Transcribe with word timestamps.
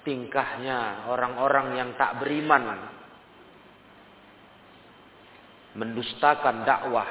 tingkahnya 0.02 1.06
orang-orang 1.10 1.78
yang 1.78 1.90
tak 1.94 2.18
beriman 2.22 2.90
mendustakan 5.78 6.66
dakwah 6.68 7.08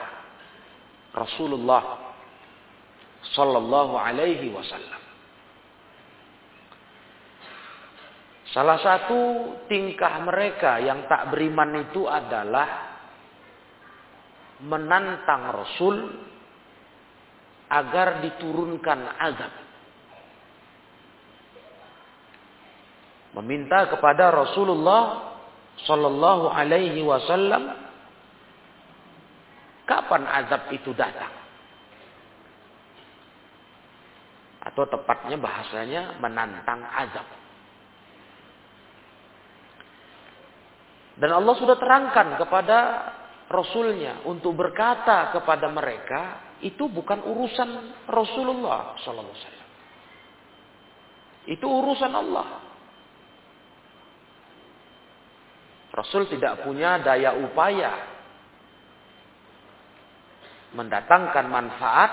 Rasulullah 1.11 2.13
sallallahu 3.33 3.95
alaihi 3.97 4.53
wasallam 4.53 5.01
Salah 8.51 8.83
satu 8.83 9.19
tingkah 9.71 10.27
mereka 10.27 10.75
yang 10.83 11.07
tak 11.07 11.31
beriman 11.31 11.87
itu 11.87 12.03
adalah 12.03 12.99
menantang 14.59 15.55
Rasul 15.55 15.95
agar 17.71 18.19
diturunkan 18.19 18.99
azab. 19.15 19.53
Meminta 23.31 23.87
kepada 23.87 24.27
Rasulullah 24.31 25.31
Sallallahu 25.87 26.51
Alaihi 26.51 26.99
Wasallam 26.99 27.71
kapan 29.87 30.23
azab 30.27 30.67
itu 30.75 30.91
datang? 30.91 31.31
Atau 34.61 34.83
tepatnya 34.85 35.39
bahasanya 35.39 36.19
menantang 36.19 36.83
azab. 36.85 37.27
Dan 41.17 41.31
Allah 41.31 41.55
sudah 41.55 41.77
terangkan 41.79 42.35
kepada 42.35 42.77
Rasulnya 43.51 44.23
untuk 44.27 44.55
berkata 44.55 45.31
kepada 45.35 45.67
mereka 45.67 46.51
itu 46.63 46.87
bukan 46.87 47.19
urusan 47.25 47.69
Rasulullah 48.07 48.95
Sallallahu 49.01 49.31
Alaihi 49.33 49.43
Wasallam. 49.43 49.69
Itu 51.49 51.65
urusan 51.65 52.11
Allah. 52.13 52.70
Rasul 55.91 56.27
tidak 56.31 56.63
punya 56.63 57.03
daya 57.03 57.35
upaya 57.35 57.91
mendatangkan 60.71 61.45
manfaat 61.51 62.11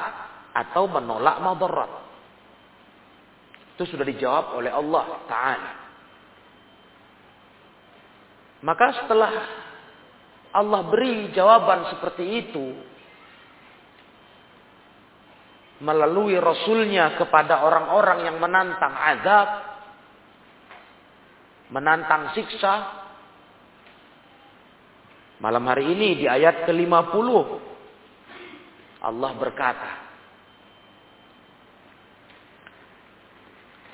atau 0.54 0.90
menolak 0.90 1.38
madarat. 1.38 1.92
Itu 3.78 3.86
sudah 3.86 4.02
dijawab 4.02 4.58
oleh 4.58 4.74
Allah 4.74 5.06
Taala. 5.30 5.72
Maka 8.58 8.86
setelah 9.04 9.30
Allah 10.50 10.80
beri 10.90 11.30
jawaban 11.30 11.94
seperti 11.94 12.24
itu 12.26 12.66
melalui 15.78 16.34
Rasulnya 16.34 17.14
kepada 17.14 17.62
orang-orang 17.62 18.26
yang 18.26 18.36
menantang 18.42 18.94
azab, 18.98 19.48
menantang 21.70 22.34
siksa. 22.34 23.06
Malam 25.38 25.62
hari 25.70 25.94
ini 25.94 26.18
di 26.18 26.26
ayat 26.26 26.66
ke-50 26.66 27.28
Allah 28.98 29.30
berkata, 29.38 29.90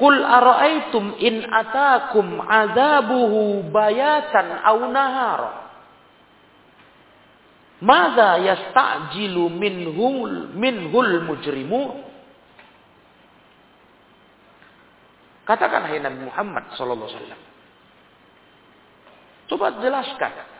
Qul 0.00 0.17
ara'aitum 0.25 1.20
in 1.20 1.44
atakum 1.44 2.41
azabuhu 2.41 3.69
bayatan 3.70 4.46
aw 4.64 4.79
nahara. 4.91 5.52
Mada 7.85 8.41
yasta'jilu 8.41 9.52
minhul 9.52 10.56
minhul 10.56 11.29
mujrimun. 11.29 12.00
Katakan 15.44 15.93
hai 15.93 16.00
Nabi 16.00 16.25
Muhammad 16.25 16.73
sallallahu 16.73 17.05
alaihi 17.05 17.20
wasallam. 17.20 17.43
Coba 19.44 19.67
jelaskan 19.85 20.54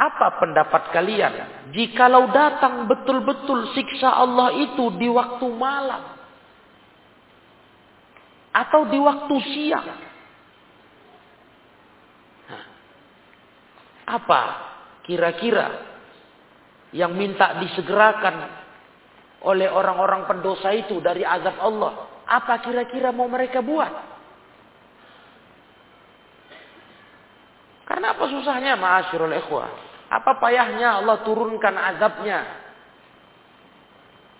Apa 0.00 0.40
pendapat 0.40 0.96
kalian? 0.96 1.68
Jikalau 1.76 2.32
datang 2.32 2.88
betul-betul 2.88 3.68
siksa 3.76 4.08
Allah 4.08 4.56
itu 4.56 4.96
di 4.96 5.12
waktu 5.12 5.44
malam. 5.52 6.16
Atau 8.56 8.88
di 8.88 8.96
waktu 8.96 9.34
siang. 9.52 9.88
Apa 14.08 14.42
kira-kira 15.04 15.68
yang 16.96 17.12
minta 17.12 17.60
disegerakan 17.60 18.56
oleh 19.44 19.68
orang-orang 19.68 20.24
pendosa 20.24 20.72
itu 20.80 20.96
dari 21.04 21.28
azab 21.28 21.60
Allah? 21.60 22.24
Apa 22.24 22.64
kira-kira 22.64 23.12
mau 23.12 23.28
mereka 23.28 23.60
buat? 23.60 23.92
Karena 27.84 28.16
apa 28.16 28.24
susahnya 28.32 28.80
ma'asyirul 28.80 29.36
ikhwah? 29.44 29.89
Apa 30.10 30.42
payahnya 30.42 30.98
Allah 30.98 31.22
turunkan 31.22 31.74
azabnya 31.78 32.42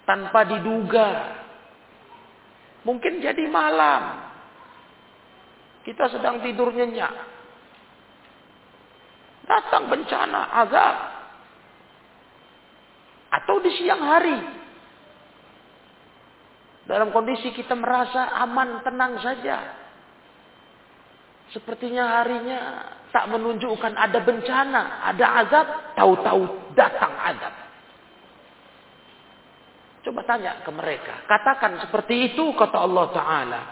tanpa 0.03 0.43
diduga? 0.51 1.39
Mungkin 2.83 3.23
jadi 3.23 3.47
malam. 3.47 4.27
Kita 5.87 6.11
sedang 6.11 6.43
tidur 6.43 6.75
nyenyak. 6.75 7.15
Datang 9.47 9.87
bencana, 9.87 10.41
azab. 10.67 10.97
Atau 13.31 13.63
di 13.63 13.71
siang 13.79 14.03
hari. 14.03 14.39
Dalam 16.91 17.15
kondisi 17.15 17.55
kita 17.55 17.79
merasa 17.79 18.35
aman, 18.43 18.83
tenang 18.83 19.23
saja. 19.23 19.80
Sepertinya 21.51 22.23
harinya 22.23 22.61
tak 23.11 23.27
menunjukkan 23.27 23.99
ada 23.99 24.19
bencana, 24.23 24.83
ada 25.11 25.27
azab, 25.43 25.67
tahu-tahu 25.99 26.43
datang 26.79 27.11
azab. 27.27 27.55
Coba 30.01 30.21
tanya 30.25 30.63
ke 30.63 30.71
mereka, 30.71 31.27
katakan 31.27 31.83
seperti 31.85 32.33
itu 32.33 32.55
kata 32.55 32.79
Allah 32.79 33.07
taala. 33.13 33.63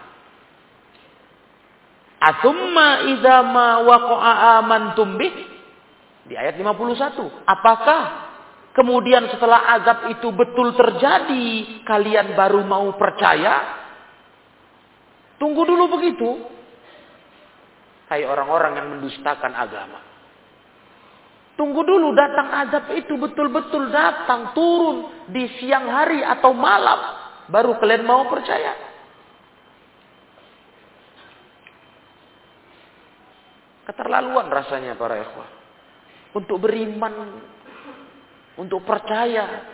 Atumma 2.19 3.06
idza 3.14 3.46
ma 3.46 3.78
waqa'a 3.86 4.58
amantum 4.58 5.14
bih? 5.14 5.34
Di 6.26 6.34
ayat 6.34 6.58
51. 6.58 7.46
Apakah 7.46 8.00
kemudian 8.75 9.30
setelah 9.30 9.78
azab 9.78 10.10
itu 10.12 10.28
betul 10.34 10.75
terjadi, 10.75 11.46
kalian 11.86 12.34
baru 12.34 12.66
mau 12.66 12.90
percaya? 12.98 13.86
Tunggu 15.38 15.62
dulu 15.62 15.94
begitu. 15.94 16.57
Hai 18.08 18.25
orang-orang 18.25 18.72
yang 18.81 18.88
mendustakan 18.96 19.52
agama. 19.52 20.00
Tunggu 21.60 21.84
dulu 21.84 22.16
datang 22.16 22.49
azab 22.64 22.88
itu 22.96 23.19
betul-betul 23.20 23.93
datang 23.93 24.56
turun 24.56 25.28
di 25.28 25.44
siang 25.60 25.90
hari 25.93 26.25
atau 26.25 26.56
malam. 26.56 27.19
Baru 27.52 27.76
kalian 27.76 28.06
mau 28.08 28.25
percaya. 28.32 28.72
Keterlaluan 33.90 34.49
rasanya 34.49 34.96
para 34.96 35.20
ikhwah. 35.20 35.49
Untuk 36.32 36.64
beriman. 36.64 37.43
Untuk 38.56 38.87
percaya. 38.88 39.69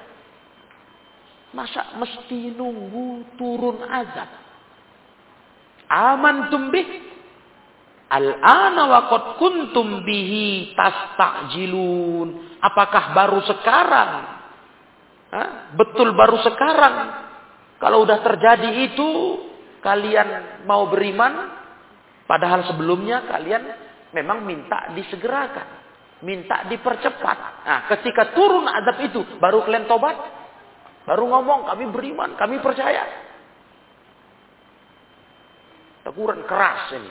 Masa 1.55 1.95
mesti 2.03 2.51
nunggu 2.51 3.39
turun 3.39 3.85
azab. 3.87 4.31
Aman 5.87 6.51
tumbih 6.51 7.14
Al-ana 8.15 8.83
waqad 8.87 9.43
kuntum 9.43 10.07
bihi 10.07 10.71
tastajilun. 10.79 12.59
Apakah 12.63 13.11
baru 13.11 13.43
sekarang? 13.43 14.11
Hah? 15.35 15.75
Betul 15.75 16.15
baru 16.15 16.39
sekarang. 16.47 16.95
Kalau 17.83 18.07
udah 18.07 18.23
terjadi 18.23 18.71
itu, 18.87 19.11
kalian 19.83 20.63
mau 20.63 20.87
beriman, 20.87 21.59
padahal 22.31 22.71
sebelumnya 22.71 23.27
kalian 23.27 23.63
memang 24.15 24.47
minta 24.47 24.95
disegerakan, 24.95 25.67
minta 26.23 26.71
dipercepat. 26.71 27.39
Nah, 27.67 27.81
ketika 27.91 28.31
turun 28.31 28.71
adab 28.71 29.03
itu, 29.03 29.21
baru 29.43 29.67
kalian 29.67 29.91
tobat, 29.91 30.15
baru 31.03 31.27
ngomong 31.35 31.67
kami 31.67 31.85
beriman, 31.91 32.39
kami 32.39 32.63
percaya. 32.63 33.05
Teguran 36.07 36.47
keras 36.47 36.95
ini, 36.95 37.11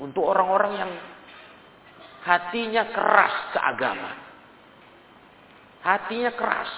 untuk 0.00 0.24
orang-orang 0.24 0.72
yang 0.80 0.92
hatinya 2.24 2.88
keras 2.88 3.34
ke 3.52 3.60
agama. 3.60 4.10
Hatinya 5.80 6.32
keras. 6.32 6.72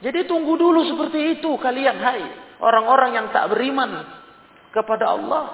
Jadi 0.00 0.28
tunggu 0.28 0.56
dulu 0.60 0.84
seperti 0.84 1.40
itu 1.40 1.50
kalian 1.56 1.96
hai 2.00 2.24
orang-orang 2.60 3.10
yang 3.16 3.26
tak 3.32 3.48
beriman 3.52 4.04
kepada 4.72 5.16
Allah. 5.16 5.44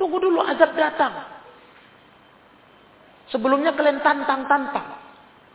Tunggu 0.00 0.16
dulu 0.16 0.40
azab 0.40 0.72
datang. 0.72 1.12
Sebelumnya 3.28 3.76
kalian 3.76 4.00
tantang-tantang. 4.00 4.88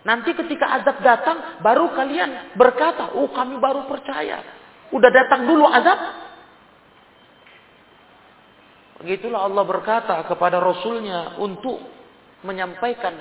Nanti 0.06 0.38
ketika 0.38 0.78
azab 0.78 1.02
datang 1.02 1.58
baru 1.66 1.90
kalian 1.98 2.54
berkata, 2.54 3.18
"Oh, 3.18 3.34
kami 3.34 3.58
baru 3.58 3.90
percaya." 3.90 4.46
Udah 4.94 5.10
datang 5.10 5.50
dulu 5.50 5.66
azab, 5.66 5.98
Begitulah 9.06 9.46
Allah 9.46 9.62
berkata 9.70 10.26
kepada 10.26 10.58
Rasulnya 10.58 11.38
untuk 11.38 11.78
menyampaikan 12.42 13.14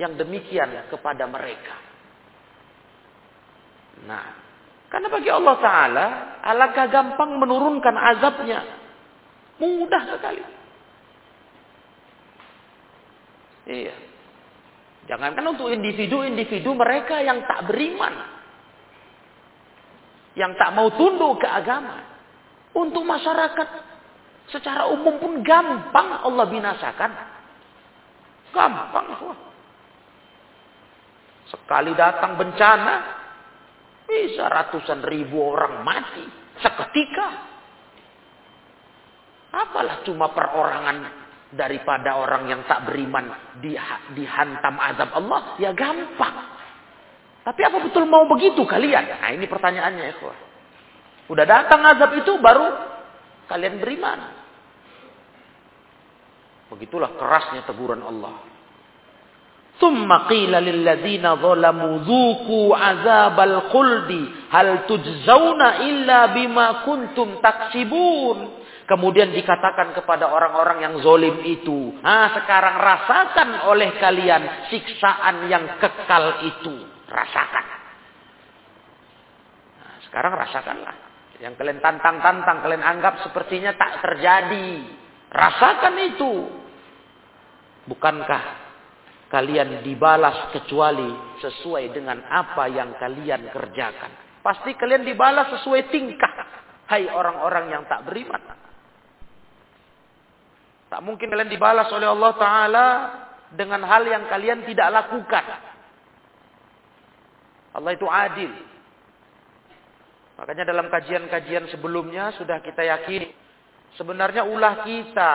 yang 0.00 0.16
demikian 0.16 0.88
kepada 0.88 1.28
mereka. 1.28 1.76
Nah, 4.08 4.24
karena 4.88 5.12
bagi 5.12 5.28
Allah 5.28 5.56
Ta'ala, 5.60 6.06
alangkah 6.40 6.88
gampang 6.88 7.36
menurunkan 7.36 7.92
azabnya. 7.92 8.60
Mudah 9.60 10.02
sekali. 10.16 10.44
Iya. 13.68 13.96
Jangankan 15.12 15.44
untuk 15.44 15.68
individu-individu 15.68 16.72
mereka 16.72 17.20
yang 17.20 17.44
tak 17.44 17.68
beriman. 17.68 18.16
Yang 20.40 20.56
tak 20.56 20.72
mau 20.72 20.88
tunduk 20.96 21.36
ke 21.36 21.48
agama. 21.52 22.00
Untuk 22.72 23.04
masyarakat 23.04 23.91
Secara 24.50 24.90
umum 24.90 25.20
pun 25.22 25.44
gampang 25.44 26.24
Allah 26.26 26.46
binasakan. 26.50 27.10
Gampang. 28.50 29.06
Sekali 31.52 31.92
datang 31.92 32.40
bencana, 32.40 32.94
bisa 34.08 34.48
ratusan 34.48 35.04
ribu 35.04 35.40
orang 35.40 35.84
mati 35.84 36.24
seketika. 36.60 37.28
Apalah 39.52 40.00
cuma 40.04 40.32
perorangan 40.32 40.96
daripada 41.52 42.16
orang 42.16 42.48
yang 42.48 42.64
tak 42.64 42.88
beriman 42.88 43.28
dihantam 44.16 44.80
azab 44.80 45.12
Allah, 45.12 45.60
ya 45.60 45.76
gampang. 45.76 46.36
Tapi 47.42 47.60
apa 47.68 47.78
betul 47.84 48.08
mau 48.08 48.24
begitu 48.30 48.64
kalian? 48.64 49.18
Nah 49.20 49.30
ini 49.34 49.44
pertanyaannya 49.44 50.04
ya. 50.08 50.14
Udah 51.28 51.44
datang 51.44 51.84
azab 51.84 52.16
itu 52.16 52.36
baru 52.40 52.91
kalian 53.52 53.76
beriman. 53.76 54.20
Begitulah 56.72 57.12
kerasnya 57.20 57.68
teguran 57.68 58.00
Allah. 58.00 58.48
Thumma 59.76 60.24
qila 60.24 60.56
lilladzina 60.64 61.36
zalamu 61.36 62.00
dhuku 62.00 62.72
azabal 62.72 63.68
khuldi 63.68 64.48
hal 64.48 64.88
tujzauna 64.88 65.84
illa 65.84 66.32
bima 66.32 66.88
kuntum 66.88 67.44
taksibun. 67.44 68.64
Kemudian 68.88 69.30
dikatakan 69.32 69.94
kepada 69.94 70.28
orang-orang 70.28 70.84
yang 70.84 70.94
zolim 71.00 71.40
itu, 71.46 71.96
ah 72.02 72.34
sekarang 72.34 72.76
rasakan 72.76 73.48
oleh 73.70 73.94
kalian 73.96 74.68
siksaan 74.68 75.48
yang 75.48 75.78
kekal 75.80 76.44
itu, 76.44 76.82
rasakan. 77.08 77.66
Nah, 79.80 79.96
sekarang 80.02 80.32
rasakanlah. 80.34 81.11
Yang 81.42 81.58
kalian 81.58 81.82
tantang-tantang, 81.82 82.62
kalian 82.62 82.86
anggap 82.86 83.26
sepertinya 83.26 83.74
tak 83.74 83.98
terjadi. 83.98 84.86
Rasakan 85.26 85.94
itu. 86.14 86.32
Bukankah 87.90 88.42
kalian 89.26 89.82
dibalas 89.82 90.54
kecuali 90.54 91.10
sesuai 91.42 91.90
dengan 91.90 92.22
apa 92.30 92.70
yang 92.70 92.94
kalian 92.94 93.50
kerjakan? 93.50 94.38
Pasti 94.38 94.78
kalian 94.78 95.02
dibalas 95.02 95.50
sesuai 95.58 95.90
tingkah. 95.90 96.30
Hai 96.86 97.10
orang-orang 97.10 97.74
yang 97.74 97.82
tak 97.90 98.06
beriman. 98.06 98.38
Tak 100.94 101.00
mungkin 101.02 101.26
kalian 101.26 101.50
dibalas 101.50 101.90
oleh 101.90 102.06
Allah 102.06 102.32
Ta'ala 102.38 102.86
dengan 103.50 103.82
hal 103.82 104.06
yang 104.06 104.30
kalian 104.30 104.62
tidak 104.62 104.94
lakukan. 104.94 105.44
Allah 107.74 107.92
itu 107.98 108.06
adil. 108.06 108.52
Makanya 110.42 110.66
dalam 110.66 110.90
kajian-kajian 110.90 111.70
sebelumnya 111.70 112.34
sudah 112.34 112.58
kita 112.58 112.82
yakini. 112.82 113.30
Sebenarnya 113.94 114.42
ulah 114.42 114.82
kita, 114.82 115.32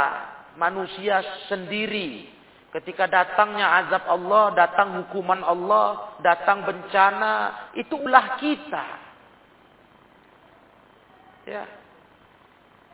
manusia 0.59 1.23
sendiri 1.47 2.37
Ketika 2.67 3.07
datangnya 3.07 3.79
azab 3.81 4.03
Allah, 4.05 4.51
datang 4.51 5.01
hukuman 5.01 5.39
Allah, 5.39 6.19
datang 6.19 6.67
bencana, 6.67 7.33
itu 7.79 7.95
ulah 7.95 8.37
kita. 8.37 8.85
Ya. 11.47 11.63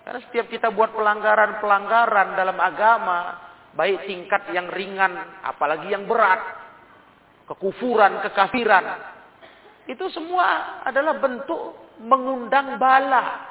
Karena 0.06 0.20
setiap 0.30 0.48
kita 0.54 0.70
buat 0.70 0.94
pelanggaran-pelanggaran 0.94 2.38
dalam 2.38 2.58
agama, 2.62 3.44
baik 3.74 4.06
tingkat 4.06 4.56
yang 4.56 4.70
ringan, 4.70 5.42
apalagi 5.42 5.90
yang 5.90 6.06
berat, 6.06 6.40
kekufuran, 7.50 8.22
kekafiran, 8.30 9.04
itu 9.90 10.06
semua 10.14 10.80
adalah 10.86 11.18
bentuk 11.18 11.93
mengundang 12.04 12.76
bala, 12.76 13.48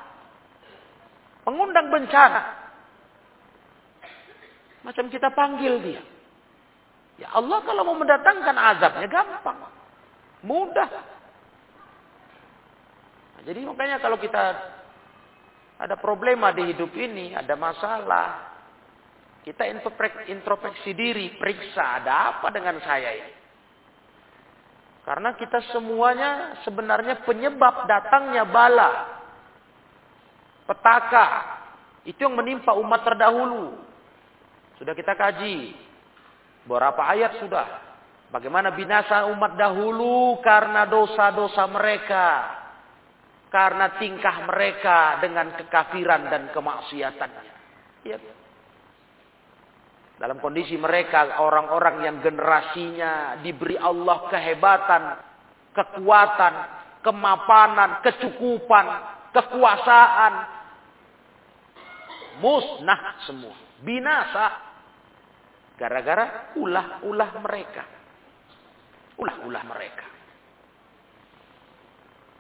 mengundang 1.49 1.89
bencana. 1.89 2.43
Macam 4.83 5.09
kita 5.09 5.33
panggil 5.33 5.79
dia. 5.81 6.03
Ya 7.17 7.29
Allah 7.39 7.63
kalau 7.63 7.87
mau 7.87 7.97
mendatangkan 7.97 8.57
azabnya 8.77 9.09
gampang. 9.09 9.59
Mudah. 10.43 10.91
Nah, 13.39 13.43
jadi 13.47 13.63
makanya 13.63 14.03
kalau 14.03 14.19
kita 14.19 14.43
ada 15.79 15.95
problema 15.99 16.51
di 16.51 16.75
hidup 16.75 16.91
ini, 16.99 17.31
ada 17.35 17.55
masalah, 17.55 18.53
kita 19.47 19.67
introspeksi 20.31 20.95
diri, 20.95 21.39
periksa 21.39 22.03
ada 22.03 22.39
apa 22.39 22.51
dengan 22.51 22.79
saya 22.83 23.11
ini. 23.15 23.42
Karena 25.03 25.35
kita 25.35 25.59
semuanya 25.75 26.63
sebenarnya 26.63 27.27
penyebab 27.27 27.91
datangnya 27.91 28.47
bala. 28.47 28.91
Petaka. 30.63 31.27
Itu 32.07 32.27
yang 32.27 32.39
menimpa 32.39 32.75
umat 32.79 33.03
terdahulu. 33.03 33.83
Sudah 34.79 34.95
kita 34.95 35.19
kaji. 35.19 35.75
Berapa 36.71 37.03
ayat 37.03 37.43
sudah. 37.43 37.67
Bagaimana 38.31 38.73
binasa 38.73 39.27
umat 39.35 39.59
dahulu 39.59 40.39
karena 40.39 40.87
dosa-dosa 40.87 41.67
mereka. 41.67 42.27
Karena 43.51 43.99
tingkah 43.99 44.49
mereka 44.49 45.19
dengan 45.19 45.53
kekafiran 45.59 46.31
dan 46.31 46.43
kemaksiatannya. 46.55 47.53
Ya. 48.07 48.19
Dalam 50.23 50.39
kondisi 50.39 50.79
mereka 50.79 51.43
orang-orang 51.43 52.07
yang 52.07 52.17
generasinya 52.23 53.43
diberi 53.43 53.75
Allah 53.75 54.31
kehebatan, 54.31 55.03
kekuatan, 55.75 56.55
kemapanan, 57.03 57.99
kecukupan, 58.07 58.87
kekuasaan. 59.35 60.35
Musnah 62.39 63.19
semua. 63.27 63.59
Binasa. 63.83 64.47
Gara-gara 65.75 66.55
ulah-ulah 66.55 67.31
mereka. 67.43 67.83
Ulah-ulah 69.19 69.63
mereka. 69.67 70.07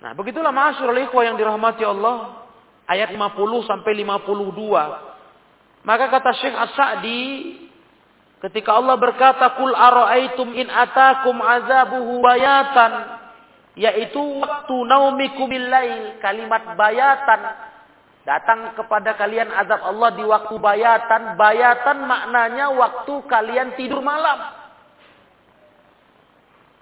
Nah, 0.06 0.14
begitulah 0.14 0.54
masyurul 0.54 1.02
ikhwah 1.02 1.26
yang 1.26 1.34
dirahmati 1.34 1.82
Allah. 1.82 2.46
Ayat 2.86 3.10
50 3.10 3.66
sampai 3.66 4.06
52. 4.06 5.82
Maka 5.82 6.04
kata 6.14 6.30
Syekh 6.38 6.54
As-Sa'di 6.54 7.22
ketika 8.42 8.74
Allah 8.74 8.98
berkata 8.98 9.54
kul 9.56 9.70
ara'aitum 9.72 10.52
in 10.58 10.66
atakum 10.66 11.38
azabuhu 11.38 12.18
bayatan 12.18 13.22
yaitu 13.78 14.20
waktu 14.42 14.76
naumikum 14.84 15.48
billail 15.48 16.18
kalimat 16.20 16.74
bayatan 16.76 17.40
Datang 18.22 18.78
kepada 18.78 19.18
kalian 19.18 19.50
azab 19.50 19.82
Allah 19.82 20.14
di 20.14 20.22
waktu 20.22 20.54
bayatan. 20.62 21.34
Bayatan 21.34 22.06
maknanya 22.06 22.70
waktu 22.70 23.14
kalian 23.26 23.74
tidur 23.74 23.98
malam. 23.98 24.38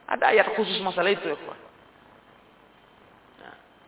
Ada 0.04 0.36
ayat 0.36 0.52
khusus 0.52 0.76
masalah 0.84 1.08
itu 1.14 1.32
ya 1.32 1.38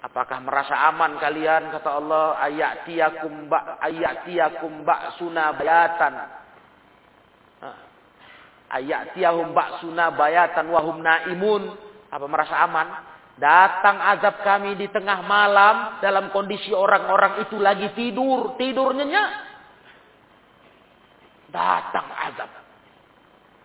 apakah 0.02 0.42
merasa 0.42 0.74
aman 0.90 1.14
kalian 1.18 1.70
kata 1.78 1.90
Allah 1.94 2.34
ayat 2.42 2.86
tiakum 2.90 3.46
ba 3.46 3.78
ayat 3.78 4.26
tiakum 4.26 4.82
ba 4.82 5.14
bayatan. 5.54 6.14
Nah, 8.72 8.80
ayat 8.80 9.12
tiahum 9.12 9.52
ba 9.52 9.84
suna 9.84 10.08
bayatan 10.16 10.72
wahum 10.72 11.04
naimun. 11.04 11.76
Apa 12.08 12.24
merasa 12.24 12.56
aman? 12.64 12.88
Datang 13.36 14.00
azab 14.16 14.40
kami 14.40 14.76
di 14.80 14.88
tengah 14.88 15.24
malam 15.28 16.00
dalam 16.00 16.32
kondisi 16.32 16.72
orang-orang 16.72 17.44
itu 17.44 17.60
lagi 17.60 17.92
tidur, 17.92 18.56
tidur 18.56 18.96
nyenyak. 18.96 19.30
Datang 21.52 22.08
azab. 22.32 22.50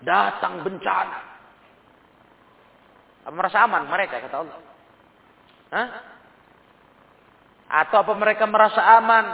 Datang 0.04 0.54
bencana. 0.68 1.20
Apa 3.28 3.32
merasa 3.32 3.64
aman 3.64 3.88
mereka 3.88 4.24
kata 4.24 4.36
Allah? 4.44 4.60
Hah? 5.68 5.88
Atau 7.68 8.00
apa 8.04 8.14
mereka 8.16 8.48
merasa 8.48 8.80
aman? 9.00 9.26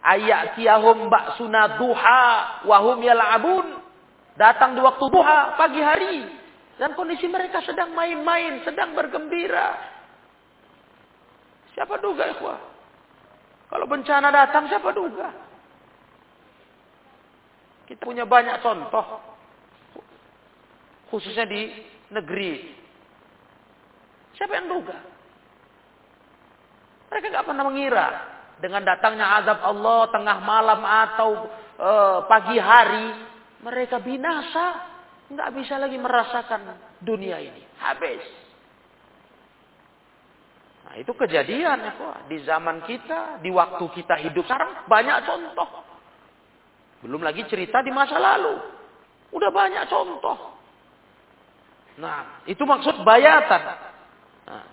Ayat 0.00 0.56
tiahum 0.56 1.08
ba'suna 1.08 1.76
duha 1.76 2.24
wahum 2.68 3.00
yala'abun. 3.00 3.77
Datang 4.38 4.78
di 4.78 4.80
waktu 4.80 5.02
duha, 5.10 5.58
pagi 5.58 5.82
hari. 5.82 6.16
Dan 6.78 6.94
kondisi 6.94 7.26
mereka 7.26 7.58
sedang 7.66 7.90
main-main, 7.90 8.62
sedang 8.62 8.94
bergembira. 8.94 9.74
Siapa 11.74 11.98
duga 11.98 12.30
ikhwah? 12.38 12.58
Kalau 13.66 13.86
bencana 13.90 14.30
datang, 14.30 14.70
siapa 14.70 14.94
duga? 14.94 15.28
Kita 17.90 17.98
punya 17.98 18.22
banyak 18.30 18.62
contoh. 18.62 19.06
Khususnya 21.10 21.42
di 21.50 21.74
negeri. 22.14 22.78
Siapa 24.38 24.54
yang 24.54 24.70
duga? 24.70 24.96
Mereka 27.10 27.26
nggak 27.26 27.46
pernah 27.48 27.64
mengira 27.66 28.06
dengan 28.62 28.86
datangnya 28.86 29.42
azab 29.42 29.58
Allah 29.64 30.00
tengah 30.12 30.38
malam 30.44 30.80
atau 30.84 31.30
e, 31.74 31.90
pagi 32.28 32.56
hari 32.60 33.06
mereka 33.62 33.98
binasa 33.98 34.66
nggak 35.28 35.50
bisa 35.54 35.74
lagi 35.76 35.98
merasakan 35.98 36.60
dunia 37.02 37.38
ini. 37.42 37.62
Habis. 37.78 38.24
Nah, 40.88 40.94
itu 40.96 41.12
kejadian 41.12 41.78
ya, 41.84 41.92
Di 42.24 42.40
zaman 42.48 42.80
kita, 42.88 43.44
di 43.44 43.52
waktu 43.52 43.84
kita 43.92 44.16
hidup 44.24 44.48
sekarang 44.48 44.88
banyak 44.88 45.16
contoh. 45.28 45.68
Belum 47.04 47.20
lagi 47.20 47.44
cerita 47.46 47.84
di 47.84 47.92
masa 47.92 48.16
lalu. 48.16 48.56
Udah 49.36 49.50
banyak 49.52 49.84
contoh. 49.92 50.56
Nah, 52.00 52.46
itu 52.46 52.62
maksud 52.62 53.04
bayatan. 53.04 53.62
Nah, 54.48 54.64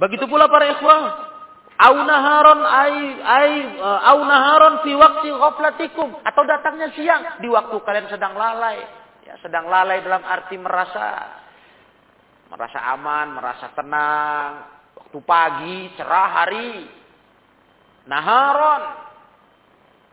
begitu 0.00 0.24
pula 0.24 0.48
para 0.48 0.72
ikhwah. 0.72 1.25
Au 1.76 1.94
naharon 2.08 2.60
ai 2.64 2.96
ai 3.20 3.52
uh, 3.76 4.00
au 4.16 4.24
naharon 4.24 4.80
fi 4.80 4.96
waqti 4.96 5.28
ghaflatikum 5.28 6.08
atau 6.24 6.42
datangnya 6.48 6.88
siang 6.96 7.22
di 7.44 7.52
waktu 7.52 7.76
kalian 7.84 8.08
sedang 8.08 8.32
lalai 8.32 8.80
Ya, 9.26 9.34
sedang 9.42 9.66
lalai 9.66 10.06
dalam 10.06 10.22
arti 10.22 10.54
merasa 10.54 11.26
merasa 12.46 12.78
aman, 12.94 13.34
merasa 13.34 13.74
tenang. 13.74 14.50
Waktu 14.94 15.18
pagi, 15.26 15.78
cerah 15.98 16.30
hari. 16.30 16.86
Naharon. 18.06 18.82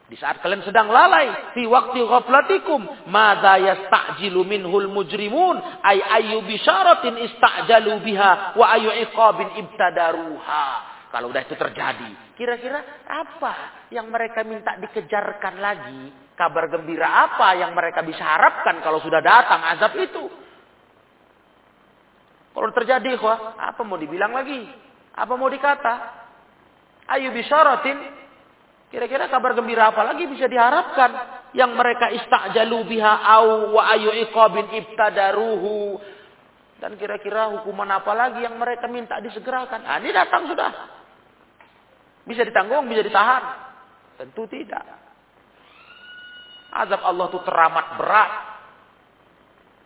Di 0.09 0.17
saat 0.17 0.41
kalian 0.41 0.65
sedang 0.65 0.89
lalai, 0.89 1.53
fi 1.53 1.63
waktu 1.69 2.01
ghaflatikum, 2.01 2.81
madza 3.07 3.61
yasta'jilu 3.61 4.41
minhul 4.43 4.89
mujrimun, 4.89 5.61
ay 5.85 6.01
ayu 6.01 6.41
bisyaratin 6.49 7.13
ista'jalu 7.21 8.01
biha 8.01 8.57
wa 8.57 8.65
ayu 8.73 8.89
iqabin 9.07 9.61
ibtadaruha. 9.61 10.65
Kalau 11.13 11.29
udah 11.29 11.45
itu 11.45 11.53
terjadi, 11.53 12.33
kira-kira 12.33 13.05
apa 13.05 13.85
yang 13.93 14.09
mereka 14.09 14.41
minta 14.41 14.73
dikejarkan 14.81 15.61
lagi 15.61 16.23
Kabar 16.33 16.65
gembira 16.65 17.29
apa 17.29 17.53
yang 17.53 17.77
mereka 17.77 18.01
bisa 18.01 18.25
harapkan 18.25 18.81
kalau 18.81 18.97
sudah 19.05 19.21
datang 19.21 19.61
azab 19.69 19.93
itu? 20.01 20.25
Kalau 22.53 22.69
terjadi, 22.73 23.17
wah, 23.21 23.53
apa 23.57 23.81
mau 23.85 24.01
dibilang 24.01 24.33
lagi? 24.33 24.65
Apa 25.13 25.37
mau 25.37 25.45
dikata? 25.45 25.93
Ayu 27.13 27.29
bisyaratin. 27.29 27.97
Kira-kira 28.89 29.29
kabar 29.29 29.57
gembira 29.57 29.93
apa 29.93 30.01
lagi 30.05 30.25
bisa 30.25 30.49
diharapkan? 30.49 31.11
Yang 31.53 31.71
mereka 31.77 32.09
istajalu 32.13 32.97
biha 32.97 33.13
au 33.37 33.77
wa 33.77 33.93
ayu 33.93 34.09
iqabin 34.25 34.73
ibtadaruhu. 34.73 36.01
Dan 36.81 36.97
kira-kira 36.97 37.53
hukuman 37.57 37.89
apa 37.93 38.09
lagi 38.13 38.41
yang 38.41 38.57
mereka 38.57 38.89
minta 38.89 39.21
disegerakan? 39.21 39.85
Nah, 39.85 40.01
ini 40.01 40.09
datang 40.09 40.49
sudah. 40.49 40.71
Bisa 42.23 42.47
ditanggung, 42.47 42.87
bisa 42.87 43.03
ditahan. 43.03 43.43
Tentu 44.15 44.47
tidak. 44.47 44.83
Azab 46.73 47.01
Allah 47.03 47.25
itu 47.29 47.39
teramat 47.43 47.85
berat. 47.99 48.31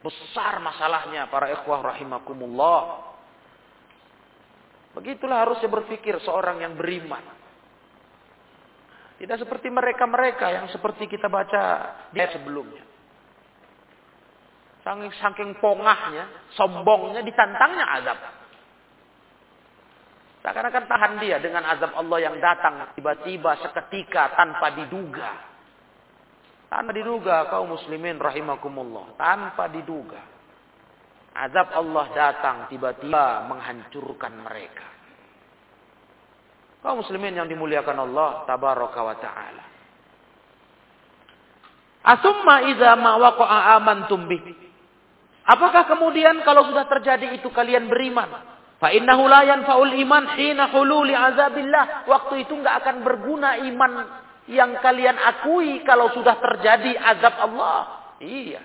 Besar 0.06 0.62
masalahnya 0.62 1.28
para 1.28 1.50
ikhwah 1.52 1.82
rahimakumullah. 1.84 3.08
Begitulah 4.94 5.46
harusnya 5.46 5.70
berpikir 5.70 6.18
seorang 6.22 6.62
yang 6.62 6.74
beriman. 6.78 7.22
Tidak 9.18 9.38
seperti 9.42 9.74
mereka-mereka 9.74 10.54
yang 10.54 10.66
seperti 10.70 11.10
kita 11.10 11.26
baca 11.26 11.64
di 12.14 12.22
ayat 12.22 12.38
sebelumnya. 12.38 12.86
Saking, 14.86 15.12
saking 15.20 15.50
pongahnya, 15.58 16.54
sombongnya, 16.54 17.26
ditantangnya 17.26 17.86
azab. 17.98 18.37
Seakan-akan 20.48 20.88
tahan 20.88 21.14
dia 21.20 21.44
dengan 21.44 21.60
azab 21.68 21.92
Allah 21.92 22.24
yang 22.24 22.40
datang 22.40 22.96
tiba-tiba 22.96 23.60
seketika 23.68 24.32
tanpa 24.32 24.72
diduga. 24.80 25.28
Tanpa 26.72 26.96
diduga 26.96 27.52
kaum 27.52 27.76
muslimin 27.76 28.16
rahimakumullah. 28.16 29.20
Tanpa 29.20 29.68
diduga. 29.68 30.24
Azab 31.36 31.76
Allah 31.76 32.06
datang 32.16 32.58
tiba-tiba 32.72 33.44
menghancurkan 33.44 34.40
mereka. 34.40 34.88
Kaum 36.80 37.04
muslimin 37.04 37.44
yang 37.44 37.52
dimuliakan 37.52 38.08
Allah 38.08 38.48
tabaraka 38.48 39.00
wa 39.04 39.16
ta'ala. 39.20 39.64
Asumma 42.08 42.72
iza 42.72 42.96
ma 42.96 43.20
waqa'a 43.20 43.84
amantum 43.84 44.32
bih. 44.32 44.48
Apakah 45.44 45.92
kemudian 45.92 46.40
kalau 46.48 46.72
sudah 46.72 46.88
terjadi 46.88 47.36
itu 47.36 47.52
kalian 47.52 47.92
beriman? 47.92 48.56
Fa 48.78 48.94
innahu 48.94 49.26
la 49.26 49.42
yanfa'ul 49.42 49.94
iman 50.06 50.38
hina 50.38 50.70
hululi 50.70 51.18
azabillah. 51.18 52.06
Waktu 52.06 52.46
itu 52.46 52.54
enggak 52.54 52.86
akan 52.86 52.96
berguna 53.02 53.58
iman 53.58 53.92
yang 54.48 54.78
kalian 54.80 55.18
akui 55.18 55.82
kalau 55.82 56.14
sudah 56.14 56.38
terjadi 56.38 56.94
azab 56.94 57.36
Allah. 57.42 57.78
Iya. 58.22 58.62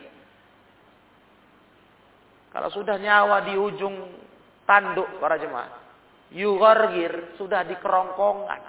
Kalau 2.52 2.68
sudah 2.68 3.00
nyawa 3.00 3.48
di 3.48 3.56
ujung 3.56 3.96
tanduk 4.68 5.08
para 5.16 5.40
jemaah. 5.40 5.80
Yughargir 6.32 7.36
sudah 7.40 7.64
di 7.64 7.76
kerongkongan. 7.80 8.60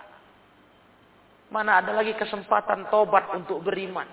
Mana 1.51 1.83
ada 1.83 1.91
lagi 1.91 2.15
kesempatan 2.15 2.87
tobat 2.87 3.35
untuk 3.35 3.59
beriman. 3.59 4.07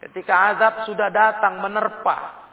Ketika 0.00 0.56
azab 0.56 0.74
sudah 0.88 1.12
datang 1.12 1.60
menerpa, 1.60 2.47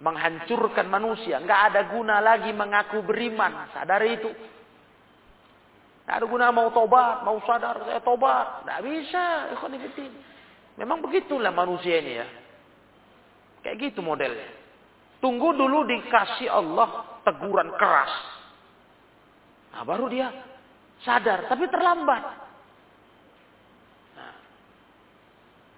menghancurkan 0.00 0.86
manusia. 0.88 1.40
Nggak 1.40 1.60
ada 1.72 1.80
guna 1.88 2.20
lagi 2.20 2.52
mengaku 2.52 3.00
beriman. 3.00 3.72
Sadar 3.72 4.02
itu. 4.04 4.28
Nggak 6.04 6.16
ada 6.22 6.26
guna 6.28 6.46
mau 6.52 6.68
tobat, 6.70 7.24
mau 7.24 7.38
sadar, 7.42 7.82
saya 7.82 8.00
tobat. 8.04 8.68
Nggak 8.68 8.80
bisa. 8.84 9.24
Memang 10.76 11.00
begitulah 11.00 11.50
manusia 11.50 11.98
ini 11.98 12.12
ya. 12.20 12.26
Kayak 13.64 13.90
gitu 13.90 14.04
modelnya. 14.04 14.52
Tunggu 15.18 15.56
dulu 15.56 15.88
dikasih 15.88 16.52
Allah 16.52 17.18
teguran 17.24 17.72
keras. 17.74 18.12
Nah 19.72 19.82
baru 19.82 20.06
dia 20.12 20.28
sadar. 21.02 21.48
Tapi 21.48 21.64
terlambat. 21.72 22.46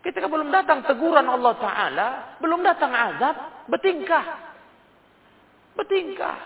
Ketika 0.02 0.26
belum 0.30 0.48
datang 0.48 0.86
teguran 0.86 1.26
Allah 1.26 1.54
Ta'ala, 1.58 2.08
belum 2.38 2.62
datang 2.62 2.92
azab, 2.94 3.57
bertingkah. 3.68 4.24
Bertingkah. 5.76 6.38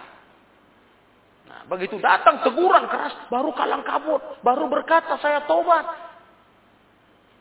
Nah, 1.49 1.61
begitu 1.69 1.99
datang 1.99 2.41
teguran 2.41 2.87
keras, 2.89 3.29
baru 3.29 3.51
kalang 3.53 3.85
kabut, 3.85 4.21
baru 4.41 4.73
berkata 4.73 5.19
saya 5.21 5.45
tobat. 5.45 5.85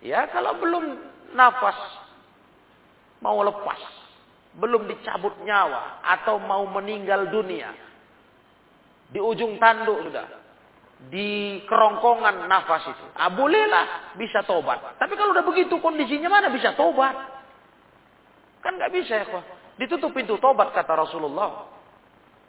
Ya, 0.02 0.26
kalau 0.34 0.58
belum 0.58 0.98
nafas, 1.38 1.78
mau 3.22 3.40
lepas, 3.46 3.80
belum 4.58 4.90
dicabut 4.90 5.38
nyawa, 5.46 6.02
atau 6.02 6.42
mau 6.42 6.66
meninggal 6.68 7.30
dunia, 7.30 7.72
di 9.14 9.22
ujung 9.22 9.62
tanduk 9.62 10.10
sudah, 10.10 10.28
di 11.08 11.62
kerongkongan 11.70 12.50
nafas 12.50 12.90
itu. 12.90 13.06
Ah, 13.16 13.30
bolehlah 13.32 14.18
bisa 14.18 14.44
tobat. 14.44 14.98
Tapi 14.98 15.14
kalau 15.16 15.32
udah 15.32 15.46
begitu 15.46 15.78
kondisinya 15.80 16.28
mana 16.28 16.50
bisa 16.50 16.74
tobat? 16.74 17.16
Kan 18.60 18.76
nggak 18.76 18.92
bisa 18.92 19.24
ya, 19.24 19.26
kok. 19.30 19.61
Ditutup 19.82 20.14
pintu 20.14 20.38
tobat 20.38 20.70
kata 20.78 20.94
Rasulullah. 20.94 21.66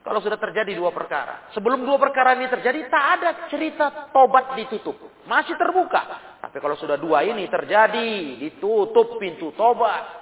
Kalau 0.04 0.20
sudah 0.20 0.36
terjadi 0.36 0.76
dua 0.76 0.92
perkara. 0.92 1.48
Sebelum 1.56 1.80
dua 1.80 1.96
perkara 1.96 2.36
ini 2.36 2.44
terjadi, 2.44 2.92
tak 2.92 3.04
ada 3.16 3.30
cerita 3.48 4.12
tobat 4.12 4.52
ditutup. 4.52 5.24
Masih 5.24 5.56
terbuka. 5.56 6.36
Tapi 6.44 6.60
kalau 6.60 6.76
sudah 6.76 7.00
dua 7.00 7.24
ini 7.24 7.48
terjadi, 7.48 8.36
ditutup 8.36 9.16
pintu 9.16 9.48
tobat. 9.56 10.20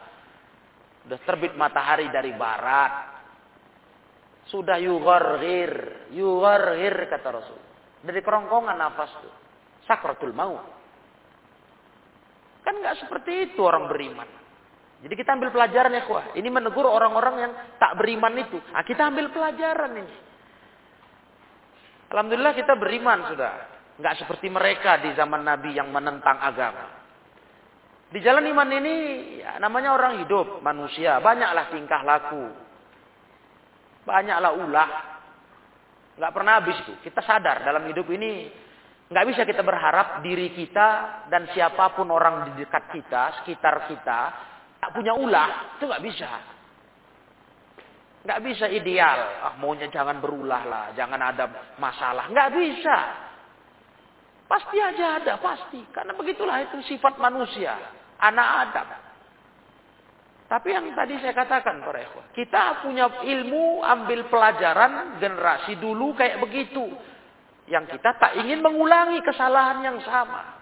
Sudah 1.03 1.18
terbit 1.27 1.59
matahari 1.59 2.07
dari 2.14 2.31
barat. 2.37 3.18
Sudah 4.46 4.79
yugharhir. 4.79 6.07
Yugharhir 6.14 7.11
kata 7.11 7.29
Rasul. 7.35 7.61
Dari 8.07 8.20
kerongkongan 8.23 8.79
nafas 8.79 9.11
itu. 9.18 9.31
Sakratul 9.83 10.31
maut. 10.31 10.62
Kan 12.62 12.79
nggak 12.79 13.03
seperti 13.03 13.51
itu 13.51 13.66
orang 13.66 13.90
beriman. 13.90 14.39
Jadi 15.01 15.15
kita 15.17 15.33
ambil 15.33 15.49
pelajaran 15.49 15.97
ya 15.97 16.05
kuah. 16.05 16.37
Ini 16.37 16.49
menegur 16.53 16.85
orang-orang 16.85 17.35
yang 17.41 17.53
tak 17.81 17.97
beriman 17.97 18.37
itu. 18.37 18.61
Nah, 18.61 18.85
kita 18.85 19.09
ambil 19.09 19.33
pelajaran 19.33 19.97
ini. 19.97 20.17
Alhamdulillah 22.13 22.53
kita 22.53 22.77
beriman 22.77 23.33
sudah. 23.33 23.53
Nggak 23.97 24.25
seperti 24.25 24.53
mereka 24.53 25.01
di 25.01 25.17
zaman 25.17 25.41
Nabi 25.41 25.73
yang 25.73 25.89
menentang 25.89 26.37
agama. 26.37 27.01
Di 28.11 28.19
jalan 28.21 28.43
iman 28.43 28.69
ini 28.75 28.95
ya, 29.41 29.57
namanya 29.63 29.95
orang 29.95 30.21
hidup, 30.21 30.61
manusia. 30.61 31.23
Banyaklah 31.23 31.71
tingkah 31.73 32.03
laku. 32.05 32.45
Banyaklah 34.05 34.53
ulah. 34.53 34.91
Nggak 36.21 36.33
pernah 36.35 36.53
habis 36.61 36.77
itu. 36.85 36.93
Kita 37.01 37.25
sadar 37.25 37.65
dalam 37.65 37.89
hidup 37.89 38.05
ini 38.13 38.51
nggak 39.11 39.27
bisa 39.27 39.43
kita 39.43 39.65
berharap 39.65 40.23
diri 40.23 40.55
kita 40.55 40.89
dan 41.33 41.49
siapa 41.51 41.97
pun 41.97 42.11
orang 42.13 42.53
di 42.53 42.63
dekat 42.63 42.95
kita, 42.95 43.43
sekitar 43.43 43.91
kita, 43.91 44.21
tak 44.81 44.90
punya 44.97 45.12
ulah. 45.12 45.77
Itu 45.77 45.85
nggak 45.87 46.05
bisa. 46.05 46.29
Nggak 48.25 48.40
bisa 48.45 48.66
ideal. 48.69 49.19
Ah, 49.45 49.55
maunya 49.57 49.88
jangan 49.88 50.21
berulah 50.21 50.62
lah, 50.64 50.85
jangan 50.97 51.21
ada 51.21 51.77
masalah. 51.77 52.29
Nggak 52.33 52.51
bisa. 52.57 52.99
Pasti 54.51 54.77
aja 54.83 55.23
ada, 55.23 55.38
pasti. 55.38 55.81
Karena 55.95 56.16
begitulah 56.16 56.59
itu 56.64 56.83
sifat 56.90 57.16
manusia. 57.23 57.77
Anak 58.19 58.49
Adam. 58.66 58.88
Tapi 60.51 60.69
yang 60.75 60.90
tadi 60.99 61.14
saya 61.23 61.31
katakan 61.31 61.79
para 61.87 62.03
kita 62.35 62.83
punya 62.83 63.07
ilmu, 63.23 63.87
ambil 63.87 64.27
pelajaran 64.27 65.23
generasi 65.23 65.79
dulu 65.79 66.19
kayak 66.19 66.43
begitu. 66.43 66.90
Yang 67.71 67.95
kita 67.95 68.19
tak 68.19 68.35
ingin 68.43 68.59
mengulangi 68.59 69.23
kesalahan 69.23 69.79
yang 69.87 70.03
sama. 70.03 70.59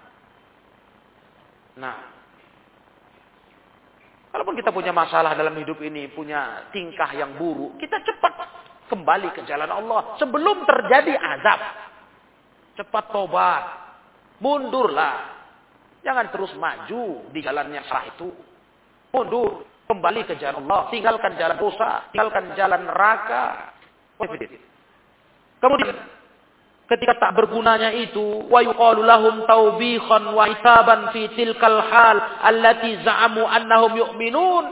Nah, 1.80 2.17
kalaupun 4.32 4.56
kita 4.56 4.70
punya 4.72 4.92
masalah 4.92 5.34
dalam 5.34 5.54
hidup 5.56 5.78
ini, 5.84 6.08
punya 6.12 6.68
tingkah 6.72 7.08
yang 7.16 7.36
buruk, 7.36 7.76
kita 7.80 8.00
cepat 8.04 8.32
kembali 8.88 9.28
ke 9.36 9.44
jalan 9.44 9.68
Allah 9.68 10.16
sebelum 10.16 10.64
terjadi 10.64 11.14
azab. 11.14 11.60
Cepat 12.78 13.04
tobat, 13.10 13.64
mundurlah. 14.40 15.36
Jangan 16.06 16.30
terus 16.30 16.54
maju 16.54 17.26
di 17.34 17.40
jalan 17.42 17.74
yang 17.74 17.84
salah 17.90 18.06
itu. 18.06 18.30
Mundur. 19.12 19.66
Kembali 19.88 20.20
ke 20.28 20.36
jalan 20.38 20.62
Allah. 20.68 20.86
Tinggalkan 20.92 21.34
jalan 21.34 21.58
dosa. 21.58 22.06
Tinggalkan 22.14 22.54
jalan 22.54 22.86
neraka. 22.86 23.72
Kemudian 25.58 25.96
ketika 26.88 27.20
tak 27.20 27.36
bergunanya 27.36 27.92
itu 27.92 28.48
wa 28.48 28.64
yuqalu 28.64 29.04
lahum 29.04 29.44
taubikhan 29.44 30.32
wa 30.32 30.48
itaban 30.48 31.12
fi 31.12 31.28
tilkal 31.36 31.84
hal 31.84 32.16
allati 32.40 33.04
za'amu 33.04 33.44
annahum 33.44 33.92
yu'minun 33.92 34.64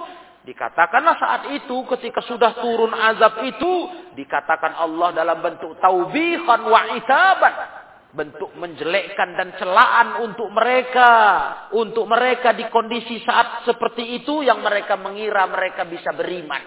dikatakanlah 0.48 1.14
saat 1.20 1.42
itu 1.52 1.76
ketika 1.92 2.24
sudah 2.24 2.57
turun 2.57 2.96
azab 2.96 3.44
itu 3.44 3.72
dikatakan 4.16 4.81
Allah 4.81 5.12
dalam 5.12 5.44
bentuk 5.44 5.76
taubikhan 5.76 6.64
wa 6.64 6.81
itaban 6.96 7.55
bentuk 8.16 8.48
menjelekkan 8.57 9.37
dan 9.37 9.52
celaan 9.61 10.24
untuk 10.24 10.48
mereka, 10.48 11.12
untuk 11.76 12.09
mereka 12.09 12.57
di 12.57 12.64
kondisi 12.72 13.20
saat 13.20 13.68
seperti 13.68 14.24
itu 14.24 14.40
yang 14.40 14.64
mereka 14.64 14.96
mengira 14.96 15.44
mereka 15.44 15.85
bisa 15.85 16.16
beriman. 16.16 16.64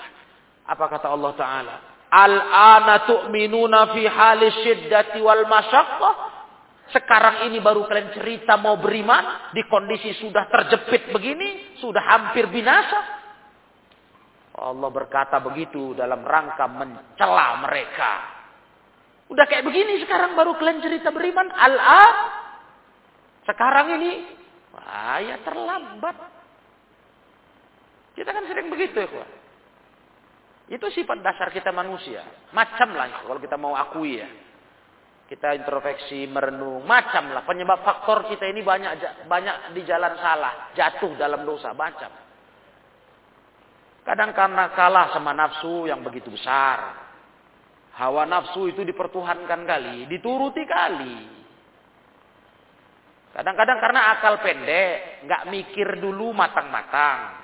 Apa 0.69 0.85
kata 0.85 1.09
Allah 1.09 1.33
Taala? 1.33 1.75
Al-ana 2.09 3.05
tu'minuna 3.05 3.93
fi 3.93 4.03
halis 4.09 4.55
syiddati 4.65 5.21
wal 5.21 5.45
masyaqqah. 5.45 6.13
Sekarang 6.89 7.45
ini 7.45 7.61
baru 7.61 7.85
kalian 7.85 8.17
cerita 8.17 8.57
mau 8.57 8.81
beriman 8.81 9.53
di 9.53 9.61
kondisi 9.69 10.17
sudah 10.17 10.49
terjepit 10.49 11.13
begini, 11.13 11.77
sudah 11.77 12.01
hampir 12.01 12.49
binasa. 12.49 13.21
Allah 14.57 14.89
berkata 14.89 15.37
begitu 15.37 15.93
dalam 15.93 16.25
rangka 16.25 16.65
mencela 16.65 17.61
mereka 17.63 18.39
Udah 19.29 19.45
kayak 19.45 19.61
begini 19.61 20.01
sekarang 20.01 20.33
baru 20.33 20.57
kalian 20.57 20.81
cerita 20.81 21.13
beriman. 21.13 21.53
Al-an. 21.53 22.15
Sekarang 23.45 23.93
ini. 24.01 24.25
Wah 24.73 25.21
ya 25.21 25.37
terlambat. 25.45 26.17
Kita 28.17 28.29
kan 28.33 28.43
sering 28.49 28.73
begitu 28.73 28.97
ya. 28.97 29.07
Kuat. 29.07 29.29
Itu 30.69 30.85
sifat 30.93 31.25
dasar 31.25 31.49
kita 31.49 31.73
manusia. 31.73 32.21
Macam 32.53 32.93
lah 32.93 33.25
kalau 33.25 33.41
kita 33.41 33.57
mau 33.57 33.73
akui 33.73 34.21
ya. 34.21 34.29
Kita 35.25 35.53
introspeksi, 35.57 36.25
merenung. 36.29 36.85
Macam 36.85 37.33
lah. 37.33 37.45
Penyebab 37.45 37.81
faktor 37.85 38.29
kita 38.29 38.49
ini 38.49 38.61
banyak 38.61 39.25
banyak 39.29 39.73
di 39.77 39.81
jalan 39.85 40.13
salah. 40.21 40.73
Jatuh 40.77 41.17
dalam 41.17 41.45
dosa. 41.45 41.73
Macam. 41.73 42.09
Kadang 44.05 44.33
karena 44.33 44.73
kalah 44.73 45.13
sama 45.13 45.37
nafsu 45.37 45.85
yang 45.85 46.01
begitu 46.01 46.33
besar. 46.33 46.97
Hawa 47.93 48.25
nafsu 48.25 48.71
itu 48.71 48.81
dipertuhankan 48.81 49.67
kali, 49.67 50.07
dituruti 50.07 50.63
kali. 50.63 51.17
Kadang-kadang 53.35 53.77
karena 53.77 54.01
akal 54.17 54.41
pendek, 54.41 55.27
nggak 55.29 55.45
mikir 55.51 56.01
dulu 56.01 56.33
matang-matang. 56.33 57.37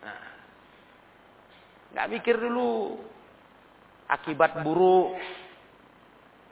Nah, 0.00 0.22
nggak 1.96 2.08
mikir 2.12 2.36
dulu 2.36 3.00
akibat 4.04 4.60
buruk, 4.60 5.16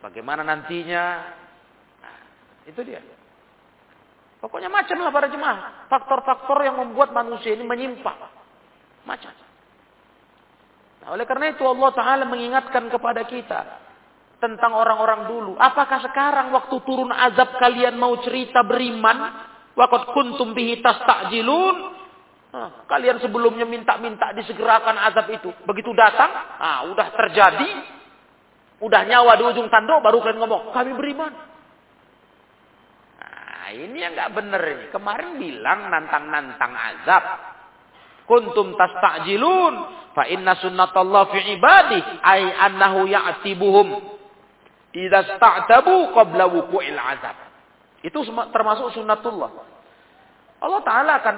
bagaimana 0.02 0.40
nantinya. 0.40 1.04
Nah, 2.02 2.16
itu 2.64 2.80
dia. 2.80 3.00
Pokoknya 4.44 4.68
macam 4.68 5.00
lah 5.00 5.08
para 5.08 5.28
jemaah. 5.32 5.88
Faktor-faktor 5.88 6.68
yang 6.68 6.76
membuat 6.76 7.16
manusia 7.16 7.56
ini 7.56 7.64
menyimpang. 7.64 8.20
Macam. 9.08 9.32
Nah, 11.00 11.08
oleh 11.16 11.24
karena 11.24 11.56
itu 11.56 11.64
Allah 11.64 11.90
Ta'ala 11.96 12.24
mengingatkan 12.28 12.92
kepada 12.92 13.24
kita. 13.24 13.60
Tentang 14.44 14.76
orang-orang 14.76 15.24
dulu. 15.32 15.52
Apakah 15.56 16.04
sekarang 16.04 16.52
waktu 16.52 16.76
turun 16.84 17.08
azab 17.08 17.56
kalian 17.56 17.96
mau 17.96 18.20
cerita 18.20 18.60
beriman? 18.60 19.48
Waktu 19.72 20.12
kuntum 20.12 20.52
bihi 20.52 20.84
tastajilun. 20.84 21.93
Kalian 22.86 23.18
sebelumnya 23.18 23.66
minta-minta 23.66 24.30
disegerakan 24.30 24.94
azab 25.10 25.26
itu. 25.34 25.50
Begitu 25.66 25.90
datang, 25.90 26.30
ah, 26.62 26.86
udah 26.86 27.10
terjadi. 27.10 27.70
Udah 28.78 29.02
nyawa 29.02 29.34
di 29.34 29.42
ujung 29.42 29.66
tanduk, 29.66 29.98
baru 29.98 30.22
kalian 30.22 30.38
ngomong, 30.38 30.70
kami 30.70 30.94
beriman. 30.94 31.32
Nah, 33.18 33.68
ini 33.74 33.96
yang 33.98 34.14
nggak 34.14 34.32
benar 34.38 34.62
ini. 34.70 34.86
Kemarin 34.94 35.30
bilang 35.34 35.90
nantang-nantang 35.90 36.74
azab. 36.78 37.24
Kuntum 38.24 38.78
tastajilun 38.78 39.74
fa 40.14 40.24
inna 40.30 40.54
sunnatullah 40.56 41.34
fi 41.34 41.40
ibadi 41.58 42.00
ay 42.24 42.40
annahu 42.70 43.04
ya'tibuhum 43.04 44.00
idza 44.94 45.36
sta'tabu 45.36 46.14
qabla 46.14 46.48
wuqu'il 46.48 46.96
azab. 46.96 47.36
Itu 48.00 48.22
termasuk 48.52 48.94
sunnatullah. 48.94 49.50
Allah 50.62 50.80
taala 50.86 51.12
akan 51.20 51.36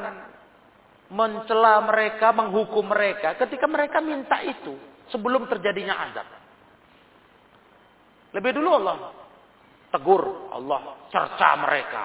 mencela 1.10 1.82
mereka, 1.86 2.34
menghukum 2.34 2.90
mereka 2.90 3.38
ketika 3.38 3.66
mereka 3.70 4.02
minta 4.02 4.42
itu 4.42 4.74
sebelum 5.10 5.46
terjadinya 5.46 5.94
azab. 6.10 6.28
Lebih 8.34 8.52
dulu 8.58 8.68
Allah 8.82 8.96
tegur, 9.94 10.52
Allah 10.52 11.08
cerca 11.08 11.50
mereka. 11.62 12.04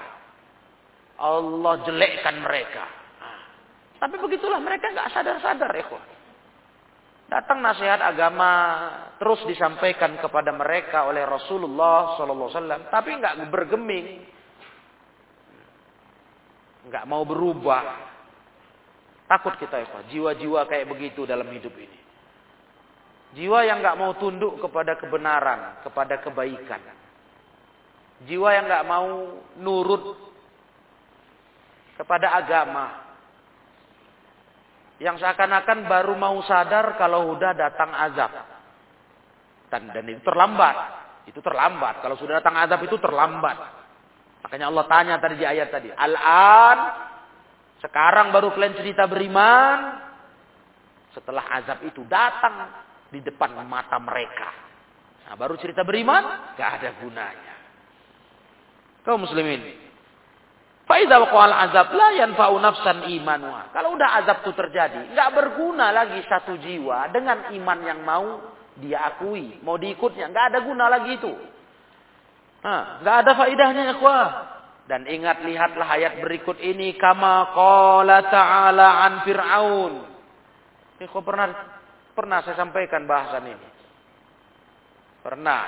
Allah 1.22 1.74
jelekkan 1.86 2.42
mereka. 2.42 2.84
Nah, 3.22 3.42
tapi 4.02 4.16
begitulah 4.18 4.58
mereka 4.58 4.90
nggak 4.90 5.12
sadar-sadar 5.14 5.70
ya 5.70 5.86
Datang 7.32 7.64
nasihat 7.64 8.04
agama 8.04 8.52
terus 9.16 9.40
disampaikan 9.48 10.20
kepada 10.20 10.52
mereka 10.52 11.08
oleh 11.08 11.24
Rasulullah 11.24 12.20
SAW, 12.20 12.92
tapi 12.92 13.16
nggak 13.16 13.48
bergeming, 13.48 14.08
nggak 16.92 17.08
mau 17.08 17.24
berubah. 17.24 18.11
Takut 19.32 19.56
kita 19.56 19.80
ya 19.80 19.88
jiwa-jiwa 20.12 20.68
kayak 20.68 20.92
begitu 20.92 21.24
dalam 21.24 21.48
hidup 21.56 21.72
ini. 21.80 22.00
Jiwa 23.32 23.64
yang 23.64 23.80
nggak 23.80 23.96
mau 23.96 24.12
tunduk 24.20 24.60
kepada 24.60 25.00
kebenaran, 25.00 25.80
kepada 25.88 26.20
kebaikan. 26.20 26.84
Jiwa 28.28 28.50
yang 28.52 28.68
nggak 28.68 28.88
mau 28.92 29.08
nurut 29.56 30.20
kepada 31.96 32.44
agama. 32.44 33.08
Yang 35.00 35.24
seakan-akan 35.24 35.88
baru 35.88 36.14
mau 36.20 36.36
sadar 36.44 37.00
kalau 37.00 37.32
sudah 37.32 37.56
datang 37.56 37.88
azab. 37.88 38.36
Dan, 39.72 39.96
dan 39.96 40.12
itu 40.12 40.22
terlambat. 40.28 40.76
Itu 41.32 41.40
terlambat. 41.40 42.04
Kalau 42.04 42.20
sudah 42.20 42.44
datang 42.44 42.60
azab 42.60 42.84
itu 42.84 43.00
terlambat. 43.00 43.58
Makanya 44.44 44.68
Allah 44.68 44.86
tanya 44.92 45.16
tadi 45.24 45.40
di 45.40 45.48
ayat 45.48 45.72
tadi. 45.72 45.88
Al-an. 45.88 47.11
Sekarang 47.82 48.30
baru 48.30 48.54
kalian 48.54 48.78
cerita 48.78 49.10
beriman. 49.10 50.00
Setelah 51.12 51.44
azab 51.60 51.84
itu 51.84 52.08
datang 52.08 52.72
di 53.12 53.20
depan 53.20 53.52
mata 53.68 54.00
mereka. 54.00 54.50
Nah, 55.28 55.36
baru 55.36 55.60
cerita 55.60 55.84
beriman, 55.84 56.56
gak 56.56 56.70
ada 56.80 56.90
gunanya. 57.04 57.56
Kau 59.04 59.20
muslimin. 59.20 59.92
Waqal 60.92 61.56
azab 61.56 61.96
nafsan 62.60 63.08
imanwa. 63.16 63.72
Kalau 63.72 63.96
udah 63.96 64.10
azab 64.24 64.44
itu 64.44 64.52
terjadi, 64.52 65.16
nggak 65.16 65.30
berguna 65.32 65.88
lagi 65.96 66.20
satu 66.28 66.60
jiwa 66.60 67.08
dengan 67.16 67.48
iman 67.56 67.80
yang 67.80 68.00
mau 68.04 68.44
dia 68.76 69.08
akui, 69.08 69.60
mau 69.64 69.80
diikutnya, 69.80 70.28
nggak 70.28 70.46
ada 70.52 70.60
guna 70.68 70.86
lagi 70.92 71.16
itu. 71.16 71.32
Nah, 72.62 73.00
nggak 73.04 73.16
ada 73.24 73.32
faidahnya 73.40 73.84
ya 73.88 73.96
kuah. 74.04 74.30
Dan 74.92 75.08
ingat 75.08 75.48
lihatlah 75.48 75.88
ayat 75.88 76.20
berikut 76.20 76.60
ini 76.60 77.00
kama 77.00 77.56
qala 77.56 78.28
ta'ala 78.28 79.08
an 79.08 79.14
fir'aun. 79.24 79.94
Ini 81.00 81.08
kok 81.08 81.24
pernah 81.24 81.48
pernah 82.12 82.44
saya 82.44 82.60
sampaikan 82.60 83.08
bahasan 83.08 83.56
ini. 83.56 83.70
Pernah. 85.24 85.64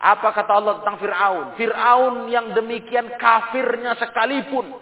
Apa 0.00 0.32
kata 0.32 0.52
Allah 0.56 0.74
tentang 0.80 1.04
Fir'aun? 1.04 1.46
Fir'aun 1.60 2.32
yang 2.32 2.56
demikian 2.56 3.12
kafirnya 3.20 3.92
sekalipun. 4.00 4.72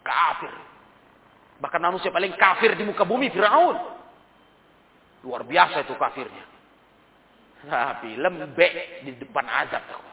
Kafir. 0.00 0.52
Bahkan 1.60 1.80
manusia 1.80 2.08
paling 2.08 2.32
kafir 2.40 2.72
di 2.72 2.88
muka 2.88 3.04
bumi 3.04 3.28
Fir'aun. 3.28 3.76
Luar 5.28 5.44
biasa 5.44 5.84
itu 5.84 5.92
kafirnya. 5.92 6.44
Tapi 7.68 8.16
lembek 8.16 9.04
di 9.04 9.12
depan 9.20 9.44
azab. 9.44 10.07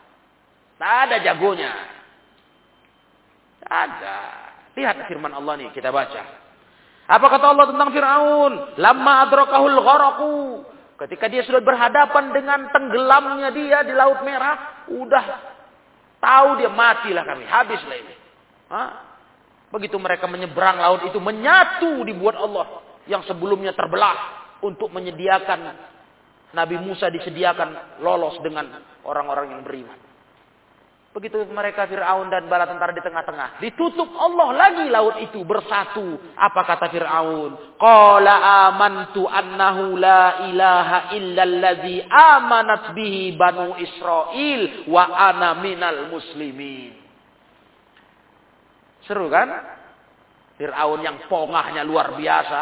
Tak 0.76 0.92
ada 1.08 1.16
jagonya. 1.24 1.72
Tak 3.64 3.72
ada. 3.72 4.18
Lihat 4.76 4.96
firman 5.08 5.32
Allah 5.32 5.54
nih 5.56 5.70
kita 5.72 5.90
baca. 5.90 6.24
Apa 7.06 7.26
kata 7.30 7.46
Allah 7.54 7.66
tentang 7.70 7.90
Fir'aun? 7.94 8.54
Lama 8.82 9.14
adrakahul 9.30 9.78
gharaku. 9.78 10.36
Ketika 10.96 11.28
dia 11.28 11.44
sudah 11.44 11.60
berhadapan 11.60 12.32
dengan 12.32 12.72
tenggelamnya 12.72 13.52
dia 13.52 13.84
di 13.84 13.94
Laut 13.94 14.24
Merah, 14.24 14.88
udah 14.90 15.26
tahu 16.24 16.50
dia 16.60 16.72
matilah 16.72 17.24
kami, 17.28 17.44
habislah 17.46 17.98
ini. 18.00 18.16
Hah? 18.72 18.90
Begitu 19.76 20.00
mereka 20.00 20.26
menyeberang 20.32 20.80
laut 20.80 21.04
itu 21.04 21.20
menyatu 21.20 22.00
dibuat 22.08 22.40
Allah 22.40 22.80
yang 23.12 23.28
sebelumnya 23.28 23.76
terbelah 23.76 24.16
untuk 24.64 24.88
menyediakan 24.90 25.60
Nabi 26.56 26.80
Musa 26.80 27.12
disediakan 27.12 28.00
lolos 28.00 28.40
dengan 28.40 28.72
orang-orang 29.04 29.52
yang 29.52 29.62
beriman. 29.68 30.00
Begitu 31.16 31.48
mereka 31.48 31.88
Fir'aun 31.88 32.28
dan 32.28 32.52
bala 32.52 32.68
tentara 32.68 32.92
di 32.92 33.00
tengah-tengah. 33.00 33.64
Ditutup 33.64 34.12
Allah 34.20 34.52
lagi 34.52 34.84
laut 34.92 35.16
itu 35.24 35.48
bersatu. 35.48 36.20
Apa 36.36 36.68
kata 36.68 36.92
Fir'aun? 36.92 37.80
Qala 37.80 38.68
amantu 38.68 39.24
annahu 39.24 39.96
la 39.96 40.44
ilaha 40.52 41.16
illallazi 41.16 42.04
amanat 42.04 42.92
bihi 42.92 43.32
banu 43.40 43.80
Israel 43.80 44.92
wa 44.92 45.08
ana 45.08 45.56
minal 45.64 46.12
muslimin. 46.12 47.00
Seru 49.08 49.32
kan? 49.32 49.56
Fir'aun 50.60 51.00
yang 51.00 51.32
pongahnya 51.32 51.88
luar 51.88 52.12
biasa. 52.20 52.62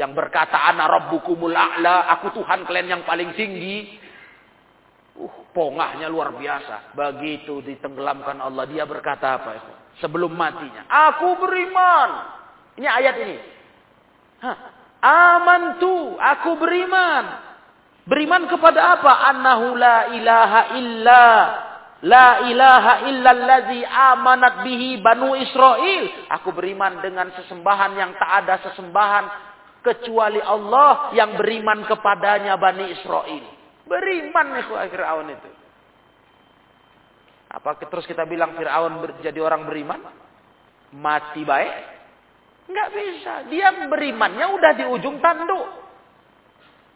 Yang 0.00 0.16
berkata, 0.16 0.64
Ana 0.64 0.88
rabbukumul 0.88 1.52
a'la, 1.52 2.08
aku 2.18 2.40
Tuhan 2.40 2.64
kalian 2.64 2.88
yang 2.88 3.02
paling 3.04 3.36
tinggi. 3.36 4.00
Pongahnya 5.54 6.10
luar 6.10 6.34
biasa. 6.34 6.98
Begitu 6.98 7.62
ditenggelamkan 7.62 8.42
Allah, 8.42 8.66
dia 8.66 8.82
berkata 8.84 9.38
apa? 9.38 9.50
Sebelum 10.02 10.34
matinya. 10.34 10.82
Aku 11.14 11.38
beriman. 11.38 12.10
Ini 12.74 12.88
ayat 12.90 13.14
ini. 13.22 13.36
Hah. 14.42 14.56
Amantu, 15.04 16.18
aku 16.18 16.58
beriman. 16.58 17.24
Beriman 18.04 18.50
kepada 18.50 18.98
apa? 18.98 19.30
Annahu 19.30 19.78
la 19.78 19.98
ilaha 20.10 20.60
illa 20.74 21.24
La 22.04 22.44
ilaha 22.44 23.08
illallazi 23.08 23.80
amanat 23.80 24.60
bihi 24.60 25.00
banu 25.00 25.32
Israel. 25.40 26.28
Aku 26.36 26.52
beriman 26.52 27.00
dengan 27.00 27.32
sesembahan 27.32 27.96
yang 27.96 28.12
tak 28.20 28.30
ada 28.44 28.60
sesembahan 28.60 29.24
kecuali 29.80 30.36
Allah 30.40 31.16
yang 31.16 31.32
beriman 31.40 31.88
kepadanya 31.88 32.60
Bani 32.60 32.92
Israel. 32.92 33.44
Beriman 33.84 34.46
nih 34.56 34.64
Fir'aun 34.68 35.28
itu. 35.28 35.50
Apa 37.54 37.78
terus 37.78 38.08
kita 38.08 38.24
bilang 38.24 38.56
Fir'aun 38.56 39.04
jadi 39.20 39.38
orang 39.38 39.68
beriman? 39.68 40.00
Mati 40.94 41.44
baik? 41.44 41.74
Enggak 42.66 42.88
bisa. 42.96 43.32
Dia 43.52 43.68
berimannya 43.86 44.46
udah 44.56 44.72
di 44.72 44.84
ujung 44.88 45.20
tanduk. 45.20 45.68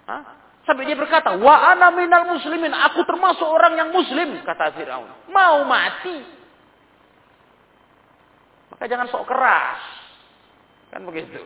Hah? 0.09 0.23
Sampai 0.65 0.85
dia 0.85 0.97
berkata, 0.97 1.33
wa 1.37 1.73
ana 1.73 1.89
minal 1.93 2.29
muslimin. 2.29 2.73
Aku 2.73 3.05
termasuk 3.09 3.45
orang 3.45 3.77
yang 3.77 3.89
muslim, 3.93 4.41
kata 4.45 4.73
Fir'aun. 4.77 5.33
Mau 5.33 5.65
mati. 5.65 6.21
Maka 8.73 8.85
jangan 8.85 9.09
sok 9.09 9.25
keras. 9.29 9.81
Kan 10.93 11.05
begitu. 11.09 11.41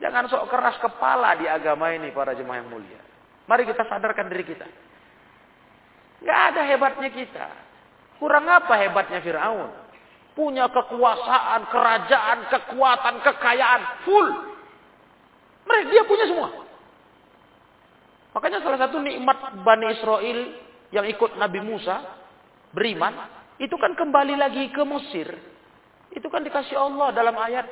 Jangan 0.00 0.28
sok 0.32 0.48
keras 0.48 0.76
kepala 0.80 1.36
di 1.36 1.44
agama 1.44 1.92
ini 1.92 2.08
para 2.12 2.32
jemaah 2.32 2.64
yang 2.64 2.72
mulia. 2.72 3.09
Mari 3.50 3.66
kita 3.66 3.82
sadarkan 3.82 4.30
diri 4.30 4.46
kita. 4.46 4.62
Gak 6.22 6.40
ada 6.54 6.62
hebatnya 6.70 7.10
kita. 7.10 7.46
Kurang 8.22 8.46
apa 8.46 8.78
hebatnya 8.78 9.18
Fir'aun? 9.18 9.74
Punya 10.38 10.70
kekuasaan, 10.70 11.66
kerajaan, 11.66 12.38
kekuatan, 12.46 13.14
kekayaan. 13.26 13.82
Full. 14.06 14.28
Mereka 15.66 15.86
dia 15.90 16.02
punya 16.06 16.30
semua. 16.30 16.48
Makanya 18.38 18.62
salah 18.62 18.86
satu 18.86 19.02
nikmat 19.02 19.66
Bani 19.66 19.86
Israel 19.98 20.38
yang 20.94 21.10
ikut 21.10 21.34
Nabi 21.34 21.58
Musa 21.58 22.06
beriman, 22.70 23.26
itu 23.58 23.74
kan 23.74 23.98
kembali 23.98 24.38
lagi 24.38 24.70
ke 24.70 24.82
Mesir. 24.86 25.26
Itu 26.14 26.30
kan 26.30 26.46
dikasih 26.46 26.78
Allah 26.78 27.10
dalam 27.10 27.34
ayat 27.34 27.66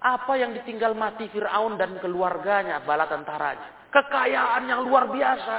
apa 0.00 0.32
yang 0.40 0.56
ditinggal 0.56 0.96
mati 0.96 1.28
Fir'aun 1.28 1.76
dan 1.76 2.00
keluarganya, 2.00 2.80
bala 2.88 3.04
tentaranya. 3.04 3.77
Kekayaan 3.88 4.68
yang 4.68 4.84
luar 4.84 5.08
biasa. 5.08 5.58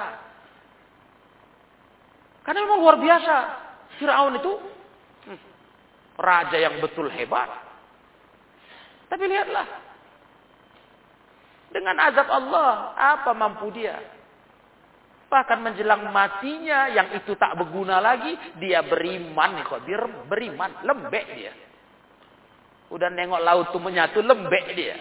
Karena 2.45 2.59
memang 2.65 2.81
luar 2.81 2.97
biasa. 3.01 3.35
Fir'aun 3.97 4.37
itu 4.37 4.53
hmm, 5.27 5.39
raja 6.17 6.57
yang 6.57 6.77
betul 6.77 7.09
hebat. 7.09 7.49
Tapi 9.09 9.23
lihatlah. 9.25 9.67
Dengan 11.69 11.95
azab 12.01 12.25
Allah, 12.29 12.97
apa 12.97 13.33
mampu 13.37 13.69
dia? 13.73 13.97
Bahkan 15.29 15.61
menjelang 15.61 16.09
matinya 16.09 16.89
yang 16.89 17.13
itu 17.13 17.37
tak 17.37 17.53
berguna 17.53 18.01
lagi, 18.01 18.33
dia 18.57 18.81
beriman. 18.81 19.61
Kok 19.61 19.85
dia 19.85 20.01
beriman, 20.25 20.81
lembek 20.81 21.25
dia. 21.37 21.53
Udah 22.89 23.13
nengok 23.13 23.41
laut 23.45 23.65
itu 23.69 23.77
menyatu, 23.77 24.25
lembek 24.25 24.65
dia. 24.73 24.97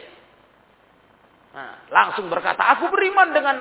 Nah, 1.59 1.91
langsung 1.91 2.31
berkata, 2.31 2.71
aku 2.71 2.87
beriman 2.87 3.35
dengan 3.35 3.57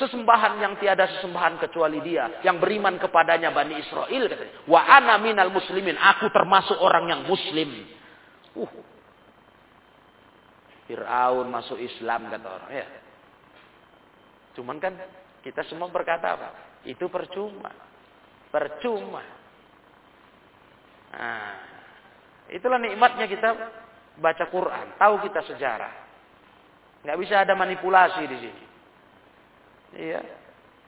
sesembahan 0.00 0.56
yang 0.56 0.74
tiada 0.80 1.04
sesembahan 1.04 1.60
kecuali 1.60 2.00
dia. 2.00 2.40
Yang 2.40 2.64
beriman 2.64 2.96
kepadanya 2.96 3.52
Bani 3.52 3.76
Israel. 3.76 4.24
Wa 4.64 4.80
ana 4.88 5.20
minal 5.20 5.52
muslimin. 5.52 6.00
Aku 6.00 6.32
termasuk 6.32 6.80
orang 6.80 7.12
yang 7.12 7.20
muslim. 7.28 7.68
Uh. 8.56 8.72
Fir'aun 10.88 11.52
masuk 11.52 11.76
Islam 11.76 12.32
kata 12.32 12.48
orang. 12.48 12.70
Ya. 12.72 12.88
Cuman 14.56 14.80
kan 14.80 14.96
kita 15.44 15.60
semua 15.68 15.92
berkata 15.92 16.32
apa? 16.32 16.48
Itu 16.88 17.12
percuma. 17.12 17.68
Percuma. 18.48 19.20
Nah, 21.12 21.52
itulah 22.48 22.80
nikmatnya 22.80 23.28
kita 23.28 23.48
baca 24.16 24.44
Quran. 24.48 24.96
Tahu 24.96 25.14
kita 25.28 25.44
sejarah. 25.52 26.01
Nggak 27.02 27.18
bisa 27.18 27.34
ada 27.42 27.54
manipulasi 27.58 28.22
di 28.30 28.36
sini. 28.38 28.64
Iya. 29.92 30.22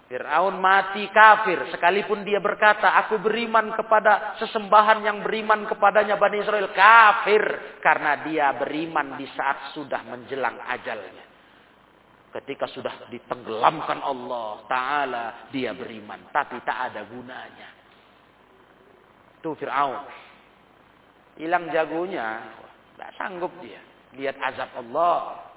Fir'aun 0.05 0.61
mati 0.61 1.09
kafir. 1.11 1.59
Sekalipun 1.73 2.23
dia 2.23 2.39
berkata, 2.39 2.95
aku 3.03 3.19
beriman 3.19 3.73
kepada 3.73 4.37
sesembahan 4.39 5.01
yang 5.03 5.19
beriman 5.25 5.65
kepadanya 5.67 6.21
Bani 6.21 6.45
Israel. 6.45 6.71
Kafir. 6.71 7.43
Karena 7.81 8.23
dia 8.23 8.53
beriman 8.55 9.17
di 9.19 9.27
saat 9.33 9.75
sudah 9.75 10.05
menjelang 10.07 10.61
ajalnya. 10.61 11.25
Ketika 12.35 12.67
sudah 12.71 13.07
ditenggelamkan 13.11 14.03
Allah 14.03 14.67
Ta'ala, 14.67 15.25
dia 15.55 15.75
beriman. 15.75 16.31
Tapi 16.35 16.63
tak 16.67 16.93
ada 16.93 17.07
gunanya. 17.09 17.69
Itu 19.41 19.57
Fir'aun. 19.57 20.05
Hilang 21.41 21.73
jagonya. 21.73 22.29
Tidak 22.95 23.11
sanggup 23.19 23.51
dia. 23.59 23.81
Lihat 24.15 24.37
azab 24.39 24.71
Allah. 24.79 25.54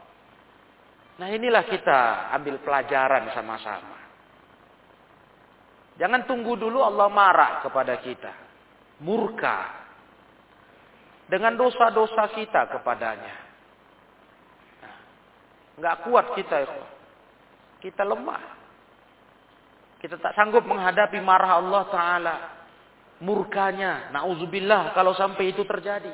Nah 1.18 1.28
inilah 1.34 1.66
kita 1.66 2.30
ambil 2.38 2.62
pelajaran 2.62 3.34
sama-sama. 3.34 3.98
Jangan 5.98 6.30
tunggu 6.30 6.54
dulu 6.54 6.86
Allah 6.86 7.10
marah 7.10 7.66
kepada 7.66 7.98
kita. 8.06 8.34
Murka. 9.02 9.86
Dengan 11.26 11.58
dosa-dosa 11.58 12.38
kita 12.38 12.70
kepadanya. 12.70 13.36
Nah, 15.82 15.96
kuat 16.06 16.38
kita. 16.38 16.70
Kita 17.82 18.06
lemah. 18.06 18.58
Kita 19.98 20.22
tak 20.22 20.38
sanggup 20.38 20.70
menghadapi 20.70 21.18
marah 21.22 21.58
Allah 21.58 21.84
Ta'ala. 21.90 22.36
Murkanya. 23.26 24.14
Na'udzubillah 24.14 24.94
kalau 24.94 25.18
sampai 25.18 25.50
itu 25.50 25.66
terjadi. 25.66 26.14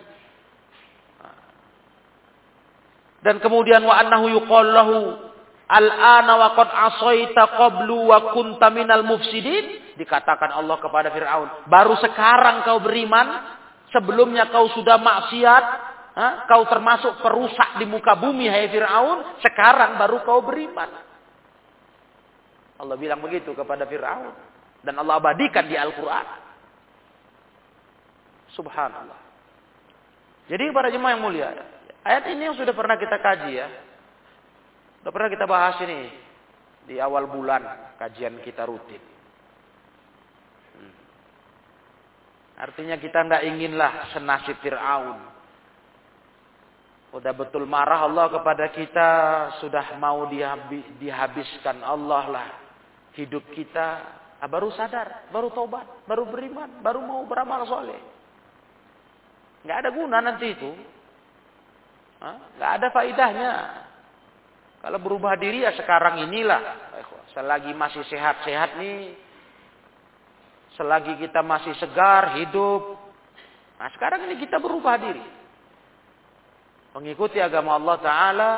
Dan 3.23 3.39
kemudian 3.39 3.79
wa 3.88 3.95
annahu 3.95 4.27
yuqallahu 4.27 4.95
al-ana 5.71 6.33
wa 6.36 6.49
qad 6.59 6.69
asaita 6.69 7.55
qablu 7.55 8.12
wa 8.12 8.36
kunta 8.36 8.67
minal 8.67 9.07
mufsidin 9.07 9.95
dikatakan 9.95 10.51
Allah 10.53 10.77
kepada 10.81 11.13
Firaun, 11.13 11.69
baru 11.69 11.95
sekarang 12.01 12.65
kau 12.65 12.81
beriman, 12.81 13.55
sebelumnya 13.93 14.49
kau 14.49 14.67
sudah 14.73 14.97
maksiat, 14.97 15.65
ha? 16.17 16.27
kau 16.49 16.65
termasuk 16.65 17.21
perusak 17.21 17.77
di 17.77 17.86
muka 17.86 18.17
bumi 18.17 18.49
hai 18.49 18.69
Firaun, 18.69 19.39
sekarang 19.41 19.95
baru 20.01 20.25
kau 20.25 20.41
beriman. 20.43 20.89
Allah 22.81 22.97
bilang 22.97 23.21
begitu 23.21 23.53
kepada 23.53 23.88
Firaun 23.88 24.33
dan 24.83 24.99
Allah 24.99 25.21
abadikan 25.21 25.63
di 25.69 25.77
Al-Qur'an. 25.77 26.27
Subhanallah. 28.53 29.19
Jadi 30.51 30.69
para 30.75 30.91
jemaah 30.91 31.15
yang 31.15 31.23
mulia, 31.23 31.49
Ayat 32.03 32.23
ini 32.35 32.51
yang 32.51 32.57
sudah 32.59 32.75
pernah 32.75 32.99
kita 32.99 33.15
kaji 33.15 33.51
ya. 33.55 33.67
Sudah 34.99 35.11
pernah 35.11 35.29
kita 35.31 35.47
bahas 35.47 35.79
ini 35.83 36.11
di 36.83 36.99
awal 36.99 37.31
bulan 37.31 37.95
kajian 37.95 38.43
kita 38.43 38.67
rutin. 38.67 38.99
Hmm. 40.75 40.93
Artinya 42.59 42.99
kita 42.99 43.23
tidak 43.23 43.43
inginlah 43.47 44.11
senasib 44.11 44.59
Fir'aun. 44.59 45.31
Udah 47.13 47.31
betul 47.37 47.69
marah 47.69 48.03
Allah 48.09 48.25
kepada 48.31 48.73
kita, 48.73 49.09
sudah 49.61 49.95
mau 50.01 50.25
dihabiskan 50.97 51.85
Allah 51.85 52.23
lah 52.27 52.47
hidup 53.15 53.47
kita. 53.53 54.19
Ah, 54.43 54.49
baru 54.51 54.73
sadar, 54.75 55.31
baru 55.31 55.55
tobat, 55.55 56.03
baru 56.03 56.27
beriman, 56.27 56.83
baru 56.83 56.99
mau 56.99 57.23
beramal 57.23 57.63
soleh. 57.63 58.01
Nggak 59.63 59.77
ada 59.79 59.89
guna 59.95 60.17
nanti 60.19 60.51
itu. 60.51 60.71
Gak 62.31 62.71
ada 62.79 62.88
faidahnya. 62.95 63.51
Kalau 64.79 64.99
berubah 64.99 65.36
diri 65.36 65.63
ya 65.67 65.75
sekarang 65.75 66.23
inilah. 66.23 66.62
Selagi 67.36 67.75
masih 67.75 68.03
sehat-sehat 68.07 68.79
nih. 68.79 69.15
Selagi 70.79 71.19
kita 71.19 71.43
masih 71.43 71.75
segar, 71.79 72.39
hidup. 72.39 72.95
Nah 73.79 73.89
sekarang 73.95 74.27
ini 74.31 74.39
kita 74.39 74.59
berubah 74.63 74.95
diri. 74.99 75.23
Mengikuti 76.95 77.43
agama 77.43 77.75
Allah 77.75 77.97
Ta'ala. 77.99 78.51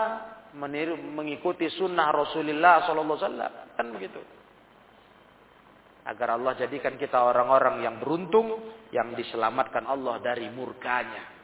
Mengikuti 1.13 1.65
sunnah 1.73 2.13
Rasulullah 2.13 2.85
SAW. 2.85 3.77
Kan 3.77 3.87
begitu. 3.93 4.21
Agar 6.05 6.37
Allah 6.37 6.53
jadikan 6.53 7.01
kita 7.01 7.17
orang-orang 7.17 7.81
yang 7.81 7.97
beruntung. 7.97 8.61
Yang 8.93 9.25
diselamatkan 9.25 9.89
Allah 9.89 10.21
dari 10.21 10.49
murkanya. 10.53 11.34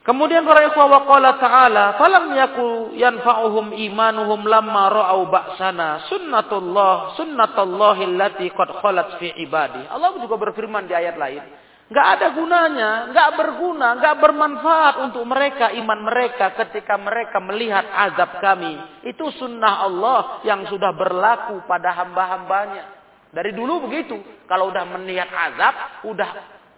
Kemudian 0.00 0.48
para 0.48 0.64
ikhwah 0.64 0.88
wa 0.88 1.00
qala 1.04 1.36
ta'ala, 1.36 2.00
"Falam 2.00 2.32
yaku 2.32 2.96
yanfa'uhum 2.96 3.76
imanuhum 3.76 4.48
lamma 4.48 4.88
ra'au 4.88 5.28
ba'sana 5.28 6.08
sunnatullah 6.08 7.20
sunnatullahi 7.20 8.08
allati 8.08 8.48
qad 8.48 8.80
khalat 8.80 9.20
fi 9.20 9.28
ibadi." 9.44 9.84
Allah 9.92 10.16
juga 10.16 10.40
berfirman 10.40 10.88
di 10.88 10.96
ayat 10.96 11.20
lain, 11.20 11.44
Gak 11.90 12.06
ada 12.06 12.30
gunanya, 12.38 13.10
gak 13.10 13.34
berguna, 13.34 13.98
gak 13.98 14.22
bermanfaat 14.22 15.10
untuk 15.10 15.26
mereka, 15.26 15.74
iman 15.74 16.06
mereka 16.06 16.54
ketika 16.54 16.94
mereka 16.94 17.42
melihat 17.42 17.82
azab 17.82 18.38
kami. 18.38 18.78
Itu 19.02 19.26
sunnah 19.34 19.90
Allah 19.90 20.38
yang 20.46 20.70
sudah 20.70 20.94
berlaku 20.94 21.66
pada 21.66 21.90
hamba-hambanya. 21.98 22.94
Dari 23.34 23.50
dulu 23.50 23.90
begitu. 23.90 24.22
Kalau 24.46 24.70
udah 24.70 24.86
melihat 24.86 25.34
azab, 25.34 26.06
udah 26.06 26.30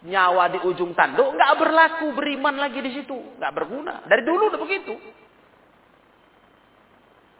nyawa 0.03 0.51
di 0.51 0.59
ujung 0.67 0.99
tanduk 0.99 1.31
nggak 1.31 1.53
berlaku 1.59 2.07
beriman 2.15 2.59
lagi 2.59 2.83
di 2.83 2.91
situ. 2.91 3.15
Nggak 3.38 3.53
berguna. 3.55 4.03
Dari 4.11 4.23
dulu 4.27 4.51
udah 4.51 4.61
begitu. 4.61 4.95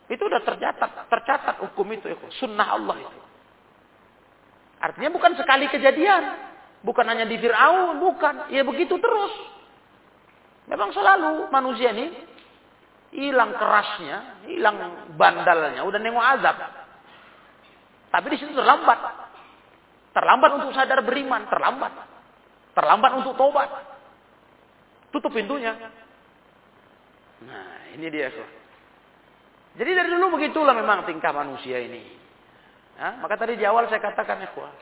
Itu 0.07 0.23
udah 0.29 0.41
tercatat 0.47 1.11
tercatat 1.11 1.57
hukum 1.67 1.87
itu 1.91 2.07
ya 2.07 2.17
sunnah 2.39 2.69
Allah 2.79 2.97
itu. 3.03 3.21
Artinya 4.83 5.11
bukan 5.11 5.33
sekali 5.39 5.67
kejadian. 5.71 6.51
Bukan 6.83 7.07
hanya 7.07 7.27
di 7.27 7.39
Fir'aun 7.39 7.99
bukan. 8.03 8.51
Ya 8.51 8.63
begitu 8.67 8.99
terus. 8.99 9.35
Memang 10.67 10.95
selalu 10.95 11.51
manusia 11.51 11.91
ini 11.95 12.15
hilang 13.15 13.59
kerasnya 13.59 14.47
hilang 14.47 15.11
bandalnya. 15.19 15.83
Udah 15.83 15.99
nengok 15.99 16.27
azab. 16.39 16.57
Tapi 18.11 18.27
di 18.31 18.39
situ 18.39 18.55
terlambat. 18.55 18.99
Terlambat 20.13 20.51
untuk 20.63 20.71
sadar 20.77 21.01
beriman 21.03 21.49
terlambat 21.49 22.12
Terlambat 22.73 23.13
untuk 23.21 23.37
tobat. 23.37 23.71
tutup 25.13 25.29
pintunya. 25.29 25.77
Nah, 27.45 27.93
ini 27.93 28.09
dia. 28.09 28.33
Jadi 29.77 29.91
dari 29.93 30.09
dulu 30.09 30.41
begitulah 30.41 30.73
memang 30.73 31.05
tingkah 31.05 31.37
manusia 31.37 31.85
ini. 31.85 32.01
Nah, 32.97 33.21
maka 33.21 33.37
tadi 33.37 33.61
di 33.61 33.65
awal 33.69 33.93
saya 33.93 34.01
katakan, 34.01 34.41
ikhwan. 34.41 34.73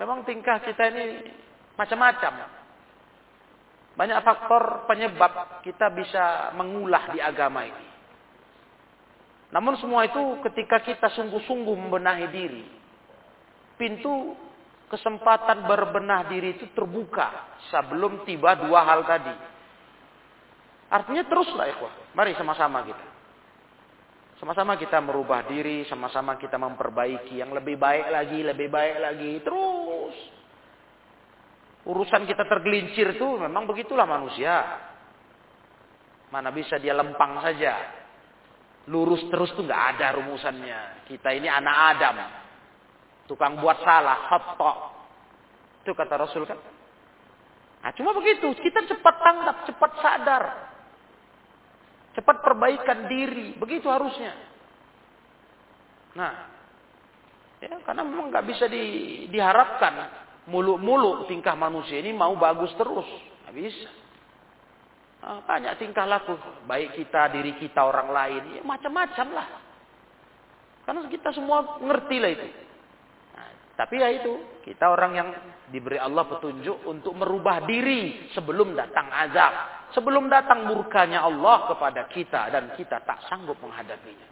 Memang 0.00 0.24
tingkah 0.24 0.64
kita 0.64 0.92
ini 0.94 1.28
macam-macam. 1.76 2.32
Banyak 3.98 4.18
faktor 4.22 4.86
penyebab 4.86 5.60
kita 5.66 5.90
bisa 5.90 6.54
mengulah 6.54 7.10
di 7.10 7.18
agama 7.18 7.66
ini. 7.66 7.86
Namun 9.50 9.74
semua 9.80 10.06
itu 10.06 10.38
ketika 10.46 10.84
kita 10.84 11.10
sungguh-sungguh 11.18 11.74
membenahi 11.74 12.26
diri. 12.30 12.64
Pintu 13.74 14.38
kesempatan 14.88 15.68
berbenah 15.68 16.26
diri 16.26 16.56
itu 16.56 16.66
terbuka 16.72 17.60
sebelum 17.68 18.24
tiba 18.24 18.56
dua 18.56 18.80
hal 18.84 19.04
tadi. 19.04 19.34
Artinya 20.88 21.22
teruslah 21.28 21.68
ikhwah. 21.68 21.92
Mari 22.16 22.32
sama-sama 22.34 22.80
kita. 22.82 23.06
Sama-sama 24.40 24.78
kita 24.78 25.02
merubah 25.02 25.44
diri, 25.44 25.84
sama-sama 25.90 26.38
kita 26.40 26.56
memperbaiki 26.56 27.42
yang 27.42 27.52
lebih 27.52 27.76
baik 27.76 28.08
lagi, 28.08 28.40
lebih 28.40 28.68
baik 28.70 28.96
lagi. 29.02 29.32
Terus 29.44 30.16
urusan 31.84 32.22
kita 32.24 32.46
tergelincir 32.48 33.18
itu 33.18 33.28
memang 33.36 33.68
begitulah 33.68 34.08
manusia. 34.08 34.86
Mana 36.32 36.48
bisa 36.54 36.80
dia 36.80 36.96
lempang 36.96 37.42
saja. 37.44 37.74
Lurus 38.88 39.20
terus 39.28 39.52
tuh 39.52 39.68
nggak 39.68 39.84
ada 39.96 40.16
rumusannya. 40.16 41.04
Kita 41.04 41.28
ini 41.34 41.50
anak 41.50 41.76
Adam. 41.92 42.16
Tukang 43.28 43.60
buat 43.60 43.84
salah, 43.84 44.32
hotok. 44.32 44.76
Itu 45.84 45.92
kata 45.92 46.16
Rasul 46.16 46.48
kan. 46.48 46.56
Nah, 47.78 47.92
cuma 47.94 48.16
begitu, 48.16 48.48
kita 48.58 48.88
cepat 48.88 49.14
tanggap, 49.20 49.56
cepat 49.68 49.92
sadar. 50.00 50.44
Cepat 52.16 52.36
perbaikan 52.42 53.06
diri, 53.06 53.54
begitu 53.54 53.86
harusnya. 53.86 54.34
Nah, 56.18 56.32
ya 57.62 57.78
karena 57.84 58.02
memang 58.02 58.32
nggak 58.32 58.46
bisa 58.48 58.66
di, 58.66 58.82
diharapkan 59.30 60.26
muluk-muluk 60.48 61.28
tingkah 61.30 61.54
manusia 61.54 62.00
ini 62.00 62.10
mau 62.16 62.34
bagus 62.34 62.72
terus. 62.74 63.06
Nggak 63.44 63.54
bisa. 63.54 63.90
Nah, 65.18 65.44
banyak 65.44 65.76
tingkah 65.78 66.08
laku. 66.08 66.34
Baik 66.64 66.96
kita, 66.96 67.28
diri 67.30 67.54
kita, 67.60 67.84
orang 67.84 68.08
lain. 68.10 68.42
Ya, 68.58 68.62
macam-macam 68.64 69.26
lah. 69.36 69.48
Karena 70.88 71.04
kita 71.06 71.30
semua 71.36 71.78
ngerti 71.84 72.16
lah 72.16 72.30
itu. 72.32 72.48
Tapi 73.78 73.94
ya 73.94 74.10
itu. 74.10 74.58
Kita 74.66 74.90
orang 74.90 75.12
yang 75.14 75.28
diberi 75.70 76.02
Allah 76.02 76.26
petunjuk 76.26 76.82
untuk 76.82 77.14
merubah 77.14 77.62
diri 77.62 78.26
sebelum 78.34 78.74
datang 78.74 79.06
azab. 79.06 79.52
Sebelum 79.94 80.26
datang 80.26 80.66
murkanya 80.66 81.22
Allah 81.22 81.70
kepada 81.70 82.10
kita. 82.10 82.50
Dan 82.50 82.74
kita 82.74 82.98
tak 83.06 83.22
sanggup 83.30 83.54
menghadapinya. 83.62 84.26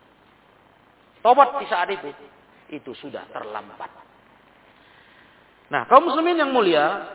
Tobat 1.23 1.63
di 1.63 1.67
saat 1.71 1.87
itu. 1.95 2.11
Itu 2.75 2.91
sudah 2.99 3.23
terlambat. 3.31 3.91
Nah, 5.71 5.87
kaum 5.87 6.11
muslimin 6.11 6.39
yang 6.39 6.51
mulia, 6.51 7.11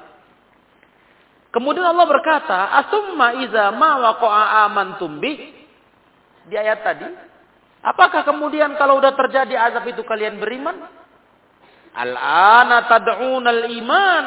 kemudian 1.56 1.88
Allah 1.88 2.08
berkata, 2.08 2.80
"Asumma 2.84 3.40
iza 3.44 3.72
ma 3.76 3.96
waqa'a 4.12 4.68
amantum 4.68 5.20
bi?" 5.24 5.56
Di 6.52 6.56
ayat 6.60 6.84
tadi, 6.84 7.08
apakah 7.80 8.28
kemudian 8.28 8.76
kalau 8.76 9.00
udah 9.00 9.16
terjadi 9.16 9.56
azab 9.56 9.88
itu 9.88 10.04
kalian 10.04 10.40
beriman? 10.40 11.01
Al-ana 11.92 12.88
tad'unal 12.88 13.64
iman 13.68 14.26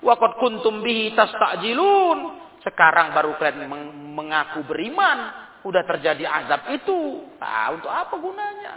wa 0.00 0.14
qad 0.16 0.32
kuntum 0.38 0.80
bihi 0.80 1.12
tasta'jilun. 1.14 2.38
Sekarang 2.60 3.16
baru 3.16 3.40
kalian 3.40 3.72
mengaku 4.12 4.68
beriman, 4.68 5.32
udah 5.64 5.82
terjadi 5.88 6.28
azab 6.28 6.68
itu. 6.76 7.24
Nah, 7.40 7.72
untuk 7.72 7.88
apa 7.88 8.14
gunanya? 8.20 8.74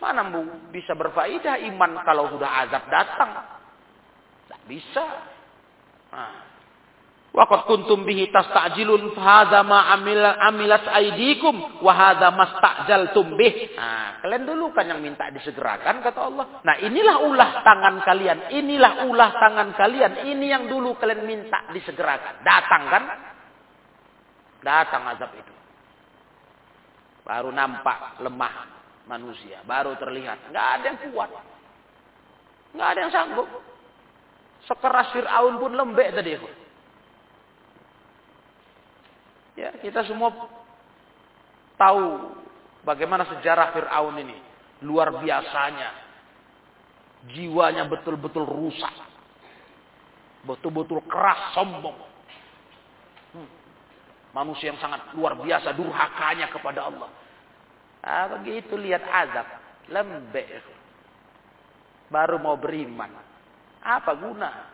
Mana 0.00 0.24
bisa 0.72 0.96
berfaedah 0.96 1.60
iman 1.68 2.00
kalau 2.04 2.32
sudah 2.32 2.64
azab 2.64 2.84
datang? 2.88 3.30
Tidak 4.44 4.62
bisa. 4.68 5.04
Nah. 6.12 6.53
Waqad 7.34 7.66
kuntum 7.66 8.06
bihi 8.06 8.30
tastajilun 8.30 9.10
hadza 9.18 9.66
ma 9.66 9.90
amila 9.90 10.38
amilat 10.38 10.86
aidikum 10.86 11.82
wa 11.82 11.90
hadza 11.90 12.30
mastajaltum 12.30 13.34
bih. 13.34 13.74
Nah, 13.74 14.22
kalian 14.22 14.46
dulu 14.46 14.70
kan 14.70 14.86
yang 14.86 15.02
minta 15.02 15.34
disegerakan 15.34 15.98
kata 15.98 16.20
Allah. 16.30 16.62
Nah, 16.62 16.78
inilah 16.78 17.26
ulah 17.26 17.50
tangan 17.66 18.06
kalian, 18.06 18.38
inilah 18.54 19.10
ulah 19.10 19.34
tangan 19.34 19.74
kalian, 19.74 20.30
ini 20.30 20.46
yang 20.46 20.70
dulu 20.70 20.94
kalian 20.94 21.26
minta 21.26 21.74
disegerakan. 21.74 22.46
Datang 22.46 22.82
kan? 22.86 23.02
Datang 24.62 25.02
azab 25.18 25.34
itu. 25.34 25.54
Baru 27.26 27.50
nampak 27.50 28.22
lemah 28.22 28.54
manusia. 29.10 29.58
Baru 29.66 29.98
terlihat. 29.98 30.54
Nggak 30.54 30.66
ada 30.70 30.84
yang 30.86 30.98
kuat. 31.10 31.30
Nggak 32.78 32.88
ada 32.94 32.98
yang 33.02 33.10
sanggup. 33.10 33.48
Sekeras 34.70 35.10
Fir'aun 35.10 35.58
pun 35.58 35.74
lembek 35.74 36.14
tadi. 36.14 36.62
Ya, 39.54 39.70
kita 39.78 40.02
semua 40.06 40.34
tahu 41.78 42.34
bagaimana 42.82 43.26
sejarah 43.30 43.70
Fir'aun 43.70 44.18
ini. 44.18 44.38
Luar 44.82 45.14
biasanya. 45.22 45.90
Jiwanya 47.30 47.88
betul-betul 47.88 48.44
rusak. 48.44 48.92
Betul-betul 50.44 51.00
keras, 51.08 51.56
sombong. 51.56 51.96
Hmm. 53.32 53.48
Manusia 54.36 54.74
yang 54.74 54.80
sangat 54.82 55.14
luar 55.16 55.38
biasa 55.40 55.72
durhakanya 55.72 56.52
kepada 56.52 56.84
Allah. 56.84 57.08
Ah, 58.04 58.28
begitu 58.36 58.76
lihat 58.76 59.00
azab, 59.00 59.48
lembek. 59.88 60.60
Baru 62.12 62.36
mau 62.36 62.60
beriman. 62.60 63.08
Apa 63.80 64.12
guna? 64.12 64.73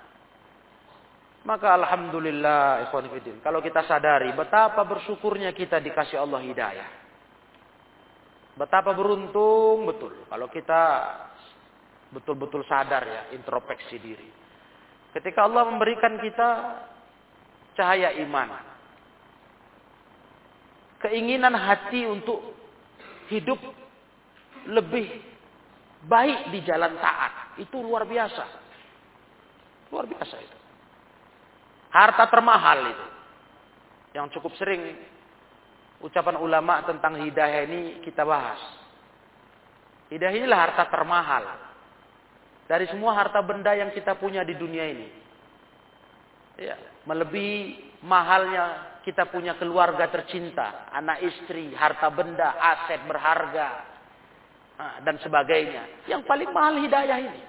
Maka 1.40 1.72
alhamdulillah 1.72 2.84
ikhwan 2.88 3.08
fillah. 3.08 3.40
Kalau 3.40 3.64
kita 3.64 3.80
sadari 3.88 4.28
betapa 4.36 4.84
bersyukurnya 4.84 5.56
kita 5.56 5.80
dikasih 5.80 6.20
Allah 6.20 6.40
hidayah. 6.44 6.88
Betapa 8.60 8.92
beruntung 8.92 9.88
betul 9.88 10.28
kalau 10.28 10.52
kita 10.52 10.82
betul-betul 12.12 12.60
sadar 12.68 13.08
ya 13.08 13.22
introspeksi 13.32 13.96
diri. 13.96 14.28
Ketika 15.16 15.48
Allah 15.48 15.64
memberikan 15.64 16.20
kita 16.20 16.48
cahaya 17.72 18.12
iman. 18.20 18.68
Keinginan 21.00 21.56
hati 21.56 22.04
untuk 22.04 22.52
hidup 23.32 23.56
lebih 24.68 25.08
baik 26.04 26.52
di 26.52 26.60
jalan 26.68 27.00
taat. 27.00 27.56
Itu 27.56 27.80
luar 27.80 28.04
biasa. 28.04 28.44
Luar 29.88 30.04
biasa 30.04 30.36
itu. 30.36 30.59
Harta 31.90 32.30
termahal 32.30 32.94
itu. 32.94 33.06
Yang 34.14 34.38
cukup 34.38 34.54
sering 34.58 34.94
ucapan 36.02 36.38
ulama 36.40 36.82
tentang 36.86 37.18
hidayah 37.22 37.66
ini 37.66 38.02
kita 38.02 38.26
bahas. 38.26 38.58
Hidayah 40.10 40.34
inilah 40.34 40.58
harta 40.58 40.86
termahal. 40.90 41.44
Dari 42.66 42.86
semua 42.90 43.14
harta 43.18 43.42
benda 43.42 43.74
yang 43.74 43.90
kita 43.90 44.14
punya 44.18 44.46
di 44.46 44.54
dunia 44.54 44.86
ini. 44.86 45.08
Ya, 46.60 46.78
melebihi 47.06 47.98
mahalnya 48.06 48.98
kita 49.02 49.26
punya 49.32 49.56
keluarga 49.56 50.06
tercinta, 50.12 50.92
anak 50.92 51.24
istri, 51.24 51.72
harta 51.72 52.12
benda, 52.12 52.52
aset 52.58 53.00
berharga, 53.08 53.68
dan 55.02 55.16
sebagainya. 55.24 56.06
Yang 56.06 56.22
paling 56.28 56.50
mahal 56.52 56.74
hidayah 56.78 57.18
ini. 57.18 57.42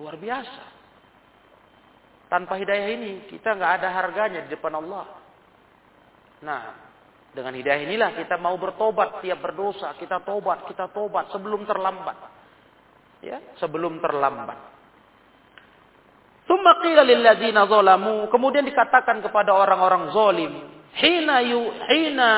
Luar 0.00 0.16
biasa. 0.16 0.71
Tanpa 2.32 2.56
hidayah 2.56 2.96
ini, 2.96 3.28
kita 3.28 3.52
nggak 3.52 3.72
ada 3.76 3.92
harganya 3.92 4.40
di 4.48 4.56
depan 4.56 4.72
Allah. 4.80 5.04
Nah, 6.40 6.60
dengan 7.36 7.52
hidayah 7.52 7.84
inilah 7.84 8.16
kita 8.16 8.40
mau 8.40 8.56
bertobat 8.56 9.20
tiap 9.20 9.44
berdosa, 9.44 9.92
kita 10.00 10.24
tobat, 10.24 10.64
kita 10.64 10.88
tobat 10.96 11.28
sebelum 11.28 11.68
terlambat. 11.68 12.16
Ya, 13.20 13.36
sebelum 13.60 14.00
terlambat. 14.00 14.56
Tsumma 16.48 16.80
qila 16.80 17.04
lil 17.04 17.20
kemudian 18.32 18.64
dikatakan 18.64 19.20
kepada 19.20 19.52
orang-orang 19.52 20.08
zalim, 20.16 20.52
hina 20.96 21.36
yu 21.44 21.68
hina 21.84 22.32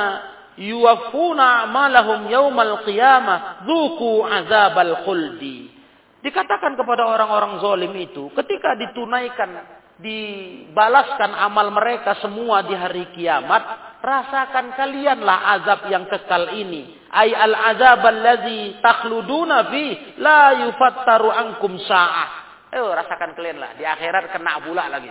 yaumal 0.59 2.83
qiyamah, 2.83 3.63
azabal 3.63 5.07
khuldi. 5.07 5.71
Dikatakan 6.19 6.75
kepada 6.75 7.07
orang-orang 7.07 7.63
zalim 7.63 7.95
itu, 7.95 8.27
ketika 8.33 8.75
ditunaikan, 8.75 9.84
dibalaskan 9.99 11.33
amal 11.39 11.71
mereka 11.71 12.19
semua 12.19 12.67
di 12.67 12.75
hari 12.75 13.11
kiamat, 13.15 13.63
rasakan 14.03 14.75
kalianlah 14.75 15.39
azab 15.61 15.87
yang 15.91 16.07
kekal 16.11 16.51
ini. 16.55 17.07
Ay 17.15 17.31
al 17.31 17.55
azab 17.55 18.03
allazi 18.03 18.83
takhluduna 18.83 19.71
fi 19.71 19.85
la 20.19 20.67
yufattaru 20.67 21.31
ankum 21.31 21.79
sa'ah 21.79 22.45
Ayo 22.75 22.91
rasakan 22.91 23.39
kalian 23.39 23.63
lah. 23.63 23.79
Di 23.79 23.87
akhirat 23.87 24.35
kena 24.35 24.59
pula 24.67 24.91
lagi. 24.91 25.07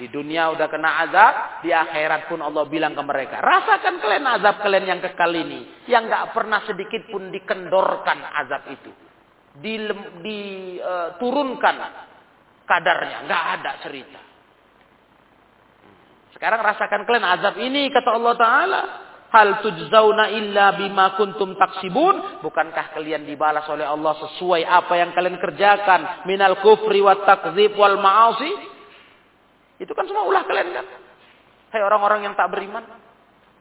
Di 0.00 0.08
dunia 0.08 0.48
udah 0.52 0.68
kena 0.68 1.08
azab, 1.08 1.60
di 1.64 1.72
akhirat 1.72 2.28
pun 2.28 2.40
Allah 2.44 2.68
bilang 2.68 2.92
ke 2.92 3.00
mereka, 3.00 3.40
rasakan 3.40 3.96
kalian 3.96 4.28
azab 4.28 4.60
kalian 4.60 4.84
yang 4.92 5.00
kekal 5.00 5.32
ini, 5.32 5.88
yang 5.88 6.04
nggak 6.04 6.36
pernah 6.36 6.60
sedikit 6.68 7.08
pun 7.08 7.32
dikendorkan 7.32 8.20
azab 8.44 8.76
itu, 8.76 8.92
diturunkan 10.20 11.76
kadarnya, 12.66 13.24
nggak 13.24 13.44
ada 13.56 13.72
cerita. 13.80 14.20
Sekarang 16.36 16.60
rasakan 16.60 17.08
kalian 17.08 17.24
azab 17.24 17.56
ini 17.56 17.88
kata 17.88 18.12
Allah 18.12 18.34
Taala. 18.36 18.82
Hal 19.26 19.64
tujzauna 19.64 20.30
illa 20.36 20.76
bima 20.76 21.16
kuntum 21.16 21.56
taksibun. 21.56 22.44
Bukankah 22.44 22.92
kalian 22.92 23.24
dibalas 23.24 23.64
oleh 23.72 23.88
Allah 23.88 24.14
sesuai 24.20 24.62
apa 24.68 25.00
yang 25.00 25.16
kalian 25.16 25.40
kerjakan. 25.40 26.28
Minal 26.28 26.60
kufri 26.60 27.00
wa 27.00 27.16
takzib 27.24 27.72
wal 27.74 27.96
ma'asi. 27.98 28.52
Itu 29.80 29.96
kan 29.96 30.04
semua 30.04 30.28
ulah 30.28 30.44
kalian 30.44 30.68
kan. 30.76 30.86
Hai 31.72 31.82
orang-orang 31.82 32.28
yang 32.28 32.34
tak 32.36 32.52
beriman. 32.52 32.84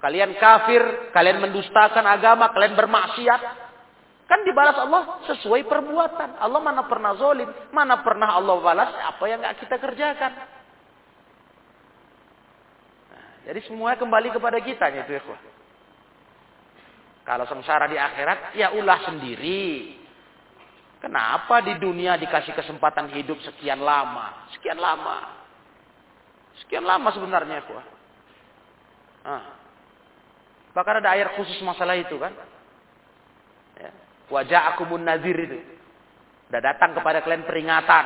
Kalian 0.04 0.38
kafir, 0.38 1.10
kalian 1.16 1.42
mendustakan 1.42 2.06
agama, 2.06 2.52
kalian 2.54 2.76
bermaksiat. 2.78 3.42
Kan 4.26 4.42
dibalas 4.42 4.78
Allah 4.82 5.22
sesuai 5.30 5.70
perbuatan. 5.70 6.42
Allah 6.42 6.60
mana 6.62 6.90
pernah 6.90 7.14
zolim, 7.14 7.46
mana 7.70 8.02
pernah 8.02 8.34
Allah 8.34 8.58
balas 8.58 8.90
apa 8.90 9.24
yang 9.30 9.42
gak 9.46 9.62
kita 9.62 9.78
kerjakan. 9.78 10.34
Jadi 13.46 13.60
semuanya 13.70 14.02
kembali 14.02 14.34
kepada 14.34 14.58
kita 14.58 14.90
itu 14.90 15.12
ya 15.14 15.22
Kalau 17.26 17.46
sengsara 17.46 17.86
di 17.86 17.98
akhirat, 17.98 18.58
ya 18.58 18.74
ulah 18.74 19.06
sendiri. 19.06 20.02
Kenapa 20.98 21.62
di 21.62 21.78
dunia 21.78 22.18
dikasih 22.18 22.58
kesempatan 22.58 23.14
hidup 23.14 23.38
sekian 23.46 23.78
lama? 23.78 24.50
Sekian 24.58 24.82
lama. 24.82 25.38
Sekian 26.66 26.82
lama 26.82 27.14
sebenarnya 27.14 27.62
ya 27.62 27.82
Nah. 29.26 29.46
Bahkan 30.74 30.96
ada 31.06 31.14
ayat 31.14 31.38
khusus 31.38 31.62
masalah 31.62 31.94
itu 31.94 32.18
kan. 32.18 32.34
Wajah 34.30 34.74
akumun 34.74 35.06
nazir 35.06 35.38
itu. 35.38 35.60
Sudah 36.50 36.62
datang 36.62 36.98
kepada 36.98 37.22
kalian 37.22 37.46
peringatan. 37.46 38.06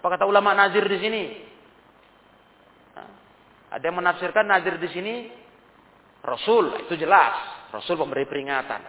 Apa 0.00 0.06
kata 0.06 0.26
ulama 0.26 0.54
nazir 0.54 0.82
di 0.86 0.98
sini? 0.98 1.22
Ada 3.74 3.90
yang 3.90 3.98
menafsirkan 3.98 4.46
nazir 4.46 4.78
di 4.78 4.88
sini 4.94 5.14
Rasul, 6.24 6.88
itu 6.88 6.96
jelas. 6.96 7.34
Rasul 7.74 7.98
memberi 8.00 8.24
peringatan. 8.24 8.80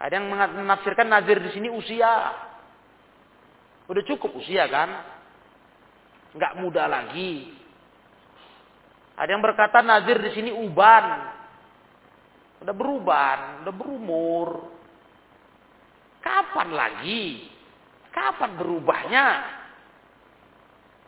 Ada 0.00 0.12
yang 0.12 0.28
menafsirkan 0.32 1.08
nazir 1.08 1.40
di 1.40 1.50
sini 1.54 1.68
usia. 1.72 2.36
Udah 3.86 4.02
cukup 4.04 4.34
usia 4.36 4.68
kan? 4.68 4.90
Enggak 6.36 6.52
muda 6.58 6.84
lagi. 6.90 7.52
Ada 9.16 9.30
yang 9.30 9.44
berkata 9.44 9.80
nazir 9.80 10.20
di 10.20 10.30
sini 10.32 10.50
uban. 10.52 11.04
Udah 12.60 12.74
beruban, 12.76 13.38
udah 13.64 13.74
berumur. 13.74 14.48
Kapan 16.20 16.68
lagi? 16.76 17.48
Kapan 18.12 18.60
berubahnya? 18.60 19.26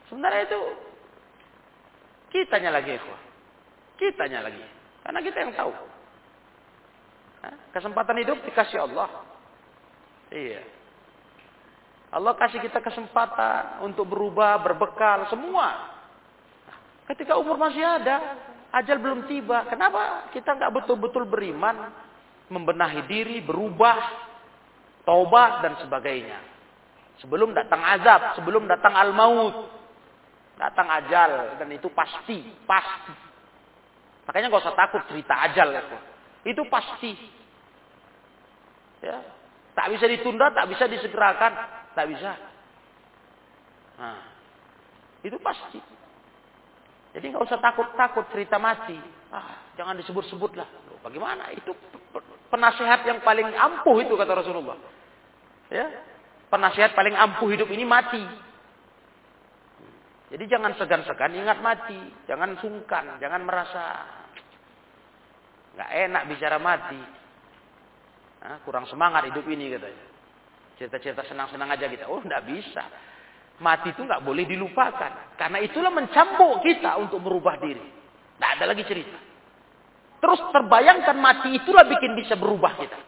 Sebenarnya 0.09 0.48
itu 0.48 0.61
Kitanya 2.32 2.72
lagi, 2.72 2.96
ikhwah. 2.96 3.20
Kitanya 4.00 4.40
lagi. 4.40 4.64
Karena 5.05 5.20
kita 5.20 5.36
yang 5.44 5.53
tahu. 5.53 5.72
Kesempatan 7.76 8.16
hidup 8.24 8.40
dikasih 8.48 8.88
Allah. 8.88 9.09
Iya. 10.32 10.64
Allah 12.12 12.32
kasih 12.40 12.64
kita 12.64 12.80
kesempatan 12.80 13.84
untuk 13.84 14.09
berubah, 14.09 14.64
berbekal, 14.64 15.28
semua. 15.28 15.92
Ketika 17.05 17.36
umur 17.36 17.61
masih 17.61 17.84
ada, 17.84 18.16
ajal 18.73 18.97
belum 18.99 19.29
tiba. 19.29 19.68
Kenapa 19.68 20.33
kita 20.33 20.57
nggak 20.57 20.73
betul-betul 20.83 21.29
beriman, 21.29 21.93
membenahi 22.49 23.05
diri, 23.05 23.39
berubah, 23.45 23.97
taubat 25.05 25.62
dan 25.62 25.73
sebagainya. 25.85 26.41
Sebelum 27.20 27.53
datang 27.53 27.85
azab, 27.85 28.41
sebelum 28.41 28.64
datang 28.66 28.97
al-maut. 28.97 29.68
Datang 30.53 30.89
ajal 31.01 31.59
dan 31.59 31.68
itu 31.75 31.89
pasti, 31.91 32.45
pasti. 32.68 33.14
Makanya 34.29 34.47
nggak 34.53 34.62
usah 34.62 34.79
takut 34.79 35.03
cerita 35.11 35.35
ajal 35.49 35.75
itu. 35.75 35.99
Itu 36.55 36.62
pasti. 36.70 37.12
Ya, 39.03 39.18
tak 39.75 39.91
bisa 39.91 40.07
ditunda, 40.07 40.55
tak 40.55 40.70
bisa 40.70 40.87
disegerakan, 40.87 41.53
tak 41.99 42.07
bisa. 42.07 42.31
Nah, 43.99 44.23
itu 45.27 45.35
pasti. 45.43 45.83
Jadi 47.13 47.25
nggak 47.29 47.45
usah 47.45 47.61
takut-takut 47.61 48.25
cerita 48.33 48.57
mati. 48.57 48.97
Ah, 49.29 49.69
jangan 49.77 49.97
disebut-sebut 50.01 50.57
lah. 50.57 50.69
Bagaimana? 51.05 51.53
Itu 51.53 51.77
penasihat 52.49 53.05
yang 53.05 53.21
paling 53.21 53.53
ampuh 53.53 54.01
itu 54.01 54.17
kata 54.17 54.33
Rasulullah. 54.33 54.77
Ya, 55.73 55.89
penasihat 56.49 56.97
paling 56.97 57.13
ampuh 57.17 57.53
hidup 57.53 57.69
ini 57.69 57.85
mati. 57.85 58.25
Jadi 60.33 60.45
jangan 60.49 60.73
segan-segan 60.81 61.37
ingat 61.37 61.61
mati. 61.61 62.01
Jangan 62.25 62.57
sungkan. 62.65 63.21
Jangan 63.21 63.45
merasa 63.45 63.85
nggak 65.77 65.91
enak 66.09 66.23
bicara 66.33 66.57
mati. 66.57 67.01
Nah, 68.43 68.59
kurang 68.65 68.89
semangat 68.89 69.29
hidup 69.29 69.45
ini 69.53 69.69
katanya. 69.77 70.05
Cerita-cerita 70.81 71.29
senang-senang 71.29 71.69
aja 71.69 71.85
kita. 71.85 72.09
Oh, 72.09 72.25
nggak 72.25 72.49
bisa. 72.49 72.85
Mati 73.63 73.95
itu 73.95 74.03
nggak 74.03 74.27
boleh 74.27 74.43
dilupakan. 74.43 75.39
Karena 75.39 75.63
itulah 75.63 75.95
mencambuk 75.95 76.67
kita 76.67 76.99
untuk 76.99 77.23
merubah 77.23 77.63
diri. 77.63 77.87
Nggak 78.43 78.51
ada 78.59 78.65
lagi 78.67 78.83
cerita. 78.83 79.19
Terus 80.19 80.41
terbayangkan 80.51 81.17
mati 81.19 81.55
itulah 81.55 81.87
bikin 81.87 82.19
bisa 82.19 82.35
berubah 82.35 82.75
kita. 82.79 82.99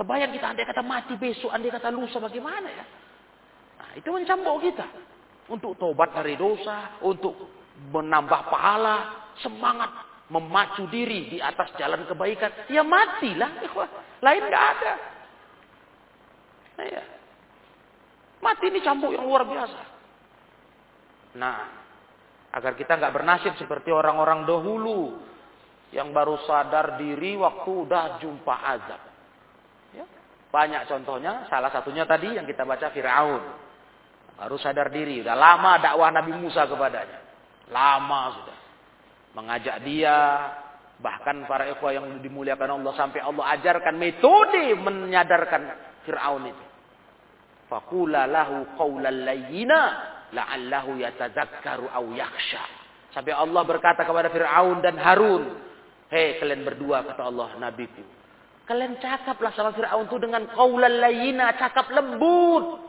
Terbayang 0.00 0.32
kita 0.32 0.46
andai 0.52 0.64
kata 0.68 0.84
mati 0.84 1.16
besok, 1.16 1.50
andai 1.52 1.72
kata 1.72 1.88
lusa 1.92 2.20
bagaimana 2.20 2.68
ya. 2.68 2.84
Nah, 3.80 3.90
itu 3.96 4.08
mencambuk 4.08 4.62
kita 4.62 4.86
untuk 5.48 5.76
tobat 5.80 6.12
dari 6.14 6.36
dosa, 6.36 7.00
untuk 7.04 7.34
menambah 7.90 8.40
pahala, 8.48 8.96
semangat 9.40 9.90
memacu 10.28 10.84
diri 10.92 11.32
di 11.32 11.38
atas 11.40 11.72
jalan 11.80 12.04
kebaikan, 12.04 12.68
ya 12.68 12.84
matilah. 12.84 13.50
Lain 14.20 14.42
nggak 14.44 14.64
ada. 14.78 14.92
Nah, 16.78 16.86
ya. 16.86 17.02
Mati 18.38 18.64
ini 18.70 18.80
cambuk 18.82 19.10
yang 19.10 19.26
luar 19.26 19.42
biasa. 19.42 19.80
Nah, 21.38 21.58
agar 22.54 22.72
kita 22.78 22.96
nggak 22.96 23.14
bernasib 23.14 23.52
seperti 23.58 23.92
orang-orang 23.92 24.46
dahulu 24.46 25.18
yang 25.92 26.12
baru 26.12 26.40
sadar 26.44 27.00
diri 27.00 27.36
waktu 27.36 27.70
udah 27.70 28.20
jumpa 28.20 28.54
azab. 28.54 29.02
Ya. 29.96 30.04
Banyak 30.48 30.88
contohnya, 30.88 31.48
salah 31.48 31.72
satunya 31.72 32.04
tadi 32.04 32.36
yang 32.36 32.44
kita 32.44 32.64
baca 32.64 32.92
Firaun. 32.92 33.42
Harus 34.38 34.62
sadar 34.62 34.88
diri. 34.94 35.18
Sudah 35.20 35.34
lama 35.34 35.82
dakwah 35.82 36.14
Nabi 36.14 36.30
Musa 36.38 36.62
kepadanya. 36.70 37.18
Lama 37.74 38.38
sudah. 38.38 38.58
Mengajak 39.34 39.82
dia. 39.82 40.18
Bahkan 41.02 41.46
para 41.50 41.66
ikhwah 41.74 41.90
yang 41.90 42.06
dimuliakan 42.22 42.78
Allah. 42.78 42.94
Sampai 42.94 43.18
Allah 43.18 43.58
ajarkan 43.58 43.98
metode 43.98 44.78
menyadarkan 44.78 45.62
Fir'aun 46.06 46.54
itu. 46.54 46.67
Fakula 47.68 48.24
lahu 48.24 48.64
qawlan 48.80 49.28
layyina. 49.28 49.80
La'allahu 50.28 51.00
yatazakkaru 51.00 51.88
au 51.88 52.12
yaksha. 52.12 52.60
Sampai 53.12 53.32
Allah 53.32 53.64
berkata 53.64 54.04
kepada 54.04 54.28
Fir'aun 54.28 54.84
dan 54.84 54.96
Harun. 55.00 55.56
Hei 56.08 56.40
kalian 56.40 56.64
berdua 56.64 57.04
kata 57.04 57.28
Allah 57.28 57.52
Nabiku. 57.60 58.00
Kalian 58.68 59.00
cakaplah 59.00 59.52
sama 59.56 59.72
Fir'aun 59.72 60.08
itu 60.08 60.16
dengan 60.20 60.44
qawlan 60.52 61.00
layyina. 61.00 61.56
Cakap 61.56 61.88
lembut. 61.92 62.88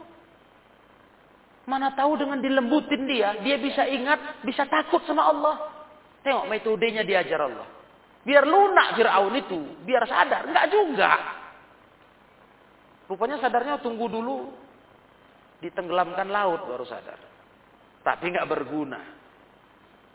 Mana 1.69 1.93
tahu 1.93 2.17
dengan 2.17 2.41
dilembutin 2.41 3.05
dia, 3.05 3.37
dia 3.45 3.61
bisa 3.61 3.85
ingat, 3.85 4.41
bisa 4.41 4.65
takut 4.65 5.05
sama 5.05 5.29
Allah. 5.29 5.55
Tengok 6.25 6.49
metodenya 6.49 7.05
diajar 7.05 7.45
Allah. 7.45 7.67
Biar 8.25 8.43
lunak 8.43 8.99
Fir'aun 8.99 9.33
itu, 9.39 9.59
biar 9.87 10.03
sadar. 10.09 10.49
Enggak 10.49 10.65
juga. 10.73 11.11
Rupanya 13.07 13.39
sadarnya 13.39 13.79
tunggu 13.79 14.11
dulu. 14.11 14.68
Ditenggelamkan 15.59 16.27
laut 16.31 16.65
baru 16.67 16.85
sadar. 16.87 17.19
Tapi 18.03 18.25
enggak 18.31 18.49
berguna. 18.49 19.01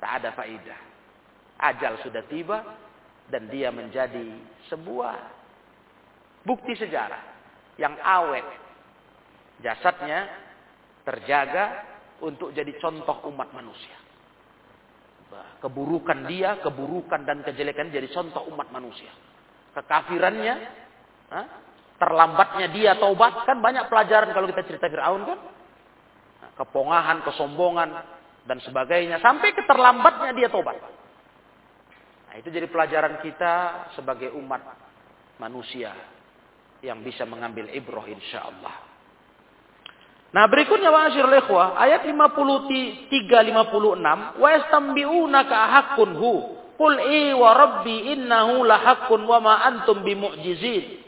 Tak 0.01 0.11
ada 0.20 0.30
faidah. 0.32 0.80
Ajal 1.61 2.01
sudah 2.05 2.24
tiba. 2.26 2.59
Dan 3.28 3.49
dia 3.49 3.72
menjadi 3.72 4.36
sebuah 4.72 5.16
bukti 6.45 6.76
sejarah. 6.76 7.22
Yang 7.76 7.95
awet. 8.01 8.47
Jasadnya 9.61 10.28
terjaga 11.05 11.64
untuk 12.24 12.51
jadi 12.57 12.72
contoh 12.80 13.28
umat 13.32 13.53
manusia. 13.53 13.97
Keburukan 15.61 16.28
dia, 16.28 16.61
keburukan 16.61 17.24
dan 17.24 17.42
kejelekan 17.42 17.90
jadi 17.90 18.07
contoh 18.12 18.45
umat 18.53 18.68
manusia. 18.70 19.11
Kekafirannya, 19.74 20.55
terlambatnya 22.05 22.68
dia 22.68 22.92
taubat. 23.00 23.48
Kan 23.48 23.64
banyak 23.64 23.88
pelajaran 23.88 24.36
kalau 24.36 24.44
kita 24.52 24.62
cerita 24.68 24.92
Firaun 24.92 25.24
kan. 25.24 25.38
Kepongahan 26.61 27.24
kesombongan 27.24 27.88
dan 28.44 28.61
sebagainya. 28.61 29.24
Sampai 29.24 29.57
keterlambatnya 29.57 30.36
dia 30.36 30.52
taubat. 30.52 30.76
Nah, 32.28 32.34
itu 32.36 32.52
jadi 32.52 32.68
pelajaran 32.68 33.24
kita 33.24 33.52
sebagai 33.96 34.36
umat 34.36 34.61
manusia 35.40 35.96
yang 36.84 37.00
bisa 37.00 37.24
mengambil 37.24 37.72
ibrah 37.72 38.05
insyaallah. 38.05 38.92
Nah 40.34 40.50
berikutnya 40.50 40.90
wa'asyir 40.90 41.30
ikhwah 41.46 41.78
ayat 41.78 42.02
53 42.11 43.30
56 43.30 44.42
wa 44.42 44.48
yastambi'unaka 44.50 45.59
haqqun 45.78 46.11
hu 46.18 46.32
qul 46.74 46.94
i 46.98 47.30
wa 47.38 47.55
rabbi 47.55 48.18
innahu 48.18 48.66
la 48.66 48.82
haqqun 48.82 49.22
wa 49.22 49.38
ma 49.38 49.55
antum 49.62 50.02
bimu'jizin 50.02 51.03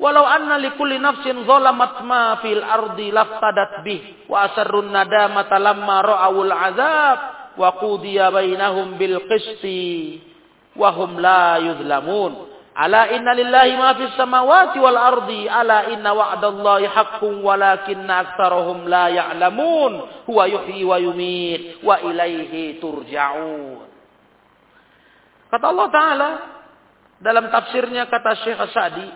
walau 0.00 0.24
anna 0.24 0.56
likulli 0.56 0.96
nafsin 0.96 1.44
zalamat 1.44 2.00
ma 2.08 2.40
fil 2.40 2.64
ardi 2.64 3.12
laftadat 3.12 3.84
bih 3.84 4.26
wa 4.26 4.48
asarrun 4.48 4.88
nadamata 4.88 5.60
lamma 5.60 5.96
ra'awul 6.00 6.48
azab 6.48 7.18
wa 7.60 7.68
qudiya 7.76 8.32
bainahum 8.32 8.96
bil 8.96 9.20
qisti 9.28 10.18
wa 10.72 10.88
hum 10.96 11.20
la 11.20 11.60
yuzlamun 11.60 12.50
Ala 12.70 13.10
inna 13.12 13.34
lillahi 13.34 13.76
ma 13.76 13.92
fis 13.98 14.14
samawati 14.16 14.78
wal 14.78 14.96
ardi. 14.96 15.44
Ala 15.50 15.90
inna 15.92 16.16
wa'dallahi 16.16 16.86
haqqun 16.88 17.42
walakinna 17.44 18.24
aktsarahum 18.24 18.86
la 18.86 19.10
ya'lamun. 19.10 20.24
Huwa 20.24 20.48
yuhyi 20.48 20.86
wa 20.86 20.96
yumit 20.96 21.82
wa 21.84 21.98
ilaihi 22.00 22.78
turja'un. 22.80 23.84
Kata 25.50 25.66
Allah 25.66 25.88
Ta'ala 25.90 26.30
dalam 27.20 27.50
tafsirnya 27.50 28.06
kata 28.06 28.38
Syekh 28.46 28.62
Sa'di, 28.70 29.06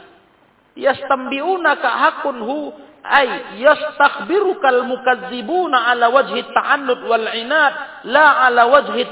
yastambi'unaka 0.75 1.89
haqqun 1.89 2.39
hu 2.43 2.75
ay 3.05 3.61
yastakhbirukal 3.61 4.89
mukazzibuna 4.89 5.93
ala 5.93 6.09
wajhi 6.09 6.41
ta'annud 6.51 7.05
wal 7.05 7.29
inad 7.37 7.75
la 8.09 8.49
ala 8.49 8.67
wajhi 8.69 9.05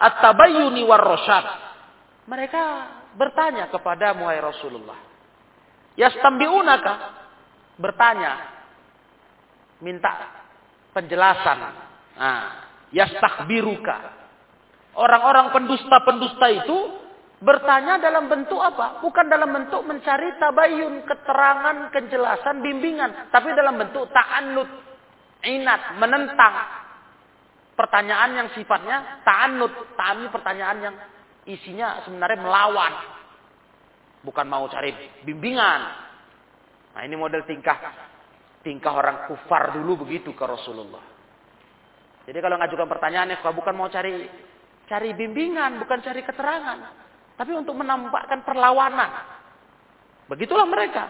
at-tabayyuni 0.00 0.82
war 0.82 1.02
rasyad 1.02 1.68
mereka 2.28 2.62
bertanya 3.16 3.72
kepada 3.72 4.12
Muhammad 4.12 4.52
Rasulullah. 4.52 4.98
Yastambi'unaka 5.96 6.92
bertanya 7.80 8.32
minta 9.80 10.12
penjelasan. 10.92 11.58
Nah, 12.20 12.46
yastakbiruka. 12.92 13.96
Orang-orang 14.92 15.56
pendusta-pendusta 15.56 16.46
itu 16.52 16.78
bertanya 17.38 18.02
dalam 18.02 18.26
bentuk 18.26 18.58
apa? 18.58 18.98
Bukan 19.02 19.26
dalam 19.30 19.50
bentuk 19.54 19.86
mencari 19.86 20.34
tabayun, 20.42 21.06
keterangan, 21.06 21.76
kejelasan, 21.94 22.62
bimbingan, 22.62 23.30
tapi 23.30 23.54
dalam 23.54 23.78
bentuk 23.78 24.10
ta'annud, 24.10 24.68
inat, 25.46 25.98
menentang. 26.02 26.54
Pertanyaan 27.78 28.30
yang 28.34 28.48
sifatnya 28.58 29.22
ta'annud, 29.22 29.94
ta'annud 29.94 30.30
pertanyaan 30.34 30.78
yang 30.82 30.94
isinya 31.46 32.02
sebenarnya 32.02 32.42
melawan. 32.42 32.94
Bukan 34.26 34.46
mau 34.50 34.66
cari 34.66 34.90
bimbingan. 35.22 35.80
Nah 36.98 37.02
ini 37.06 37.14
model 37.14 37.46
tingkah 37.46 37.78
tingkah 38.66 38.90
orang 38.90 39.30
kufar 39.30 39.78
dulu 39.78 40.02
begitu 40.02 40.34
ke 40.34 40.42
Rasulullah. 40.42 41.00
Jadi 42.26 42.38
kalau 42.42 42.58
ngajukan 42.60 42.88
pertanyaan 42.90 43.38
bukan 43.40 43.74
mau 43.78 43.86
cari 43.88 44.26
cari 44.90 45.14
bimbingan, 45.14 45.78
bukan 45.80 46.02
cari 46.02 46.20
keterangan, 46.26 46.78
tapi 47.38 47.54
untuk 47.54 47.78
menampakkan 47.78 48.42
perlawanan. 48.42 49.38
Begitulah 50.26 50.66
mereka. 50.66 51.06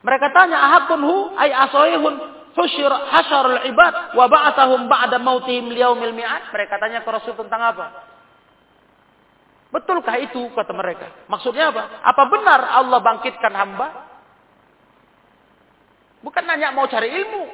Mereka 0.00 0.32
tanya, 0.32 0.56
"Ahakunhu 0.64 1.36
ay 1.36 1.52
asoihun 1.52 2.14
husyir 2.56 2.88
hasyarul 2.88 3.60
ibad 3.68 4.16
wa 4.16 4.24
ba'athahum 4.26 4.88
ba'da 4.88 5.20
mautihim 5.20 5.68
liyaumil 5.68 6.16
mi'ad?" 6.16 6.48
Mereka 6.48 6.80
tanya 6.80 7.04
ke 7.04 7.10
Rasul 7.12 7.36
tentang 7.36 7.60
apa? 7.60 7.86
Betulkah 9.70 10.16
itu 10.16 10.48
kata 10.56 10.72
mereka? 10.72 11.28
Maksudnya 11.28 11.68
apa? 11.68 12.00
Apa 12.00 12.22
benar 12.32 12.60
Allah 12.64 12.98
bangkitkan 13.04 13.52
hamba? 13.52 13.88
Bukan 16.24 16.42
nanya 16.48 16.72
mau 16.72 16.88
cari 16.88 17.12
ilmu. 17.12 17.44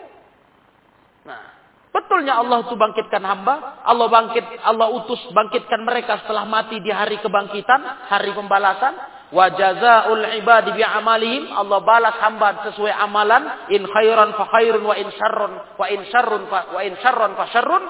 Nah, 1.26 1.61
betulnya 1.92 2.40
Allah 2.40 2.64
itu 2.64 2.74
bangkitkan 2.74 3.22
hamba, 3.22 3.84
Allah 3.84 4.08
bangkit, 4.08 4.44
Allah 4.64 4.88
utus 4.96 5.20
bangkitkan 5.30 5.84
mereka 5.84 6.24
setelah 6.24 6.48
mati 6.48 6.80
di 6.80 6.88
hari 6.88 7.20
kebangkitan, 7.20 8.08
hari 8.08 8.32
pembalasan. 8.32 9.20
Wa 9.32 9.48
jazaa'ul 9.48 10.28
ibadi 10.44 10.76
bi 10.76 10.84
amalihim, 10.84 11.48
Allah 11.56 11.80
balas 11.80 12.16
hamba 12.20 12.68
sesuai 12.68 12.92
amalan, 12.92 13.72
in 13.72 13.80
khairan 13.88 14.36
fa 14.36 14.44
khairun 14.44 14.84
wa 14.84 14.92
in 14.92 15.08
syarrun 15.08 15.52
wa 15.80 15.86
in 15.88 16.00
syarrun 16.12 16.42
fa 16.52 16.68
wa 16.68 16.80
in 16.84 16.92
syarrun 17.00 17.32
fa 17.32 17.44
syarrun. 17.48 17.84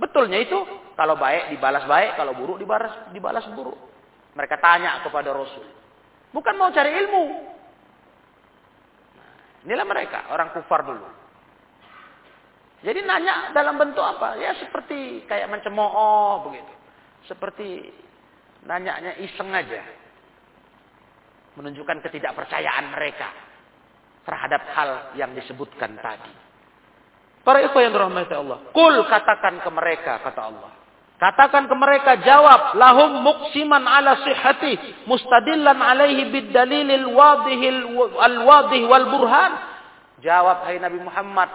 Betulnya 0.00 0.40
itu 0.40 0.56
kalau 0.96 1.20
baik 1.20 1.52
dibalas 1.52 1.84
baik, 1.84 2.16
kalau 2.16 2.32
buruk 2.36 2.56
dibalas 2.56 3.12
dibalas 3.12 3.44
buruk. 3.52 3.76
Mereka 4.32 4.56
tanya 4.64 5.04
kepada 5.04 5.28
Rasul. 5.36 5.64
Bukan 6.32 6.56
mau 6.56 6.72
cari 6.72 6.88
ilmu. 7.04 7.24
Nah, 9.12 9.28
inilah 9.68 9.84
mereka, 9.84 10.32
orang 10.32 10.56
kufar 10.56 10.88
dulu. 10.88 11.21
Jadi 12.82 13.00
nanya 13.06 13.54
dalam 13.54 13.78
bentuk 13.78 14.02
apa? 14.02 14.34
Ya 14.42 14.58
seperti 14.58 15.22
kayak 15.30 15.46
mencemooh 15.46 16.50
begitu. 16.50 16.74
Seperti 17.30 17.86
nanyanya 18.66 19.22
iseng 19.22 19.54
aja. 19.54 19.82
Menunjukkan 21.54 22.02
ketidakpercayaan 22.02 22.90
mereka 22.90 23.30
terhadap 24.26 24.62
hal 24.74 24.90
yang 25.14 25.30
disebutkan 25.34 25.94
tadi. 26.02 26.32
Para 27.42 27.62
ikhwan 27.62 27.90
yang 27.90 27.94
dirahmati 27.94 28.34
Allah. 28.34 28.58
Kul 28.70 29.02
katakan 29.06 29.62
ke 29.62 29.70
mereka, 29.70 30.22
kata 30.22 30.42
Allah. 30.42 30.70
Katakan 31.18 31.70
ke 31.70 31.74
mereka 31.78 32.18
jawab 32.22 32.74
lahum 32.74 33.22
muksiman 33.22 33.82
ala 33.86 34.26
sihhati 34.26 35.06
mustadillan 35.06 35.78
alaihi 35.78 36.34
bid 36.34 36.50
dalilil 36.50 37.06
wadihil 37.14 37.94
al 38.18 38.36
wadih 38.42 38.82
wal 38.90 39.06
burhan. 39.06 39.52
Jawab 40.22 40.66
hai 40.66 40.82
Nabi 40.82 40.98
Muhammad 40.98 41.50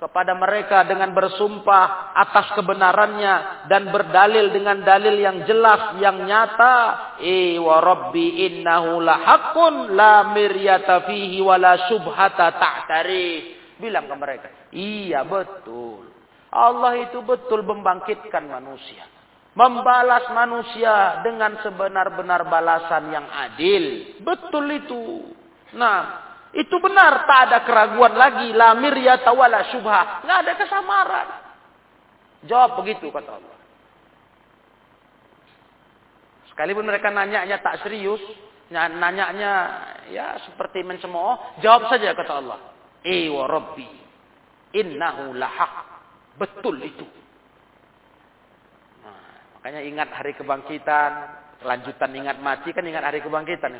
kepada 0.00 0.32
mereka 0.32 0.80
dengan 0.88 1.12
bersumpah 1.12 2.16
atas 2.16 2.56
kebenarannya 2.56 3.68
dan 3.68 3.92
berdalil 3.92 4.48
dengan 4.48 4.80
dalil 4.80 5.12
yang 5.20 5.44
jelas 5.44 6.00
yang 6.00 6.24
nyata. 6.24 6.76
Eh 7.20 7.60
wa 7.60 7.76
rabbi 7.84 8.48
innahu 8.48 9.04
la 9.04 9.20
haqqun 9.20 9.92
la 9.92 10.32
miryata 10.32 11.04
fihi 11.04 11.44
wa 11.44 11.60
subhata 11.86 12.56
ta'tari. 12.56 13.60
Bilang 13.76 14.08
ke 14.08 14.16
mereka, 14.16 14.48
iya 14.72 15.20
betul. 15.20 16.08
Allah 16.50 16.98
itu 16.98 17.20
betul 17.20 17.62
membangkitkan 17.62 18.48
manusia. 18.48 19.04
Membalas 19.52 20.30
manusia 20.32 21.20
dengan 21.20 21.60
sebenar-benar 21.60 22.48
balasan 22.48 23.12
yang 23.12 23.26
adil. 23.28 24.16
Betul 24.22 24.78
itu. 24.78 25.26
Nah, 25.74 26.29
itu 26.50 26.76
benar. 26.82 27.30
Tak 27.30 27.40
ada 27.50 27.58
keraguan 27.62 28.14
lagi. 28.18 28.50
La 28.50 28.74
miryata 28.74 29.30
wala 29.30 29.70
syubha. 29.70 30.26
Nggak 30.26 30.38
ada 30.42 30.52
kesamaran. 30.58 31.28
Jawab 32.50 32.82
begitu 32.82 33.12
kata 33.14 33.30
Allah. 33.38 33.58
Sekalipun 36.50 36.88
mereka 36.88 37.14
nanyanya 37.14 37.62
tak 37.62 37.86
serius. 37.86 38.22
Nanyanya 38.70 39.52
ya 40.10 40.42
seperti 40.42 40.82
mencemooh. 40.82 41.62
Jawab 41.62 41.86
saja 41.86 42.18
kata 42.18 42.32
Allah. 42.42 42.58
Eh 43.06 43.30
wa 43.30 43.46
rabbi. 43.46 43.86
Innahu 44.74 45.34
lahaq. 45.38 45.74
Betul 46.34 46.82
itu. 46.82 47.06
Nah, 49.02 49.58
makanya 49.58 49.82
ingat 49.82 50.08
hari 50.14 50.32
kebangkitan, 50.38 51.12
lanjutan 51.66 52.10
ingat 52.14 52.38
mati 52.38 52.70
kan 52.70 52.86
ingat 52.86 53.02
hari 53.02 53.18
kebangkitan. 53.18 53.76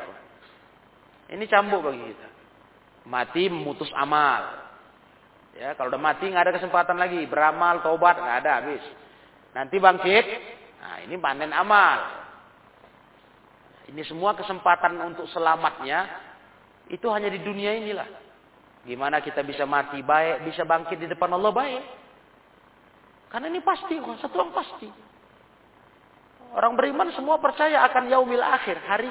Ini 1.31 1.43
cambuk 1.47 1.87
bagi 1.87 2.11
kita. 2.11 2.40
Mati 3.05 3.49
memutus 3.49 3.89
amal. 3.97 4.61
Ya, 5.57 5.73
kalau 5.75 5.91
udah 5.91 6.01
mati 6.01 6.29
nggak 6.29 6.47
ada 6.47 6.55
kesempatan 6.57 6.95
lagi 6.95 7.27
beramal, 7.27 7.83
tobat 7.83 8.15
nggak 8.17 8.37
ada 8.45 8.51
habis. 8.61 8.83
Nanti 9.51 9.75
bangkit, 9.81 10.25
nah 10.79 10.95
ini 11.03 11.15
panen 11.19 11.51
amal. 11.51 12.21
Ini 13.91 14.01
semua 14.07 14.31
kesempatan 14.37 14.95
untuk 15.03 15.27
selamatnya 15.35 16.07
itu 16.87 17.03
hanya 17.11 17.27
di 17.27 17.43
dunia 17.43 17.75
inilah. 17.75 18.07
Gimana 18.87 19.19
kita 19.19 19.43
bisa 19.43 19.67
mati 19.67 19.99
baik, 19.99 20.47
bisa 20.47 20.63
bangkit 20.63 20.97
di 20.97 21.07
depan 21.11 21.29
Allah 21.35 21.51
baik. 21.51 21.83
Karena 23.29 23.47
ini 23.51 23.61
pasti, 23.63 23.95
satu 23.99 24.35
yang 24.35 24.51
pasti. 24.55 24.89
Orang 26.51 26.75
beriman 26.75 27.11
semua 27.15 27.39
percaya 27.39 27.85
akan 27.87 28.11
yaumil 28.11 28.43
akhir, 28.43 28.75
hari 28.83 29.07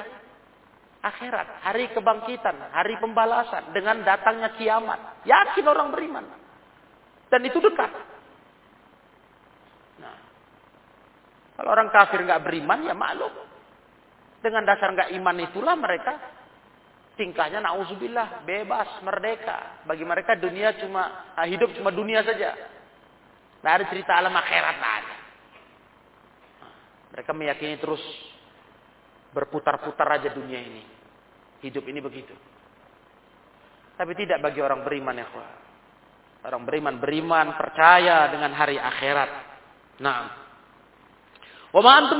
akhirat, 1.01 1.65
hari 1.65 1.89
kebangkitan, 1.91 2.71
hari 2.71 2.95
pembalasan 3.01 3.73
dengan 3.73 4.05
datangnya 4.05 4.53
kiamat. 4.55 5.25
Yakin 5.25 5.65
orang 5.65 5.89
beriman. 5.89 6.25
Dan 7.27 7.41
itu 7.45 7.57
dekat. 7.57 7.89
Nah, 9.97 10.17
kalau 11.57 11.69
orang 11.73 11.89
kafir 11.89 12.21
nggak 12.21 12.43
beriman 12.45 12.85
ya 12.85 12.93
maklum. 12.93 13.33
Dengan 14.41 14.65
dasar 14.65 14.93
nggak 14.93 15.13
iman 15.21 15.37
itulah 15.41 15.75
mereka 15.77 16.13
tingkahnya 17.19 17.61
nauzubillah 17.61 18.41
bebas 18.47 19.03
merdeka 19.05 19.85
bagi 19.85 20.01
mereka 20.01 20.33
dunia 20.33 20.73
cuma 20.81 21.33
ah, 21.37 21.45
hidup 21.45 21.69
cuma 21.77 21.93
dunia 21.93 22.25
saja 22.25 22.55
tidak 23.61 23.73
ada 23.77 23.85
cerita 23.93 24.11
alam 24.17 24.33
akhirat 24.33 24.77
ada 24.79 25.15
mereka 27.13 27.31
meyakini 27.35 27.77
terus 27.77 28.01
berputar-putar 29.31 30.19
aja 30.19 30.29
dunia 30.31 30.59
ini 30.59 30.83
hidup 31.63 31.87
ini 31.87 31.99
begitu 32.03 32.35
tapi 33.95 34.11
tidak 34.17 34.43
bagi 34.43 34.59
orang 34.59 34.83
beriman 34.83 35.15
ya 35.15 35.27
orang 36.47 36.63
beriman 36.67 36.95
beriman 36.99 37.47
percaya 37.55 38.31
dengan 38.31 38.51
hari 38.53 38.75
akhirat 38.75 39.29
nah 40.03 40.31
wa 41.71 41.81
ma 41.83 41.91
antum 42.01 42.19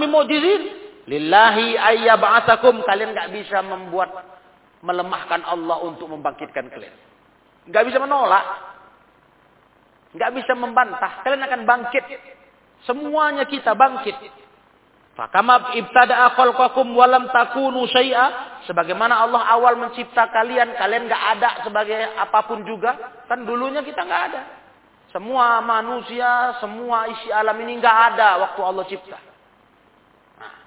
lillahi 1.09 1.76
ayyab'atsakum 1.76 2.86
kalian 2.86 3.12
nggak 3.12 3.32
bisa 3.36 3.59
membuat 3.66 4.32
melemahkan 4.82 5.45
Allah 5.45 5.78
untuk 5.86 6.09
membangkitkan 6.09 6.68
kalian. 6.70 6.95
Gak 7.70 7.86
bisa 7.86 8.01
menolak. 8.01 8.45
Gak 10.18 10.32
bisa 10.36 10.53
membantah. 10.57 11.22
Kalian 11.24 11.45
akan 11.45 11.62
bangkit. 11.64 12.05
Semuanya 12.89 13.45
kita 13.45 13.78
bangkit. 13.78 14.18
Fakama 15.12 15.76
ibtada'a 15.76 16.32
khalqakum 16.39 16.95
walam 16.95 17.28
takunu 17.30 17.84
syai'a. 17.91 18.64
Sebagaimana 18.64 19.28
Allah 19.28 19.43
awal 19.51 19.76
mencipta 19.76 20.32
kalian, 20.32 20.78
kalian 20.80 21.12
gak 21.12 21.24
ada 21.38 21.49
sebagai 21.68 21.99
apa 22.16 22.39
pun 22.47 22.64
juga. 22.64 23.24
Kan 23.28 23.43
dulunya 23.43 23.84
kita 23.84 24.07
gak 24.07 24.24
ada. 24.32 24.41
Semua 25.12 25.59
manusia, 25.59 26.55
semua 26.64 27.12
isi 27.12 27.28
alam 27.28 27.59
ini 27.59 27.84
gak 27.84 28.16
ada 28.16 28.39
waktu 28.47 28.62
Allah 28.64 28.86
cipta. 28.88 29.20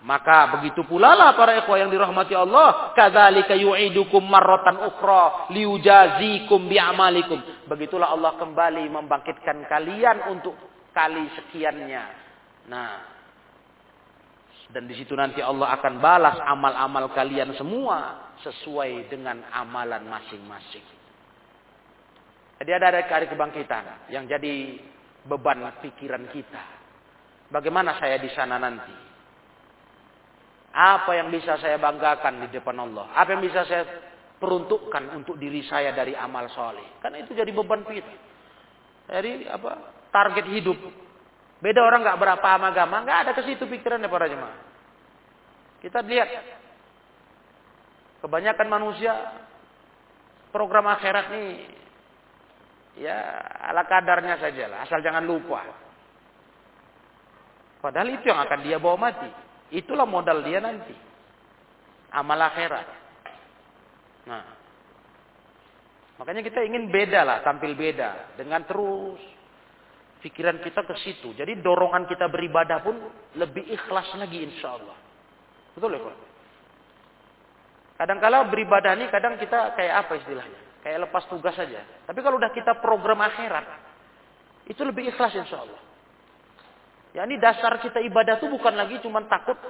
Maka 0.04 0.60
begitu 0.60 0.84
pula 0.84 1.16
lah 1.16 1.32
para 1.32 1.56
ikhwah 1.56 1.80
yang 1.80 1.88
dirahmati 1.88 2.36
Allah, 2.36 2.92
kadzalika 2.92 3.56
yu'idukum 3.56 4.20
marratan 4.20 4.84
ukhra 4.84 5.48
liujazikum 5.48 6.68
bi'amalikum. 6.68 7.40
Begitulah 7.64 8.12
Allah 8.12 8.36
kembali 8.36 8.84
membangkitkan 8.92 9.64
kalian 9.64 10.28
untuk 10.28 10.52
kali 10.92 11.24
sekiannya. 11.32 12.04
Nah, 12.68 13.13
dan 14.74 14.90
di 14.90 14.98
situ 14.98 15.14
nanti 15.14 15.38
Allah 15.38 15.70
akan 15.78 16.02
balas 16.02 16.34
amal-amal 16.42 17.14
kalian 17.14 17.54
semua 17.54 18.34
sesuai 18.42 19.06
dengan 19.06 19.38
amalan 19.54 20.02
masing-masing. 20.10 20.82
Jadi 22.58 22.70
ada 22.74 22.90
hari 22.90 23.30
kebangkitan 23.30 24.10
yang 24.10 24.26
jadi 24.26 24.82
beban 25.30 25.62
pikiran 25.78 26.26
kita. 26.34 26.62
Bagaimana 27.54 27.94
saya 28.02 28.18
di 28.18 28.26
sana 28.34 28.58
nanti? 28.58 28.94
Apa 30.74 31.22
yang 31.22 31.30
bisa 31.30 31.54
saya 31.62 31.78
banggakan 31.78 32.42
di 32.42 32.58
depan 32.58 32.74
Allah? 32.74 33.14
Apa 33.14 33.38
yang 33.38 33.46
bisa 33.46 33.62
saya 33.62 33.86
peruntukkan 34.42 35.14
untuk 35.14 35.38
diri 35.38 35.62
saya 35.70 35.94
dari 35.94 36.18
amal 36.18 36.50
soleh? 36.50 36.98
Karena 36.98 37.22
itu 37.22 37.30
jadi 37.30 37.54
beban 37.54 37.86
kita. 37.86 38.14
Jadi 39.06 39.46
apa? 39.46 39.94
Target 40.10 40.50
hidup. 40.50 40.78
Beda 41.64 41.80
orang 41.80 42.04
nggak 42.04 42.20
berapa 42.20 42.48
agama, 42.60 43.08
nggak 43.08 43.18
ada 43.24 43.30
ke 43.32 43.48
situ 43.48 43.64
pikirannya 43.64 44.12
para 44.12 44.28
jemaah. 44.28 44.60
Kita 45.80 46.04
lihat 46.04 46.28
kebanyakan 48.20 48.68
manusia 48.68 49.16
program 50.52 50.92
akhirat 50.92 51.32
nih 51.32 51.64
ya 53.00 53.16
ala 53.64 53.88
kadarnya 53.88 54.36
saja 54.36 54.68
lah, 54.68 54.84
asal 54.84 55.00
jangan 55.00 55.24
lupa. 55.24 55.64
Padahal 57.80 58.12
itu 58.12 58.28
yang 58.28 58.44
akan 58.44 58.60
dia 58.60 58.76
bawa 58.76 58.96
mati. 59.00 59.28
Itulah 59.72 60.04
modal 60.04 60.44
dia 60.44 60.60
nanti. 60.60 60.92
Amal 62.12 62.44
akhirat. 62.44 62.86
Nah. 64.28 64.44
Makanya 66.20 66.44
kita 66.44 66.60
ingin 66.64 66.92
beda 66.92 67.24
lah, 67.24 67.40
tampil 67.40 67.72
beda. 67.76 68.36
Dengan 68.40 68.64
terus 68.68 69.33
pikiran 70.24 70.56
kita 70.64 70.88
ke 70.88 70.96
situ. 71.04 71.36
Jadi 71.36 71.60
dorongan 71.60 72.08
kita 72.08 72.32
beribadah 72.32 72.80
pun 72.80 72.96
lebih 73.36 73.68
ikhlas 73.68 74.08
lagi 74.16 74.40
insya 74.40 74.72
Allah. 74.80 74.96
Betul 75.76 75.92
ya 75.92 76.00
Pak? 76.00 76.16
Kadang-kala 78.00 78.48
beribadah 78.48 78.96
ini 78.96 79.12
kadang 79.12 79.36
kita 79.36 79.76
kayak 79.76 80.08
apa 80.08 80.16
istilahnya? 80.16 80.60
Kayak 80.80 81.08
lepas 81.08 81.28
tugas 81.28 81.52
saja. 81.52 81.84
Tapi 82.08 82.18
kalau 82.24 82.40
udah 82.40 82.50
kita 82.56 82.80
program 82.80 83.20
akhirat, 83.20 83.64
itu 84.72 84.80
lebih 84.80 85.12
ikhlas 85.12 85.36
insya 85.36 85.60
Allah. 85.60 85.80
Ya 87.14 87.22
ini 87.28 87.38
dasar 87.38 87.78
kita 87.78 88.02
ibadah 88.02 88.40
itu 88.40 88.50
bukan 88.50 88.74
lagi 88.74 88.98
cuma 89.04 89.22
takut 89.28 89.60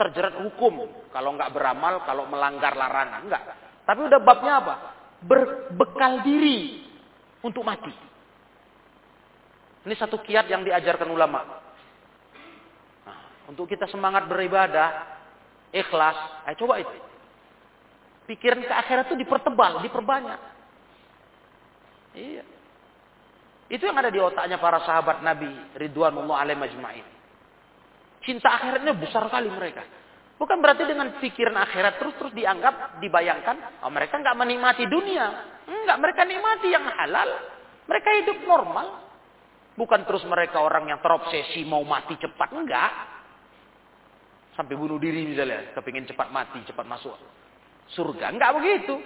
terjerat 0.00 0.40
hukum. 0.40 0.88
Kalau 1.12 1.36
nggak 1.36 1.52
beramal, 1.52 2.02
kalau 2.08 2.24
melanggar 2.26 2.74
larangan. 2.74 3.28
Enggak. 3.28 3.42
Tapi 3.84 4.00
udah 4.08 4.20
babnya 4.24 4.52
apa? 4.58 4.74
Berbekal 5.20 6.24
diri 6.26 6.88
untuk 7.44 7.62
mati. 7.62 8.09
Ini 9.80 9.94
satu 9.96 10.20
kiat 10.20 10.44
yang 10.52 10.60
diajarkan 10.60 11.08
ulama. 11.08 11.40
Nah, 13.08 13.48
untuk 13.48 13.64
kita 13.64 13.88
semangat 13.88 14.28
beribadah, 14.28 14.88
ikhlas, 15.72 16.44
ayo 16.44 16.56
coba 16.60 16.84
itu. 16.84 16.96
Pikiran 18.28 18.62
ke 18.62 18.74
akhirat 18.74 19.04
itu 19.10 19.16
dipertebal, 19.24 19.80
diperbanyak. 19.82 20.40
Iya. 22.14 22.44
Itu 23.70 23.86
yang 23.86 23.96
ada 23.96 24.10
di 24.10 24.18
otaknya 24.18 24.58
para 24.58 24.82
sahabat 24.82 25.22
Nabi 25.22 25.50
Ridwanullah 25.78 26.42
alaih 26.42 26.58
majma'in. 26.58 27.06
Cinta 28.20 28.52
akhiratnya 28.52 28.92
besar 28.98 29.30
kali 29.30 29.48
mereka. 29.48 29.86
Bukan 30.36 30.56
berarti 30.60 30.88
dengan 30.88 31.20
pikiran 31.20 31.52
akhirat 31.52 32.00
terus-terus 32.00 32.32
dianggap, 32.32 32.96
dibayangkan, 33.00 33.84
oh, 33.84 33.92
mereka 33.92 34.16
nggak 34.16 34.36
menikmati 34.36 34.88
dunia. 34.88 35.26
Enggak, 35.68 35.96
mereka 36.00 36.24
nikmati 36.24 36.68
yang 36.72 36.84
halal. 36.88 37.28
Mereka 37.84 38.08
hidup 38.24 38.38
normal. 38.48 39.09
Bukan 39.80 40.04
terus 40.04 40.20
mereka 40.28 40.60
orang 40.60 40.92
yang 40.92 41.00
terobsesi 41.00 41.64
mau 41.64 41.80
mati 41.88 42.12
cepat. 42.20 42.52
Enggak. 42.52 42.92
Sampai 44.52 44.76
bunuh 44.76 45.00
diri 45.00 45.24
misalnya. 45.24 45.72
Kepingin 45.72 46.04
cepat 46.04 46.28
mati, 46.28 46.60
cepat 46.68 46.84
masuk 46.84 47.16
surga. 47.96 48.28
Enggak 48.28 48.60
begitu. 48.60 49.00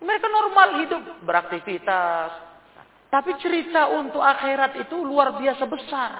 Mereka 0.00 0.26
normal 0.32 0.68
hidup. 0.80 1.02
Beraktivitas, 1.28 2.50
tapi 3.10 3.34
cerita 3.42 3.90
untuk 3.90 4.22
akhirat 4.22 4.86
itu 4.86 4.96
luar 5.02 5.34
biasa 5.34 5.66
besar. 5.66 6.10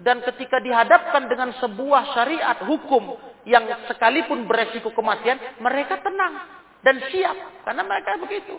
Dan 0.00 0.24
ketika 0.24 0.58
dihadapkan 0.58 1.28
dengan 1.28 1.52
sebuah 1.60 2.16
syariat 2.16 2.58
hukum 2.64 3.14
yang 3.44 3.68
sekalipun 3.86 4.48
beresiko 4.48 4.90
kematian, 4.96 5.36
mereka 5.60 6.00
tenang 6.00 6.48
dan 6.80 6.96
siap 7.12 7.36
karena 7.68 7.82
mereka 7.84 8.16
begitu. 8.18 8.56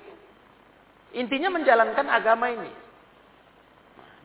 Intinya 1.18 1.58
menjalankan 1.58 2.06
agama 2.06 2.54
ini. 2.54 2.85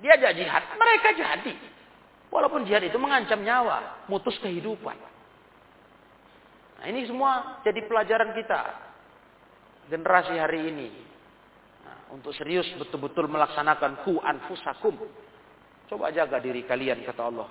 Dia 0.01 0.17
jadi 0.17 0.45
jihad, 0.45 0.65
mereka 0.81 1.09
jadi. 1.13 1.53
Walaupun 2.33 2.65
jihad 2.65 2.85
itu 2.87 2.97
mengancam 2.97 3.41
nyawa, 3.45 4.09
mutus 4.09 4.37
kehidupan. 4.41 4.97
Nah, 6.81 6.87
ini 6.89 7.05
semua 7.05 7.61
jadi 7.61 7.85
pelajaran 7.85 8.33
kita. 8.33 8.61
Generasi 9.91 10.39
hari 10.39 10.71
ini 10.71 10.89
untuk 12.11 12.35
serius 12.35 12.67
betul-betul 12.79 13.31
melaksanakan 13.31 14.03
ku 14.03 14.19
anfusakum. 14.19 14.95
Coba 15.91 16.15
jaga 16.15 16.39
diri 16.39 16.63
kalian 16.67 17.03
kata 17.03 17.23
Allah. 17.23 17.49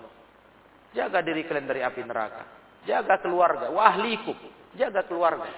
Jaga 0.96 1.20
diri 1.22 1.44
kalian 1.44 1.68
dari 1.68 1.82
api 1.84 2.02
neraka. 2.02 2.44
Jaga 2.88 3.20
keluarga, 3.20 3.68
wa 3.70 3.84
ahlikum. 3.92 4.36
Jaga 4.80 5.04
keluarga 5.06 5.52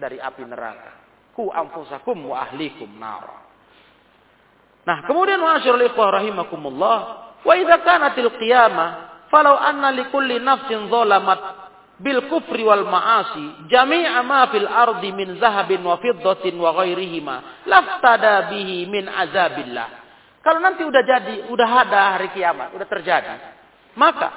dari 0.00 0.16
api 0.16 0.42
neraka. 0.48 0.90
Ku 1.36 1.52
anfusakum 1.52 2.32
wa 2.32 2.48
ahlikum. 2.48 2.88
Nah, 4.88 5.04
kemudian 5.04 5.36
ma'asyiral 5.36 5.84
ikhwah 5.92 6.16
rahimakumullah, 6.16 6.96
wa 7.44 7.52
idza 7.52 7.76
kanatil 7.84 8.32
qiyamah 8.40 9.20
falau 9.28 9.52
anna 9.52 9.92
likulli 9.92 10.40
nafsin 10.40 10.88
zalamat 10.88 11.68
bil 12.00 12.24
kufri 12.32 12.64
wal 12.64 12.88
ma'asi 12.88 13.68
jami'a 13.68 14.24
ma 14.24 14.48
fil 14.48 14.64
ardi 14.64 15.12
min 15.12 15.36
zahabin 15.36 15.84
wa 15.84 16.00
fiddatin 16.00 16.56
wa 16.56 16.72
ghairihima 16.72 17.68
laftada 17.68 18.48
bihi 18.48 18.88
min 18.88 19.04
azabillah. 19.12 20.08
Kalau 20.40 20.64
nanti 20.64 20.86
udah 20.88 21.02
jadi, 21.04 21.52
udah 21.52 21.70
ada 21.84 22.16
hari 22.16 22.32
kiamat, 22.32 22.72
udah 22.72 22.88
terjadi. 22.88 23.36
Maka 23.92 24.28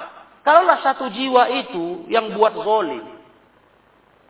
kalaulah 0.44 0.84
satu 0.84 1.08
jiwa 1.08 1.48
itu 1.64 2.04
yang 2.12 2.28
buat 2.36 2.52
zalim, 2.60 3.08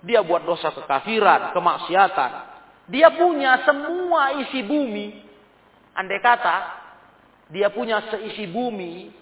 dia 0.06 0.22
buat 0.22 0.46
dosa 0.46 0.70
kekafiran, 0.70 1.50
kemaksiatan, 1.50 2.30
dia 2.86 3.10
punya 3.10 3.66
semua 3.66 4.38
isi 4.38 4.62
bumi. 4.62 5.31
Andai 5.92 6.20
kata 6.24 6.56
dia 7.52 7.68
punya 7.68 8.00
seisi 8.08 8.48
bumi 8.48 9.12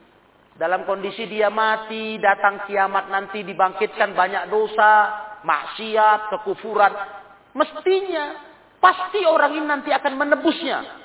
dalam 0.61 0.85
kondisi 0.85 1.25
dia 1.25 1.49
mati, 1.49 2.21
datang 2.21 2.69
kiamat 2.69 3.09
nanti 3.09 3.41
dibangkitkan 3.41 4.13
banyak 4.13 4.53
dosa, 4.53 4.93
maksiat, 5.41 6.29
kekufuran. 6.37 6.93
Mestinya, 7.57 8.37
pasti 8.77 9.25
orang 9.25 9.57
ini 9.57 9.65
nanti 9.65 9.89
akan 9.89 10.21
menebusnya. 10.21 11.01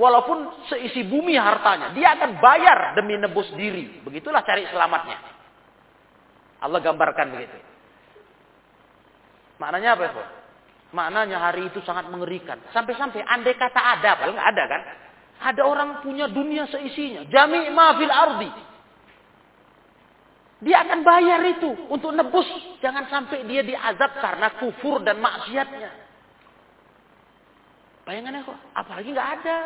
Walaupun 0.00 0.66
seisi 0.72 1.04
bumi 1.04 1.36
hartanya. 1.36 1.92
Dia 1.92 2.16
akan 2.16 2.40
bayar 2.40 2.96
demi 2.96 3.20
nebus 3.20 3.46
diri. 3.54 4.00
Begitulah 4.02 4.40
cari 4.40 4.66
selamatnya. 4.72 5.20
Allah 6.64 6.80
gambarkan 6.80 7.28
begitu. 7.28 7.60
Maknanya 9.60 10.00
apa 10.00 10.02
ya? 10.02 10.12
Maknanya 10.96 11.38
hari 11.44 11.68
itu 11.68 11.78
sangat 11.84 12.08
mengerikan. 12.08 12.56
Sampai-sampai 12.72 13.20
andai 13.20 13.54
kata 13.54 14.00
ada, 14.00 14.16
paling 14.16 14.34
nggak 14.34 14.50
ada 14.50 14.64
kan? 14.64 14.80
Ada 15.44 15.60
orang 15.60 16.00
punya 16.00 16.24
dunia 16.24 16.64
seisinya. 16.72 17.28
Jami' 17.28 17.68
mafil 17.68 18.08
ardi. 18.08 18.50
Dia 20.64 20.80
akan 20.80 21.04
bayar 21.04 21.44
itu 21.44 21.68
untuk 21.92 22.16
nebus. 22.16 22.48
Jangan 22.80 23.04
sampai 23.12 23.44
dia 23.44 23.60
diazab 23.60 24.16
karena 24.16 24.48
kufur 24.56 25.04
dan 25.04 25.20
maksiatnya. 25.20 25.92
Bayangannya 28.08 28.40
kok, 28.48 28.58
apalagi 28.72 29.12
nggak 29.12 29.30
ada. 29.40 29.58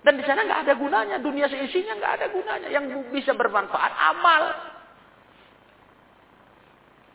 Dan 0.00 0.16
di 0.16 0.24
sana 0.24 0.48
nggak 0.48 0.60
ada 0.64 0.74
gunanya, 0.80 1.16
dunia 1.20 1.44
seisinya 1.52 1.92
nggak 2.00 2.12
ada 2.16 2.26
gunanya. 2.32 2.68
Yang 2.72 2.84
bisa 3.12 3.36
bermanfaat 3.36 3.92
amal. 3.92 4.42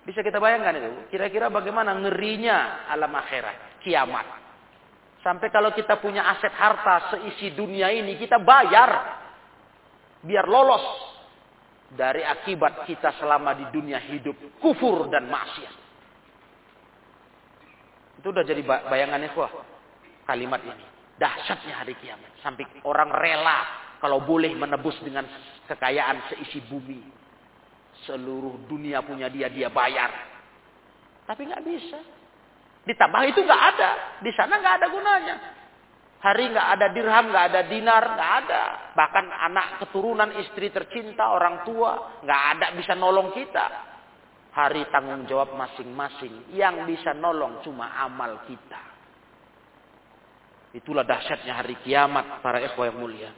Bisa 0.06 0.22
kita 0.22 0.38
bayangkan 0.38 0.78
itu. 0.78 0.90
Kira-kira 1.10 1.50
bagaimana 1.50 1.98
ngerinya 1.98 2.86
alam 2.90 3.14
akhirat, 3.18 3.82
kiamat. 3.82 4.26
Sampai 5.22 5.54
kalau 5.54 5.70
kita 5.74 6.02
punya 6.02 6.26
aset 6.34 6.54
harta 6.54 7.14
seisi 7.14 7.54
dunia 7.54 7.94
ini, 7.94 8.18
kita 8.18 8.42
bayar. 8.42 9.22
Biar 10.22 10.46
lolos 10.46 10.86
dari 11.94 12.22
akibat 12.22 12.86
kita 12.86 13.18
selama 13.18 13.58
di 13.58 13.66
dunia 13.70 13.98
hidup. 14.02 14.62
Kufur 14.62 15.10
dan 15.10 15.30
maksiat. 15.30 15.76
Itu 18.22 18.30
udah 18.30 18.46
jadi 18.46 18.62
bayangannya 18.62 19.34
kok 19.34 19.50
kalimat 20.30 20.62
ini 20.62 20.86
dahsyatnya 21.22 21.74
hari 21.86 21.94
kiamat. 22.02 22.34
Sampai 22.42 22.66
orang 22.86 23.14
rela 23.14 23.60
kalau 24.02 24.26
boleh 24.26 24.58
menebus 24.58 24.98
dengan 25.06 25.26
kekayaan 25.70 26.34
seisi 26.34 26.66
bumi. 26.66 27.02
Seluruh 28.10 28.66
dunia 28.66 29.06
punya 29.06 29.30
dia, 29.30 29.46
dia 29.54 29.70
bayar. 29.70 30.10
Tapi 31.30 31.46
nggak 31.46 31.62
bisa. 31.62 32.00
Ditambah 32.82 33.22
itu 33.30 33.40
nggak 33.46 33.64
ada. 33.78 33.92
Di 34.22 34.32
sana 34.34 34.58
nggak 34.58 34.76
ada 34.82 34.88
gunanya. 34.90 35.36
Hari 36.22 36.54
nggak 36.54 36.68
ada 36.78 36.88
dirham, 36.94 37.26
nggak 37.34 37.46
ada 37.50 37.62
dinar, 37.66 38.04
nggak 38.14 38.32
ada. 38.46 38.64
Bahkan 38.94 39.26
anak 39.50 39.68
keturunan, 39.82 40.30
istri 40.38 40.70
tercinta, 40.70 41.34
orang 41.34 41.66
tua, 41.66 42.22
nggak 42.22 42.42
ada 42.58 42.66
bisa 42.78 42.94
nolong 42.94 43.34
kita. 43.34 43.66
Hari 44.54 44.86
tanggung 44.94 45.26
jawab 45.26 45.58
masing-masing. 45.58 46.54
Yang 46.54 46.76
bisa 46.94 47.18
nolong 47.18 47.66
cuma 47.66 47.98
amal 47.98 48.46
kita. 48.46 48.82
Itulah 50.78 51.04
dahsyatnya 51.04 51.54
hari 51.58 51.76
kiamat 51.84 52.40
para 52.46 52.62
ikhwah 52.64 52.86
yang 52.88 53.00
mulia. 53.02 53.32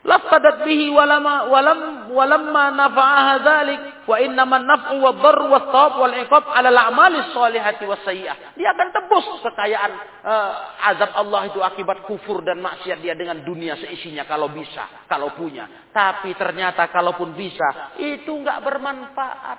Laftadat 0.00 0.64
bihi 0.64 0.88
walama 0.88 1.44
walam 1.52 2.08
walamma 2.08 2.72
nafa'aha 2.72 3.34
dzalik 3.44 3.80
wa 4.08 4.16
innama 4.16 4.56
an-naf'u 4.56 4.96
wad-darr 4.96 5.44
was-thawab 5.52 6.00
wal-iqab 6.00 6.44
'ala 6.56 6.72
al-a'mali 6.72 7.20
shalihati 7.36 7.84
was-sayyi'ah. 7.84 8.56
Dia 8.56 8.72
akan 8.72 8.88
tebus 8.96 9.26
kekayaan 9.44 9.92
uh, 10.24 10.88
azab 10.96 11.12
Allah 11.20 11.52
itu 11.52 11.60
akibat 11.60 12.08
kufur 12.08 12.40
dan 12.40 12.64
maksiat 12.64 12.96
dia 13.04 13.12
dengan 13.12 13.44
dunia 13.44 13.76
seisinya 13.76 14.24
kalau 14.24 14.48
bisa, 14.48 15.04
kalau 15.04 15.36
punya. 15.36 15.68
Tapi 15.92 16.32
ternyata 16.32 16.88
kalaupun 16.88 17.36
bisa, 17.36 17.92
itu 18.00 18.32
enggak 18.32 18.64
bermanfaat. 18.64 19.58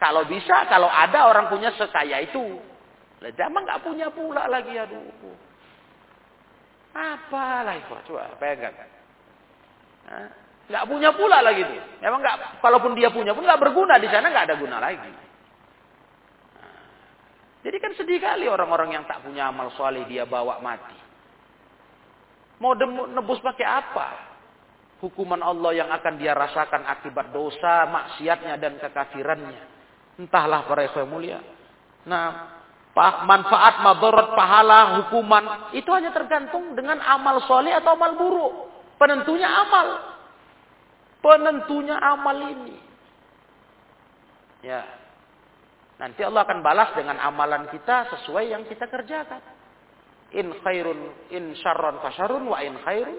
Kalau 0.00 0.24
bisa, 0.24 0.64
kalau 0.64 0.88
ada 0.88 1.28
orang 1.28 1.52
punya 1.52 1.76
sekaya 1.76 2.24
itu, 2.24 2.56
lah 3.20 3.32
zaman 3.36 3.68
nggak 3.68 3.82
punya 3.84 4.08
pula 4.16 4.48
lagi 4.48 4.72
aduh. 4.80 5.47
Apalah 6.96 7.74
itu 7.76 7.94
coba 8.08 8.32
pegang. 8.40 8.74
Nggak 10.68 10.84
punya 10.84 11.10
pula 11.16 11.40
lagi 11.40 11.64
tuh. 11.64 11.80
Memang 12.04 12.20
nggak, 12.20 12.60
kalaupun 12.60 12.92
dia 12.92 13.08
punya 13.08 13.32
pun 13.32 13.44
nggak 13.44 13.60
berguna 13.60 13.96
di 13.96 14.08
sana 14.08 14.28
nggak 14.28 14.46
ada 14.52 14.56
guna 14.56 14.76
lagi. 14.80 15.12
Jadi 17.58 17.76
kan 17.82 17.92
sedih 17.96 18.22
kali 18.22 18.46
orang-orang 18.46 18.96
yang 18.96 19.04
tak 19.04 19.20
punya 19.24 19.50
amal 19.50 19.72
soleh 19.74 20.06
dia 20.06 20.24
bawa 20.24 20.62
mati. 20.62 20.96
Mau 22.58 22.74
nebus 22.74 23.38
pakai 23.42 23.66
apa? 23.66 24.08
Hukuman 24.98 25.38
Allah 25.38 25.78
yang 25.78 25.90
akan 25.94 26.14
dia 26.18 26.34
rasakan 26.34 26.82
akibat 26.90 27.30
dosa, 27.30 27.86
maksiatnya 27.86 28.58
dan 28.58 28.82
kekafirannya. 28.82 29.62
Entahlah 30.18 30.66
para 30.66 30.82
ikhwan 30.82 31.06
mulia. 31.06 31.38
Nah, 32.02 32.57
manfaat, 32.98 33.80
madarat, 33.80 34.34
pahala, 34.34 34.78
hukuman. 35.00 35.70
Itu 35.74 35.94
hanya 35.94 36.10
tergantung 36.10 36.74
dengan 36.74 36.98
amal 36.98 37.42
soleh 37.46 37.70
atau 37.72 37.94
amal 37.94 38.18
buruk. 38.18 38.52
Penentunya 38.98 39.46
amal. 39.46 39.86
Penentunya 41.22 41.96
amal 41.98 42.36
ini. 42.42 42.76
Ya. 44.66 44.82
Nanti 45.98 46.22
Allah 46.22 46.46
akan 46.46 46.62
balas 46.62 46.94
dengan 46.94 47.18
amalan 47.18 47.70
kita 47.70 48.10
sesuai 48.14 48.54
yang 48.54 48.62
kita 48.66 48.86
kerjakan. 48.86 49.42
In 50.28 50.52
khairun, 50.60 51.32
in 51.32 51.56
syarron 51.58 51.98
fasyarun, 52.04 52.44
wa 52.46 52.60
in 52.60 52.76
khairun, 52.84 53.18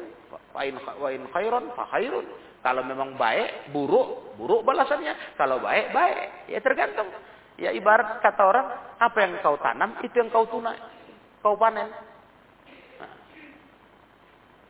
wa 0.54 0.62
in, 0.62 0.76
wa 0.78 1.10
in 1.10 1.24
khairun 1.34 1.66
fa 1.76 1.90
khairun. 1.92 2.26
Kalau 2.60 2.84
memang 2.84 3.16
baik, 3.16 3.72
buruk, 3.72 4.36
buruk 4.36 4.68
balasannya. 4.68 5.40
Kalau 5.40 5.64
baik, 5.64 5.96
baik. 5.96 6.52
Ya 6.52 6.60
tergantung. 6.60 7.08
Ya 7.60 7.76
ibarat 7.76 8.24
kata 8.24 8.40
orang, 8.40 8.68
apa 8.96 9.18
yang 9.20 9.44
kau 9.44 9.60
tanam, 9.60 10.00
itu 10.00 10.16
yang 10.16 10.32
kau 10.32 10.48
tunai. 10.48 10.80
Kau 11.44 11.60
panen. 11.60 11.92
Nah, 11.92 13.14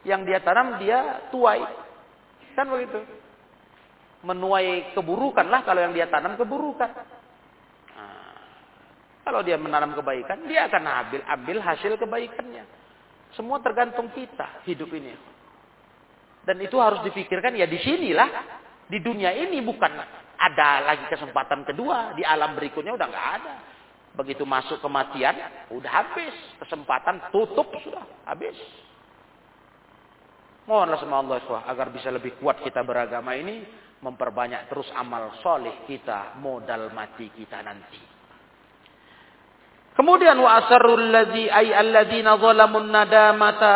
yang 0.09 0.25
dia 0.25 0.41
tanam, 0.41 0.81
dia 0.81 1.29
tuai. 1.29 1.61
Kan 2.57 2.65
begitu. 2.73 2.97
Menuai 4.25 4.97
keburukan 4.97 5.45
lah 5.47 5.61
kalau 5.61 5.85
yang 5.85 5.93
dia 5.93 6.09
tanam 6.09 6.33
keburukan. 6.33 6.89
Nah, 7.93 8.33
kalau 9.21 9.45
dia 9.45 9.61
menanam 9.61 9.93
kebaikan, 9.93 10.49
dia 10.49 10.65
akan 10.65 10.83
ambil, 10.89 11.21
ambil 11.29 11.57
hasil 11.61 11.93
kebaikannya. 11.93 12.65
Semua 13.37 13.61
tergantung 13.61 14.09
kita 14.17 14.65
hidup 14.65 14.89
ini. 14.97 15.13
Dan 16.41 16.57
itu 16.57 16.81
harus 16.81 17.05
dipikirkan 17.05 17.53
ya 17.53 17.69
di 17.69 17.77
sinilah. 17.77 18.57
Di 18.89 18.97
dunia 18.97 19.29
ini 19.37 19.61
bukan 19.61 19.93
ada 20.39 20.87
lagi 20.87 21.03
kesempatan 21.11 21.67
kedua 21.67 22.15
di 22.15 22.23
alam 22.23 22.55
berikutnya 22.55 22.95
udah 22.95 23.07
nggak 23.11 23.29
ada. 23.43 23.53
Begitu 24.15 24.47
masuk 24.47 24.79
kematian, 24.79 25.35
udah 25.71 25.91
habis. 25.91 26.33
Kesempatan 26.63 27.29
tutup 27.29 27.67
sudah 27.83 28.03
habis. 28.23 28.55
Mohonlah 30.65 30.99
sama 31.01 31.19
Allah 31.19 31.65
agar 31.65 31.91
bisa 31.91 32.13
lebih 32.13 32.39
kuat 32.39 32.61
kita 32.63 32.85
beragama 32.85 33.35
ini, 33.35 33.65
memperbanyak 33.99 34.69
terus 34.69 34.87
amal 34.95 35.35
soleh 35.43 35.83
kita, 35.83 36.39
modal 36.39 36.93
mati 36.93 37.27
kita 37.33 37.59
nanti. 37.59 37.99
Kemudian 39.97 40.39
wa 40.39 40.63
asarul 40.63 41.11
ladzi 41.11 41.51
ay 41.51 41.75
alladzina 41.75 42.39
zalamun 42.39 42.87
nadamata 42.87 43.75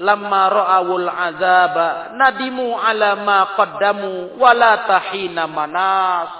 lamma 0.00 0.42
ra'awul 0.48 1.06
azaba 1.06 2.16
nadimu 2.16 2.72
ala 2.80 3.20
ma 3.20 3.38
qaddamu 3.54 4.40
wala 4.40 4.88
tahina 4.88 5.44
manas. 5.44 6.30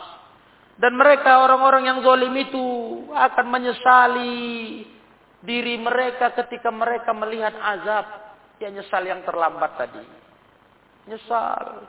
Dan 0.81 0.97
mereka 0.97 1.45
orang-orang 1.45 1.93
yang 1.93 1.99
zalim 2.01 2.33
itu 2.41 2.67
akan 3.13 3.47
menyesali 3.53 4.81
diri 5.45 5.77
mereka 5.77 6.33
ketika 6.33 6.73
mereka 6.73 7.13
melihat 7.13 7.53
azab. 7.53 8.33
Ya 8.61 8.73
nyesal 8.73 9.05
yang 9.05 9.21
terlambat 9.25 9.77
tadi. 9.77 10.01
Nyesal. 11.05 11.85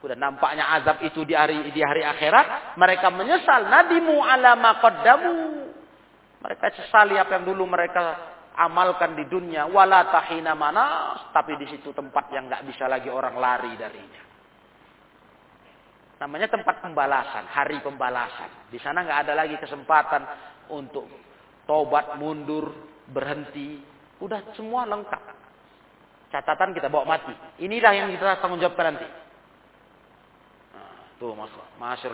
Udah 0.00 0.16
nampaknya 0.16 0.72
azab 0.80 1.04
itu 1.04 1.20
di 1.28 1.36
hari 1.36 1.68
di 1.68 1.84
hari 1.84 2.00
akhirat 2.00 2.80
mereka 2.80 3.12
menyesal. 3.12 3.68
Nadimu 3.68 4.24
ala 4.24 4.56
ma 4.56 4.80
qaddamu. 4.80 5.36
Mereka 6.40 6.66
sesali 6.80 7.20
apa 7.20 7.36
yang 7.36 7.44
dulu 7.44 7.68
mereka 7.68 8.16
amalkan 8.60 9.16
di 9.16 9.24
dunia 9.24 9.64
wala 9.64 10.12
tahina 10.12 10.52
mana 10.52 11.16
tapi 11.32 11.56
di 11.56 11.64
situ 11.72 11.96
tempat 11.96 12.28
yang 12.28 12.52
nggak 12.52 12.68
bisa 12.68 12.84
lagi 12.84 13.08
orang 13.08 13.40
lari 13.40 13.72
darinya. 13.80 14.22
Namanya 16.20 16.52
tempat 16.52 16.84
pembalasan 16.84 17.48
hari 17.48 17.80
pembalasan. 17.80 18.68
Di 18.68 18.76
sana 18.76 19.00
nggak 19.00 19.20
ada 19.24 19.32
lagi 19.32 19.56
kesempatan 19.56 20.22
untuk 20.68 21.08
tobat 21.64 22.20
mundur 22.20 22.68
berhenti. 23.08 23.80
Udah 24.20 24.52
semua 24.52 24.84
lengkap. 24.84 25.22
Catatan 26.28 26.76
kita 26.76 26.92
bawa 26.92 27.16
mati. 27.16 27.32
Inilah 27.64 27.92
yang 27.96 28.12
kita 28.12 28.36
tanggung 28.44 28.60
jawabkan 28.60 28.94
nanti. 28.94 29.08
Nah, 30.76 31.16
tuh 31.16 31.32
mas 31.32 31.50
masyur 31.80 32.12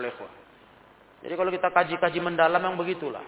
jadi 1.17 1.33
kalau 1.33 1.49
kita 1.49 1.69
kaji-kaji 1.73 2.19
mendalam 2.21 2.61
yang 2.61 2.77
begitulah 2.77 3.25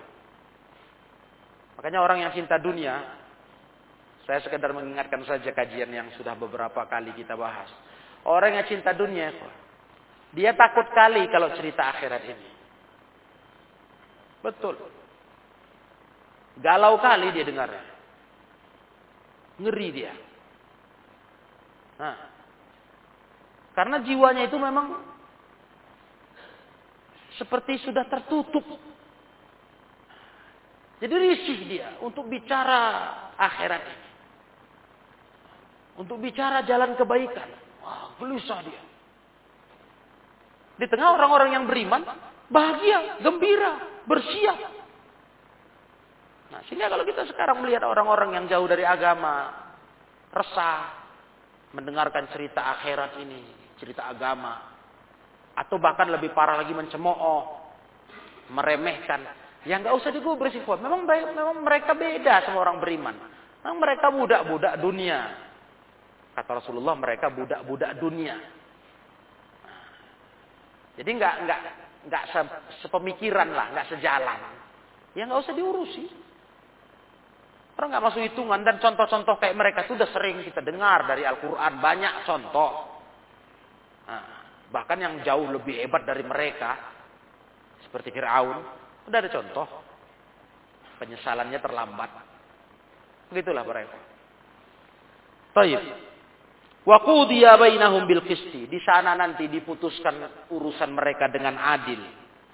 Makanya 1.80 2.04
orang 2.04 2.20
yang 2.20 2.36
cinta 2.36 2.60
dunia, 2.60 3.00
saya 4.28 4.44
sekedar 4.44 4.76
mengingatkan 4.76 5.24
saja 5.24 5.48
kajian 5.56 5.88
yang 5.88 6.12
sudah 6.20 6.36
beberapa 6.36 6.84
kali 6.92 7.16
kita 7.16 7.40
bahas. 7.40 7.72
Orang 8.28 8.52
yang 8.52 8.68
cinta 8.68 8.92
dunia, 8.92 9.32
dia 10.36 10.52
takut 10.60 10.92
kali 10.92 11.24
kalau 11.32 11.56
cerita 11.56 11.88
akhirat 11.88 12.20
ini. 12.28 12.50
Betul. 14.44 14.76
Galau 16.60 17.00
kali 17.00 17.32
dia 17.32 17.48
dengarnya. 17.48 17.88
Ngeri 19.64 19.88
dia. 19.96 20.12
Nah, 21.96 22.16
karena 23.72 24.04
jiwanya 24.04 24.52
itu 24.52 24.60
memang 24.60 25.00
seperti 27.40 27.80
sudah 27.88 28.04
tertutup. 28.12 28.68
Jadi 31.00 31.16
risih 31.16 31.60
dia 31.64 31.88
untuk 32.04 32.28
bicara 32.28 32.80
akhirat 33.40 33.84
ini. 33.88 34.08
Untuk 36.00 36.20
bicara 36.20 36.64
jalan 36.68 36.96
kebaikan. 36.96 37.50
Wah, 37.84 38.16
gelisah 38.20 38.60
dia. 38.64 38.84
Di 40.80 40.88
tengah 40.88 41.16
orang-orang 41.16 41.56
yang 41.56 41.66
beriman, 41.68 42.04
bahagia, 42.48 43.20
gembira, 43.20 44.04
bersiap. 44.08 44.60
Nah, 46.50 46.60
sehingga 46.68 46.88
kalau 46.88 47.04
kita 47.04 47.28
sekarang 47.32 47.60
melihat 47.64 47.84
orang-orang 47.84 48.36
yang 48.36 48.46
jauh 48.48 48.68
dari 48.68 48.88
agama, 48.88 49.52
resah, 50.32 51.00
mendengarkan 51.76 52.32
cerita 52.32 52.80
akhirat 52.80 53.20
ini, 53.22 53.76
cerita 53.78 54.08
agama, 54.08 54.56
atau 55.54 55.78
bahkan 55.78 56.10
lebih 56.10 56.32
parah 56.32 56.58
lagi 56.58 56.72
mencemooh, 56.72 57.44
meremehkan, 58.56 59.22
ya 59.68 59.76
nggak 59.80 59.96
usah 59.96 60.12
digubris 60.14 60.56
ikhwan. 60.56 60.80
Memang 60.80 61.04
memang 61.08 61.58
mereka 61.64 61.96
beda 61.98 62.48
sama 62.48 62.64
orang 62.64 62.80
beriman. 62.80 63.16
Memang 63.64 63.80
mereka 63.80 64.08
budak-budak 64.12 64.80
dunia. 64.80 65.20
Kata 66.36 66.64
Rasulullah 66.64 66.96
mereka 66.96 67.28
budak-budak 67.28 68.00
dunia. 68.00 68.36
Jadi 71.00 71.10
nggak 71.16 71.36
nggak 71.44 71.60
nggak 72.08 72.24
sepemikiran 72.84 73.50
lah, 73.52 73.72
nggak 73.76 73.88
sejalan. 73.92 74.40
Ya 75.16 75.28
nggak 75.28 75.42
usah 75.44 75.56
diurusi. 75.56 76.06
Orang 77.80 77.96
nggak 77.96 78.06
masuk 78.12 78.22
hitungan 78.28 78.60
dan 78.68 78.76
contoh-contoh 78.84 79.40
kayak 79.40 79.56
mereka 79.56 79.88
itu 79.88 79.96
udah 79.96 80.12
sering 80.12 80.44
kita 80.44 80.60
dengar 80.60 81.08
dari 81.08 81.24
Al-Quran 81.24 81.80
banyak 81.80 82.28
contoh. 82.28 82.72
Nah, 84.04 84.24
bahkan 84.68 85.00
yang 85.00 85.24
jauh 85.24 85.48
lebih 85.48 85.80
hebat 85.80 86.04
dari 86.04 86.20
mereka 86.28 86.76
seperti 87.80 88.12
Fir'aun 88.12 88.60
udah 89.10 89.20
ada 89.26 89.32
contoh 89.34 89.68
penyesalannya 91.02 91.60
terlambat. 91.64 92.12
Begitulah 93.34 93.64
mereka. 93.64 93.98
Taib. 95.56 95.82
Wa 96.84 96.98
qudiya 97.02 97.56
bainahum 97.56 98.06
bil 98.06 98.22
qisti. 98.28 98.68
Di 98.68 98.80
sana 98.84 99.16
nanti 99.16 99.48
diputuskan 99.48 100.48
urusan 100.52 100.92
mereka 100.94 101.32
dengan 101.32 101.56
adil. 101.58 102.02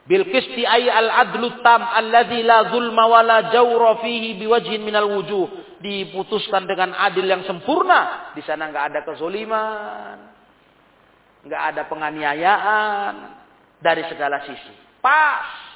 Bil 0.05 0.29
qisti 0.29 0.61
ay 0.61 0.85
al 0.85 1.09
adlu 1.09 1.65
tam 1.65 1.81
alladzi 1.81 2.45
la 2.45 2.69
zulma 2.69 3.09
wa 3.09 3.21
la 3.25 3.49
jawra 3.49 4.05
fihi 4.05 4.37
biwajhin 4.37 4.85
minal 4.85 5.09
wujuh. 5.09 5.79
Diputuskan 5.81 6.69
dengan 6.69 6.93
adil 6.93 7.25
yang 7.25 7.43
sempurna. 7.43 8.31
Di 8.37 8.41
sana 8.45 8.69
enggak 8.69 8.93
ada 8.93 8.99
kezoliman. 9.03 10.17
Enggak 11.45 11.61
ada 11.73 11.81
penganiayaan 11.89 13.13
dari 13.81 14.03
segala 14.09 14.43
sisi. 14.45 14.73
Pas. 15.01 15.74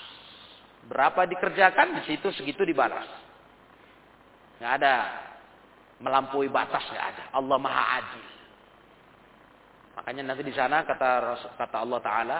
Berapa 0.89 1.29
dikerjakan 1.29 2.01
di 2.01 2.01
situ 2.09 2.33
segitu 2.33 2.65
dibalas. 2.65 3.05
Enggak 4.57 4.73
ada 4.81 4.93
melampaui 6.01 6.49
batas 6.49 6.81
enggak 6.89 7.05
ada. 7.13 7.23
Allah 7.37 7.57
Maha 7.61 7.83
Adil. 8.01 8.27
Makanya 10.01 10.33
nanti 10.33 10.43
di 10.43 10.53
sana 10.57 10.81
kata 10.81 11.09
kata 11.61 11.77
Allah 11.77 11.99
Taala, 12.01 12.37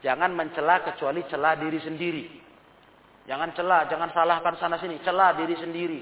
jangan 0.00 0.32
mencela 0.32 0.80
kecuali 0.80 1.20
celah 1.28 1.60
diri 1.60 1.78
sendiri. 1.84 2.24
Jangan 3.28 3.52
celah, 3.56 3.88
jangan 3.88 4.08
salahkan 4.12 4.54
sana 4.60 4.76
sini, 4.80 5.00
celah 5.04 5.36
diri 5.36 5.56
sendiri. 5.56 6.00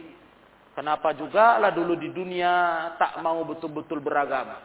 Kenapa 0.72 1.12
juga 1.12 1.61
lah 1.61 1.74
dulu 1.74 1.99
di 1.99 2.09
dunia 2.14 2.95
tak 2.97 3.20
mau 3.20 3.43
betul-betul 3.45 4.01
beragama. 4.01 4.57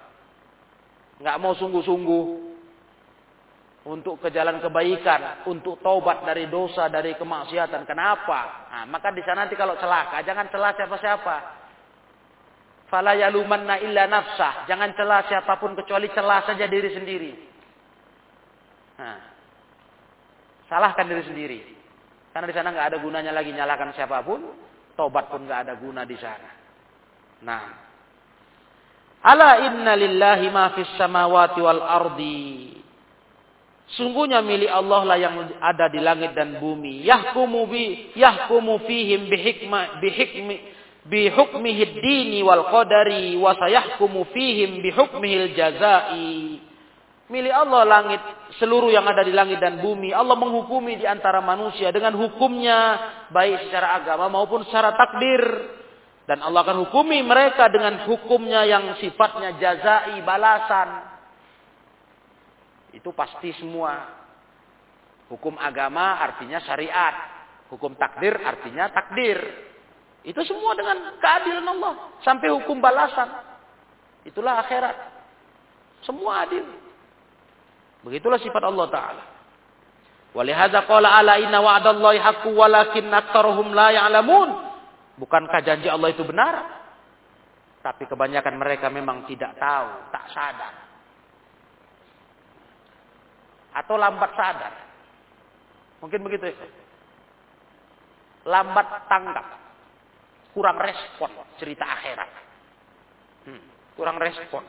Nggak 1.17 1.37
mau 1.41 1.53
sungguh-sungguh 1.57 2.46
untuk 3.87 4.19
ke 4.19 4.27
jalan 4.35 4.59
kebaikan, 4.59 5.47
untuk 5.47 5.79
taubat 5.79 6.27
dari 6.27 6.51
dosa, 6.51 6.91
dari 6.91 7.15
kemaksiatan. 7.15 7.87
Kenapa? 7.87 8.67
Nah, 8.67 8.83
maka 8.91 9.15
di 9.15 9.23
sana 9.23 9.47
nanti 9.47 9.55
kalau 9.55 9.79
celaka, 9.79 10.19
jangan 10.27 10.51
celah 10.51 10.75
siapa-siapa. 10.75 11.35
Fala 12.91 13.15
yalumanna 13.15 13.79
illa 13.79 14.07
nafsah. 14.07 14.67
Jangan 14.67 14.91
celah 14.95 15.21
siapa 15.27 15.55
pun 15.59 15.75
kecuali 15.75 16.11
celah 16.11 16.43
saja 16.43 16.67
diri 16.67 16.89
sendiri. 16.91 17.31
Nah, 18.99 19.19
salahkan 20.67 21.07
diri 21.07 21.23
sendiri. 21.27 21.59
Karena 22.31 22.47
di 22.47 22.55
sana 22.55 22.71
nggak 22.71 22.87
ada 22.91 22.97
gunanya 22.99 23.31
lagi 23.31 23.51
nyalakan 23.55 23.95
siapa 23.95 24.23
pun. 24.23 24.39
Tobat 24.99 25.31
pun 25.31 25.47
nggak 25.47 25.67
ada 25.67 25.73
guna 25.79 26.03
di 26.03 26.17
sana. 26.19 26.49
Nah, 27.43 27.63
ala 29.23 29.67
inna 29.67 29.93
lillahi 29.95 30.47
ma 30.51 30.75
fis 30.75 30.91
samawati 30.95 31.59
wal 31.59 31.83
ardi. 31.83 32.76
Sungguhnya 33.95 34.43
milik 34.43 34.67
Allah 34.67 35.01
lah 35.07 35.15
yang 35.15 35.39
ada 35.63 35.87
di 35.87 36.03
langit 36.03 36.35
dan 36.35 36.59
bumi. 36.59 37.07
Yahkumu 37.07 37.71
bi 37.71 38.11
yahkumu 38.19 38.83
fihim 38.83 39.31
bihikma 39.31 40.03
bihikmi 40.03 40.59
bihukmihi 41.07 42.03
dini 42.03 42.43
wal 42.43 42.67
qadari 42.67 43.39
wa 43.39 43.55
sayahkumu 43.55 44.27
fihim 44.35 44.83
bihukmihil 44.83 45.55
jazai. 45.55 46.59
Milik 47.31 47.51
Allah 47.51 47.83
langit 47.87 48.19
seluruh 48.59 48.91
yang 48.91 49.07
ada 49.07 49.23
di 49.23 49.31
langit 49.31 49.59
dan 49.63 49.79
bumi. 49.79 50.11
Allah 50.11 50.35
menghukumi 50.35 50.99
di 50.99 51.07
antara 51.07 51.39
manusia 51.39 51.91
dengan 51.91 52.15
hukumnya 52.15 52.99
baik 53.31 53.67
secara 53.67 53.99
agama 54.03 54.27
maupun 54.27 54.67
secara 54.67 54.95
takdir. 54.99 55.43
Dan 56.27 56.43
Allah 56.43 56.59
akan 56.59 56.83
hukumi 56.87 57.23
mereka 57.23 57.71
dengan 57.71 58.03
hukumnya 58.03 58.67
yang 58.67 58.99
sifatnya 58.99 59.55
jazai, 59.63 60.19
balasan. 60.27 61.16
Itu 62.97 63.13
pasti 63.13 63.53
semua. 63.61 63.93
Hukum 65.29 65.53
agama 65.61 66.17
artinya 66.17 66.57
syariat. 66.65 67.13
Hukum 67.69 67.93
takdir 67.93 68.33
artinya 68.41 68.89
takdir. 68.89 69.37
Itu 70.25 70.41
semua 70.41 70.73
dengan 70.73 71.13
keadilan 71.21 71.67
Allah. 71.77 71.93
Sampai 72.25 72.49
hukum 72.49 72.81
balasan. 72.81 73.29
Itulah 74.25 74.65
akhirat. 74.65 74.97
Semua 76.01 76.49
adil. 76.49 76.65
Begitulah 78.01 78.41
sifat 78.41 78.63
Allah 78.65 78.87
Ta'ala. 78.89 79.23
Walihada 80.33 80.85
qala 80.89 81.21
ala 81.21 81.37
inna 81.37 81.61
wa'adallahi 81.61 82.19
haqqu 82.19 82.49
walakin 82.49 83.13
aktaruhum 83.13 83.77
la 83.77 83.93
ya'lamun. 83.93 84.49
Bukankah 85.21 85.61
janji 85.61 85.89
Allah 85.89 86.13
itu 86.13 86.25
benar? 86.25 86.55
Tapi 87.81 88.09
kebanyakan 88.09 88.55
mereka 88.57 88.89
memang 88.89 89.25
tidak 89.29 89.55
tahu, 89.57 90.11
tak 90.11 90.25
sadar. 90.33 90.86
Atau 93.77 93.93
lambat 93.93 94.33
sadar. 94.33 94.73
Mungkin 96.01 96.25
begitu. 96.25 96.49
Lambat 98.49 99.05
tanggap 99.05 99.45
kurang 100.57 100.81
respon 100.81 101.29
cerita 101.61 101.85
akhirat. 101.85 102.29
Hmm, 103.45 103.63
kurang 103.93 104.17
respon. 104.17 104.65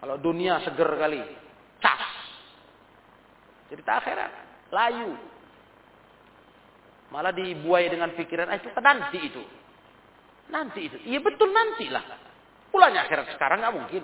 Kalau 0.00 0.16
dunia 0.16 0.64
seger 0.64 0.88
kali, 0.96 1.20
cas. 1.84 2.04
Cerita 3.68 4.00
akhirat, 4.00 4.32
layu. 4.72 5.12
Malah 7.12 7.36
dibuai 7.36 7.92
dengan 7.92 8.12
pikiran, 8.16 8.48
ah, 8.48 8.56
itu 8.56 8.68
nanti 8.80 9.18
itu. 9.20 9.42
Nanti 10.48 10.80
itu. 10.88 10.96
Iya 11.08 11.20
betul 11.20 11.52
nanti 11.52 11.88
lah. 11.88 12.04
Pulangnya 12.72 13.04
akhirat 13.04 13.32
sekarang 13.36 13.60
nggak 13.60 13.76
mungkin. 13.76 14.02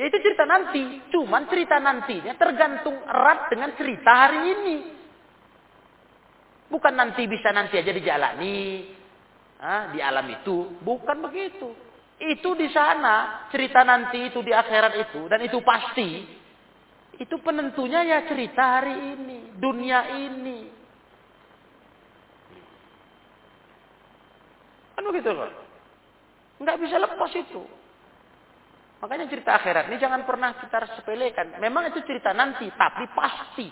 Ya 0.00 0.08
itu 0.08 0.16
cerita 0.24 0.48
nanti. 0.48 1.12
Cuman 1.12 1.44
cerita 1.52 1.76
nantinya 1.76 2.32
tergantung 2.40 2.96
erat 3.04 3.52
dengan 3.52 3.76
cerita 3.76 4.08
hari 4.16 4.40
ini. 4.48 4.76
Bukan 6.72 6.96
nanti 6.96 7.28
bisa 7.28 7.52
nanti 7.52 7.76
aja 7.76 7.92
dijalani 7.92 8.88
ah, 9.60 9.92
di 9.92 10.00
alam 10.00 10.24
itu. 10.32 10.80
Bukan 10.80 11.20
begitu. 11.20 11.68
Itu 12.16 12.56
di 12.56 12.72
sana, 12.72 13.48
cerita 13.52 13.84
nanti 13.84 14.32
itu 14.32 14.40
di 14.40 14.52
akhirat 14.52 14.92
itu, 14.96 15.20
dan 15.28 15.40
itu 15.44 15.60
pasti. 15.60 16.24
Itu 17.20 17.36
penentunya 17.44 18.00
ya 18.00 18.24
cerita 18.24 18.80
hari 18.80 18.96
ini, 18.96 19.52
dunia 19.56 20.16
ini. 20.16 20.58
Kan 24.96 25.04
begitu 25.12 25.28
loh. 25.32 25.48
Nggak 26.60 26.76
bisa 26.80 26.96
lepas 26.96 27.32
itu. 27.36 27.79
Makanya 29.00 29.32
cerita 29.32 29.56
akhirat 29.56 29.88
ini 29.88 29.96
jangan 29.96 30.28
pernah 30.28 30.52
kita 30.60 31.00
sepelekan. 31.00 31.56
Memang 31.56 31.88
itu 31.88 32.04
cerita 32.04 32.36
nanti, 32.36 32.68
tapi 32.76 33.08
pasti. 33.16 33.68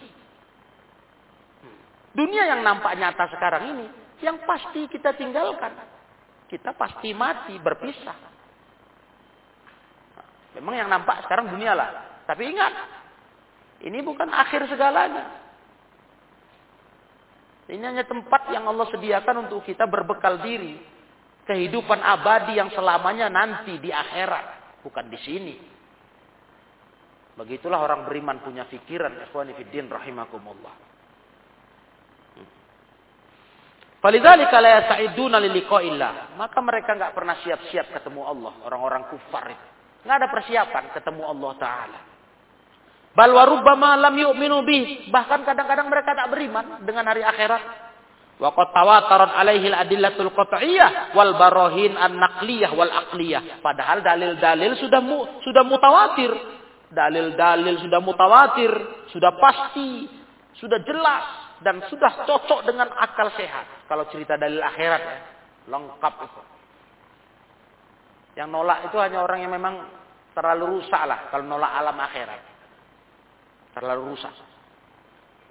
Dunia 2.16 2.48
yang 2.48 2.64
nampak 2.64 2.96
nyata 2.96 3.28
sekarang 3.36 3.62
ini 3.76 3.86
yang 4.24 4.40
pasti 4.48 4.88
kita 4.88 5.12
tinggalkan. 5.14 5.76
Kita 6.48 6.72
pasti 6.72 7.12
mati, 7.12 7.60
berpisah. 7.60 8.16
Memang 10.56 10.74
yang 10.80 10.88
nampak 10.88 11.28
sekarang 11.28 11.52
dunia 11.52 11.76
lah. 11.76 12.24
Tapi 12.24 12.48
ingat, 12.48 12.72
ini 13.84 14.00
bukan 14.00 14.32
akhir 14.32 14.64
segalanya. 14.72 15.44
Ini 17.68 17.84
hanya 17.84 18.08
tempat 18.08 18.48
yang 18.48 18.64
Allah 18.64 18.88
sediakan 18.88 19.44
untuk 19.44 19.60
kita 19.68 19.84
berbekal 19.84 20.40
diri. 20.40 20.80
Kehidupan 21.44 22.00
abadi 22.00 22.56
yang 22.56 22.72
selamanya 22.72 23.28
nanti 23.28 23.76
di 23.76 23.92
akhirat. 23.92 24.57
Bukan 24.82 25.06
di 25.10 25.18
sini. 25.22 25.54
Begitulah 27.38 27.78
orang 27.78 28.02
beriman 28.10 28.42
punya 28.42 28.66
pikiran 28.66 29.14
ikhwani 29.30 29.54
fiddin 29.54 29.86
rahimakumullah. 29.86 30.74
Falidzalika 33.98 34.58
la 34.62 34.70
yas'iduna 34.82 35.38
liliqa'illah. 35.42 36.38
Maka 36.38 36.58
mereka 36.62 36.94
enggak 36.94 37.14
pernah 37.14 37.38
siap-siap 37.42 37.94
ketemu 37.94 38.22
Allah, 38.26 38.52
orang-orang 38.66 39.06
kufar 39.10 39.50
itu. 39.50 39.66
Enggak 40.06 40.16
ada 40.22 40.28
persiapan 40.30 40.84
ketemu 40.94 41.22
Allah 41.26 41.52
taala. 41.58 42.00
Bal 43.18 43.34
lam 43.34 44.14
yu'minu. 44.14 44.62
Bahkan 45.10 45.40
kadang-kadang 45.42 45.90
mereka 45.90 46.14
tak 46.14 46.30
beriman 46.30 46.86
dengan 46.86 47.10
hari 47.10 47.26
akhirat. 47.26 47.87
Wa 48.38 48.54
qad 48.54 48.70
tawatarat 48.70 49.34
alaihi 49.34 49.66
al-adillatul 49.66 50.30
qat'iyyah 50.30 51.12
wal 51.18 51.34
an-naqliyah 51.34 52.70
wal 52.70 52.92
aqliyah. 53.06 53.58
Padahal 53.58 53.98
dalil-dalil 54.00 54.78
sudah 54.78 55.02
mu, 55.02 55.42
sudah 55.42 55.66
mutawatir 55.66 56.30
dalil-dalil 56.92 57.84
sudah 57.84 58.00
mutawatir, 58.00 58.72
sudah 59.12 59.32
pasti, 59.36 60.08
sudah 60.56 60.80
jelas 60.84 61.24
dan 61.60 61.84
sudah 61.88 62.24
cocok 62.24 62.64
dengan 62.64 62.88
akal 62.96 63.28
sehat. 63.36 63.88
Kalau 63.88 64.08
cerita 64.08 64.40
dalil 64.40 64.60
akhirat 64.60 65.02
ya, 65.02 65.18
lengkap 65.68 66.14
itu. 66.24 66.42
Yang 68.38 68.48
nolak 68.54 68.78
itu 68.86 68.96
hanya 69.02 69.18
orang 69.24 69.38
yang 69.42 69.52
memang 69.52 69.74
terlalu 70.32 70.78
rusak 70.78 71.02
lah 71.04 71.28
kalau 71.28 71.44
nolak 71.44 71.72
alam 71.74 71.96
akhirat. 71.98 72.40
Terlalu 73.74 74.02
rusak. 74.14 74.32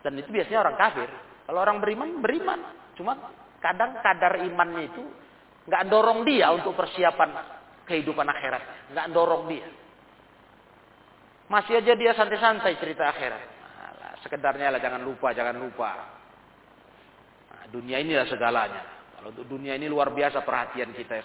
Dan 0.02 0.18
itu 0.18 0.30
biasanya 0.32 0.60
orang 0.64 0.78
kafir. 0.80 1.10
Kalau 1.48 1.64
orang 1.64 1.80
beriman, 1.80 2.20
beriman. 2.20 2.60
Cuma 3.00 3.16
kadang 3.64 4.04
kadar 4.04 4.44
imannya 4.44 4.92
itu 4.92 5.04
nggak 5.68 5.84
dorong 5.88 6.28
dia 6.28 6.52
untuk 6.52 6.76
persiapan 6.76 7.30
kehidupan 7.88 8.28
akhirat. 8.28 8.92
Nggak 8.92 9.08
dorong 9.16 9.48
dia. 9.48 9.68
Masih 11.48 11.80
aja 11.80 11.96
dia 11.96 12.12
santai-santai 12.12 12.76
cerita 12.76 13.08
akhirat. 13.08 13.44
Nah, 13.80 14.14
sekedarnya 14.20 14.76
lah 14.76 14.84
jangan 14.84 15.00
lupa, 15.00 15.32
jangan 15.32 15.56
lupa. 15.56 15.92
Nah, 17.48 17.66
dunia 17.72 18.04
inilah 18.04 18.28
segalanya. 18.28 18.84
Kalau 19.16 19.32
dunia 19.48 19.80
ini 19.80 19.88
luar 19.88 20.12
biasa 20.12 20.44
perhatian 20.44 20.92
kita 20.92 21.16
ya. 21.16 21.24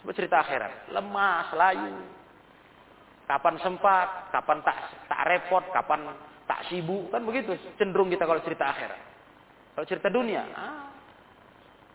Coba 0.00 0.12
cerita 0.16 0.40
akhirat. 0.40 0.88
Lemah, 0.96 1.52
selayu. 1.52 1.92
Kapan 3.28 3.54
sempat, 3.60 4.32
kapan 4.32 4.64
tak 4.64 4.76
tak 5.04 5.20
repot, 5.28 5.64
kapan 5.68 6.00
tak 6.48 6.64
sibuk. 6.72 7.12
Kan 7.12 7.28
begitu 7.28 7.52
cenderung 7.76 8.08
kita 8.08 8.24
kalau 8.24 8.40
cerita 8.40 8.72
akhirat. 8.72 9.15
Kalau 9.76 9.84
cerita 9.84 10.08
dunia, 10.08 10.40
ah, 10.56 10.88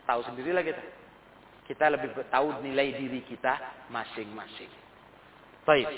tahu 0.06 0.22
sendirilah 0.22 0.62
kita. 0.62 0.82
Kita 1.66 1.90
lebih 1.90 2.14
tahu 2.30 2.62
nilai 2.62 2.94
diri 2.94 3.26
kita 3.26 3.58
masing-masing. 3.90 4.70
Baik. 5.66 5.90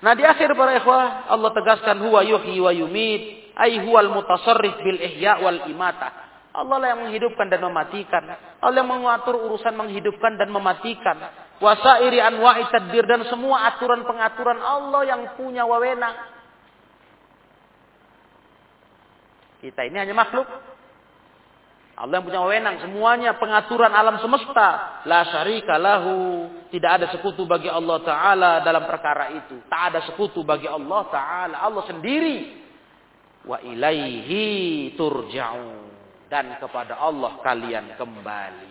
Nah 0.00 0.16
di 0.16 0.24
akhir 0.24 0.56
para 0.56 0.80
ikhwah 0.80 1.30
Allah 1.30 1.50
tegaskan 1.52 2.00
huwa 2.00 2.24
yuhyi 2.24 2.56
wa 2.58 2.72
yumit 2.72 3.52
ai 3.54 3.76
huwal 3.84 4.08
mutasarrif 4.08 4.80
bil 4.80 4.98
ihya 4.98 5.38
wal 5.38 5.68
imata. 5.70 6.10
Allah 6.50 6.82
lah 6.82 6.88
yang 6.96 7.00
menghidupkan 7.06 7.46
dan 7.46 7.62
mematikan. 7.62 8.26
Allah 8.58 8.82
yang 8.82 8.90
mengatur 8.90 9.38
urusan 9.38 9.74
menghidupkan 9.78 10.34
dan 10.34 10.50
mematikan. 10.50 11.14
Wasairi 11.62 12.18
anwa'i 12.18 12.66
tadbir 12.72 13.06
dan 13.06 13.22
semua 13.30 13.70
aturan 13.70 14.02
pengaturan 14.02 14.58
Allah 14.58 15.02
yang 15.06 15.22
punya 15.38 15.62
wewenang. 15.68 16.16
Kita 19.60 19.84
ini 19.86 20.00
hanya 20.00 20.16
makhluk. 20.16 20.48
Allah 21.98 22.16
yang 22.16 22.26
punya 22.26 22.40
wewenang 22.40 22.76
semuanya 22.80 23.36
pengaturan 23.36 23.92
alam 23.92 24.16
semesta. 24.22 25.02
La 25.04 25.26
syarika 25.28 25.76
lahu. 25.76 26.48
Tidak 26.70 26.90
ada 26.90 27.06
sekutu 27.12 27.44
bagi 27.44 27.68
Allah 27.68 27.98
Ta'ala 28.00 28.52
dalam 28.64 28.88
perkara 28.88 29.34
itu. 29.36 29.60
Tak 29.68 29.82
ada 29.92 30.00
sekutu 30.08 30.40
bagi 30.46 30.70
Allah 30.70 31.02
Ta'ala. 31.12 31.56
Allah 31.60 31.84
sendiri. 31.90 32.56
Wa 33.44 33.60
ilaihi 33.60 34.94
turja'un. 34.96 35.92
Dan 36.30 36.56
kepada 36.62 36.96
Allah 36.96 37.42
kalian 37.42 37.98
kembali. 37.98 38.70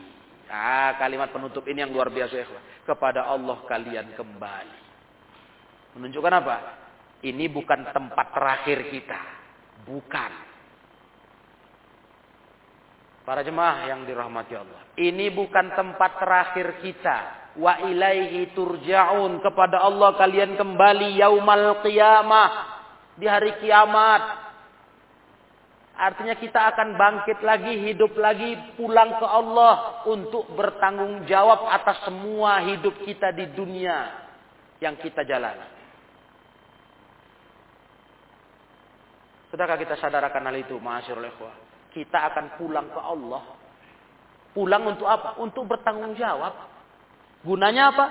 Ah, 0.49 0.97
kalimat 0.97 1.29
penutup 1.29 1.61
ini 1.69 1.85
yang 1.85 1.93
luar 1.93 2.09
biasa 2.09 2.33
ya. 2.33 2.47
Kepada 2.87 3.29
Allah 3.29 3.61
kalian 3.69 4.17
kembali. 4.17 4.79
Menunjukkan 6.01 6.33
apa? 6.33 6.57
Ini 7.21 7.45
bukan 7.51 7.93
tempat 7.93 8.33
terakhir 8.33 8.89
kita. 8.89 9.21
Bukan. 9.85 10.48
Para 13.29 13.45
jemaah 13.45 13.85
yang 13.85 14.09
dirahmati 14.09 14.57
Allah. 14.57 14.89
Ini 14.97 15.29
bukan 15.37 15.77
tempat 15.77 16.17
terakhir 16.17 16.81
kita. 16.81 17.17
Wa 17.61 17.77
ilaihi 17.85 18.57
turja'un. 18.57 19.37
Kepada 19.45 19.85
Allah 19.85 20.17
kalian 20.17 20.57
kembali 20.57 21.21
yaumal 21.21 21.85
qiyamah. 21.85 22.49
Di 23.21 23.29
hari 23.29 23.61
kiamat. 23.61 24.49
Artinya 25.93 26.41
kita 26.41 26.73
akan 26.73 26.97
bangkit 26.97 27.45
lagi, 27.45 27.93
hidup 27.93 28.17
lagi, 28.17 28.57
pulang 28.73 29.21
ke 29.21 29.27
Allah. 29.29 30.01
Untuk 30.09 30.49
bertanggung 30.57 31.29
jawab 31.29 31.69
atas 31.69 32.09
semua 32.09 32.65
hidup 32.65 32.97
kita 33.05 33.29
di 33.29 33.45
dunia. 33.53 34.25
Yang 34.81 35.05
kita 35.05 35.21
jalani. 35.21 35.69
Sudahkah 39.53 39.77
kita 39.77 40.01
sadarkan 40.01 40.49
hal 40.49 40.57
itu, 40.57 40.81
ma'asyurul 40.81 41.29
ikhwah? 41.29 41.68
Kita 41.93 42.33
akan 42.33 42.45
pulang 42.61 42.87
ke 42.89 43.01
Allah. 43.01 43.43
Pulang 44.53 44.83
untuk 44.89 45.05
apa? 45.05 45.37
Untuk 45.41 45.65
bertanggung 45.69 46.17
jawab. 46.17 46.53
Gunanya 47.45 47.93
apa? 47.93 48.05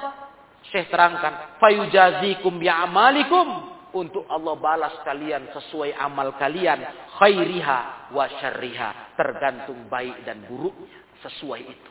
Syekh 0.68 0.91
terangkan, 0.91 1.59
fayujazikum 1.62 2.59
bi'amalikum 2.59 3.79
untuk 3.95 4.26
Allah 4.29 4.55
balas 4.59 4.95
kalian 5.07 5.49
sesuai 5.55 5.97
amal 5.97 6.37
kalian 6.37 6.83
khairiha 7.16 8.11
wa 8.12 8.26
syarriha 8.29 9.16
tergantung 9.16 9.89
baik 9.89 10.26
dan 10.29 10.45
buruknya 10.45 10.99
sesuai 11.24 11.62
itu. 11.62 11.91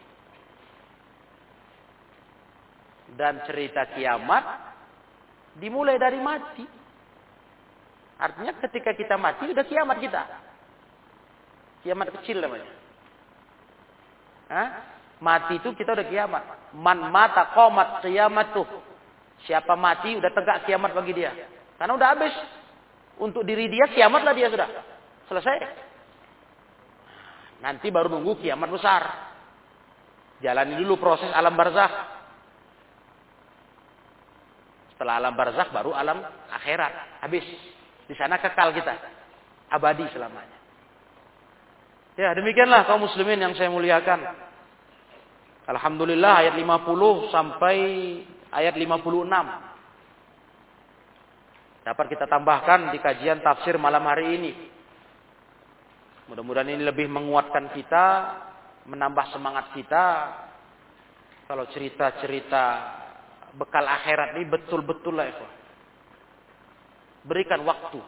Dan 3.18 3.42
cerita 3.48 3.88
kiamat 3.98 4.44
dimulai 5.58 5.98
dari 5.98 6.20
mati. 6.22 6.66
Artinya 8.18 8.54
ketika 8.62 8.94
kita 8.94 9.16
mati 9.18 9.50
udah 9.50 9.66
kiamat 9.66 9.98
kita. 9.98 10.24
Kiamat 11.88 12.12
kecil 12.20 12.44
namanya. 12.44 12.68
Hah? 14.52 14.68
Mati 15.24 15.56
itu 15.56 15.72
kita 15.72 15.96
udah 15.96 16.04
kiamat. 16.12 16.44
Man 16.76 17.08
mata 17.16 17.56
komat 17.56 18.04
kiamat 18.04 18.52
tuh. 18.52 18.68
Siapa 19.48 19.72
mati 19.80 20.20
udah 20.20 20.28
tegak 20.36 20.68
kiamat 20.68 20.92
bagi 20.92 21.16
dia. 21.16 21.32
Karena 21.80 21.96
udah 21.96 22.08
habis. 22.12 22.36
Untuk 23.24 23.48
diri 23.48 23.72
dia 23.72 23.88
kiamatlah 23.88 24.36
dia 24.36 24.52
sudah. 24.52 24.68
Selesai. 25.32 25.56
Nanti 27.64 27.88
baru 27.88 28.12
nunggu 28.12 28.44
kiamat 28.44 28.68
besar. 28.68 29.04
Jalani 30.44 30.76
dulu 30.84 31.00
proses 31.00 31.32
alam 31.32 31.56
barzakh. 31.56 31.94
Setelah 34.92 35.24
alam 35.24 35.40
barzakh 35.40 35.72
baru 35.72 35.96
alam 35.96 36.20
akhirat. 36.52 37.24
Habis. 37.24 37.48
Di 38.12 38.14
sana 38.20 38.44
kekal 38.44 38.76
kita. 38.76 38.92
Abadi 39.72 40.04
selamanya. 40.12 40.57
Ya, 42.18 42.34
demikianlah 42.34 42.90
kaum 42.90 43.06
muslimin 43.06 43.38
yang 43.38 43.54
saya 43.54 43.70
muliakan. 43.70 44.18
Alhamdulillah 45.70 46.42
ayat 46.42 46.58
50 46.58 47.30
sampai 47.30 47.78
ayat 48.50 48.74
56. 48.74 49.06
Dapat 51.86 52.06
kita 52.10 52.26
tambahkan 52.26 52.90
di 52.90 52.98
kajian 52.98 53.46
tafsir 53.46 53.78
malam 53.78 54.02
hari 54.10 54.34
ini. 54.34 54.52
Mudah-mudahan 56.26 56.74
ini 56.74 56.82
lebih 56.84 57.06
menguatkan 57.06 57.70
kita, 57.78 58.06
menambah 58.90 59.30
semangat 59.30 59.78
kita. 59.78 60.06
Kalau 61.46 61.70
cerita-cerita 61.70 62.64
bekal 63.56 63.86
akhirat 63.86 64.42
ini 64.42 64.50
betul-betul 64.50 65.22
lah. 65.22 65.30
Berikan 67.30 67.62
waktu. 67.62 68.02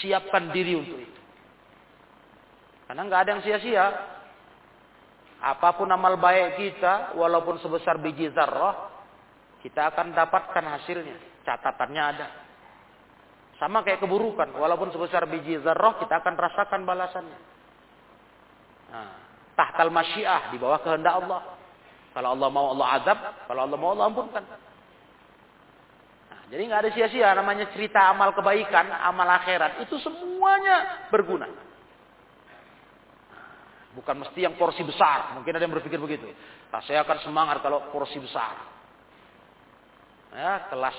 Siapkan 0.00 0.56
diri 0.56 0.72
untuk 0.72 0.98
itu. 1.04 1.27
Karena 2.88 3.04
nggak 3.04 3.20
ada 3.20 3.30
yang 3.36 3.42
sia-sia. 3.44 3.86
Apa 5.38 5.76
pun 5.76 5.86
amal 5.92 6.16
baik 6.18 6.56
kita, 6.56 7.14
walaupun 7.14 7.60
sebesar 7.60 8.00
biji 8.00 8.32
zarrah, 8.32 8.90
kita 9.60 9.92
akan 9.92 10.16
dapatkan 10.16 10.64
hasilnya. 10.64 11.44
Catatannya 11.44 12.02
ada. 12.02 12.26
Sama 13.60 13.84
kayak 13.84 14.02
keburukan, 14.02 14.56
walaupun 14.56 14.88
sebesar 14.90 15.28
biji 15.28 15.60
zarrah, 15.60 16.00
kita 16.00 16.24
akan 16.24 16.34
rasakan 16.34 16.80
balasannya. 16.88 17.38
Nah, 18.88 19.12
tahtal 19.52 19.92
masyiah, 19.92 20.48
di 20.50 20.56
bawah 20.56 20.80
kehendak 20.80 21.20
Allah. 21.22 21.60
Kalau 22.16 22.34
Allah 22.34 22.48
mau 22.48 22.72
Allah 22.72 22.88
azab, 22.98 23.18
kalau 23.46 23.60
Allah 23.68 23.78
mau 23.78 23.92
Allah 23.94 24.06
ampunkan. 24.10 24.42
Nah, 26.32 26.42
jadi 26.50 26.62
nggak 26.66 26.80
ada 26.82 26.90
sia-sia 26.96 27.28
namanya 27.36 27.68
cerita 27.70 28.10
amal 28.10 28.32
kebaikan, 28.32 28.90
amal 28.90 29.28
akhirat 29.28 29.84
itu 29.84 30.00
semuanya 30.00 31.06
berguna. 31.12 31.67
Bukan 33.96 34.20
mesti 34.20 34.44
yang 34.44 34.54
porsi 34.60 34.84
besar. 34.84 35.32
Mungkin 35.38 35.52
ada 35.56 35.64
yang 35.64 35.74
berpikir 35.74 35.96
begitu. 35.96 36.28
Nah, 36.68 36.80
saya 36.84 37.04
akan 37.06 37.24
semangat 37.24 37.64
kalau 37.64 37.88
porsi 37.88 38.20
besar. 38.20 38.56
Ya, 40.32 40.68
kelas 40.68 40.98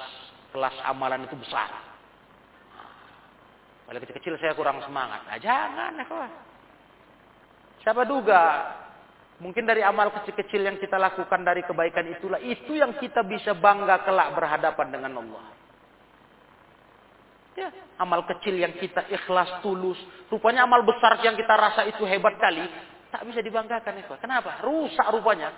kelas 0.50 0.76
amalan 0.90 1.30
itu 1.30 1.38
besar. 1.38 1.70
Kalau 3.86 3.98
kecil-kecil 4.02 4.38
saya 4.38 4.54
kurang 4.54 4.82
semangat. 4.86 5.26
Nah, 5.26 5.38
jangan, 5.42 5.92
ya 5.98 6.06
Siapa 7.80 8.06
duga 8.06 8.44
Mungkin 9.40 9.64
dari 9.64 9.80
amal 9.80 10.12
kecil-kecil 10.12 10.68
yang 10.68 10.76
kita 10.84 11.00
lakukan 11.00 11.48
dari 11.48 11.64
kebaikan 11.64 12.12
itulah 12.12 12.44
itu 12.44 12.76
yang 12.76 12.92
kita 13.00 13.24
bisa 13.24 13.56
bangga 13.56 14.04
kelak 14.04 14.36
berhadapan 14.36 14.88
dengan 14.92 15.24
Allah. 15.24 15.44
Ya, 17.60 17.76
amal 18.00 18.24
kecil 18.24 18.56
yang 18.56 18.72
kita 18.80 19.04
ikhlas 19.12 19.60
tulus, 19.60 20.00
rupanya 20.32 20.64
amal 20.64 20.80
besar 20.88 21.20
yang 21.20 21.36
kita 21.36 21.52
rasa 21.60 21.84
itu 21.92 22.08
hebat 22.08 22.40
kali, 22.40 22.64
tak 23.12 23.28
bisa 23.28 23.44
dibanggakan 23.44 24.00
itu. 24.00 24.16
Kenapa? 24.24 24.64
Rusak 24.64 25.04
rupanya 25.12 25.52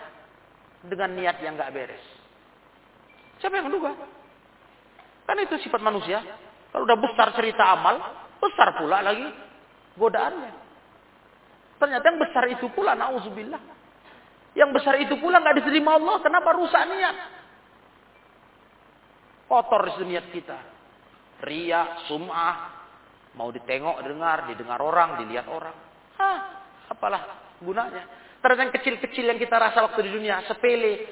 dengan 0.81 1.13
niat 1.13 1.37
yang 1.45 1.53
nggak 1.53 1.69
beres. 1.69 2.01
Siapa 3.37 3.53
yang 3.53 3.69
menduga? 3.69 3.93
Kan 5.29 5.37
itu 5.45 5.61
sifat 5.61 5.77
manusia. 5.77 6.25
Kalau 6.73 6.89
udah 6.89 6.97
besar 6.97 7.37
cerita 7.37 7.69
amal, 7.69 8.01
besar 8.41 8.81
pula 8.81 9.05
lagi 9.05 9.29
godaannya. 9.93 10.51
Ternyata 11.77 12.05
yang 12.09 12.19
besar 12.21 12.43
itu 12.49 12.65
pula, 12.73 12.97
na'udzubillah. 12.97 13.61
Yang 14.57 14.69
besar 14.73 14.97
itu 14.97 15.21
pula 15.21 15.37
nggak 15.37 15.61
diterima 15.61 16.01
Allah. 16.01 16.17
Kenapa 16.25 16.49
rusak 16.57 16.81
niat? 16.89 17.15
Kotor 19.45 20.01
niat 20.01 20.25
kita. 20.33 20.57
Ria, 21.41 22.05
sum'ah. 22.07 22.55
Mau 23.35 23.49
ditengok, 23.49 24.03
dengar, 24.03 24.47
didengar 24.51 24.79
orang, 24.83 25.23
dilihat 25.23 25.47
orang. 25.47 25.75
Hah, 26.19 26.39
apalah 26.91 27.55
gunanya. 27.63 28.03
Ternyata 28.41 28.61
yang 28.67 28.73
kecil-kecil 28.75 29.25
yang 29.29 29.39
kita 29.39 29.55
rasa 29.55 29.85
waktu 29.85 30.09
di 30.09 30.11
dunia, 30.11 30.43
sepele. 30.49 31.07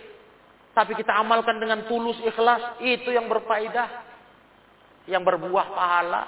Tapi 0.74 0.98
kita 0.98 1.16
amalkan 1.16 1.62
dengan 1.62 1.86
tulus, 1.88 2.18
ikhlas. 2.26 2.82
Itu 2.84 3.14
yang 3.14 3.30
berfaedah. 3.30 3.90
Yang 5.08 5.24
berbuah 5.26 5.66
pahala. 5.74 6.24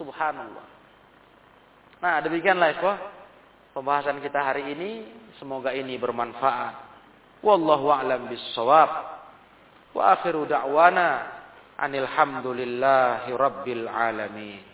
Subhanallah. 0.00 0.66
Nah, 2.02 2.18
demikianlah 2.24 2.68
ya, 2.74 2.94
pembahasan 3.76 4.18
kita 4.24 4.40
hari 4.40 4.72
ini. 4.72 4.90
Semoga 5.36 5.70
ini 5.74 5.98
bermanfaat. 5.98 6.74
Wallahu 7.42 7.90
a'lam 7.90 8.30
bissawab. 8.30 8.90
Wa 9.92 10.16
akhiru 10.16 10.46
da'wana 10.48 11.41
anil 11.82 12.06
hamdulillahi 12.06 13.34
rabbil 13.34 13.90
alamin. 13.90 14.71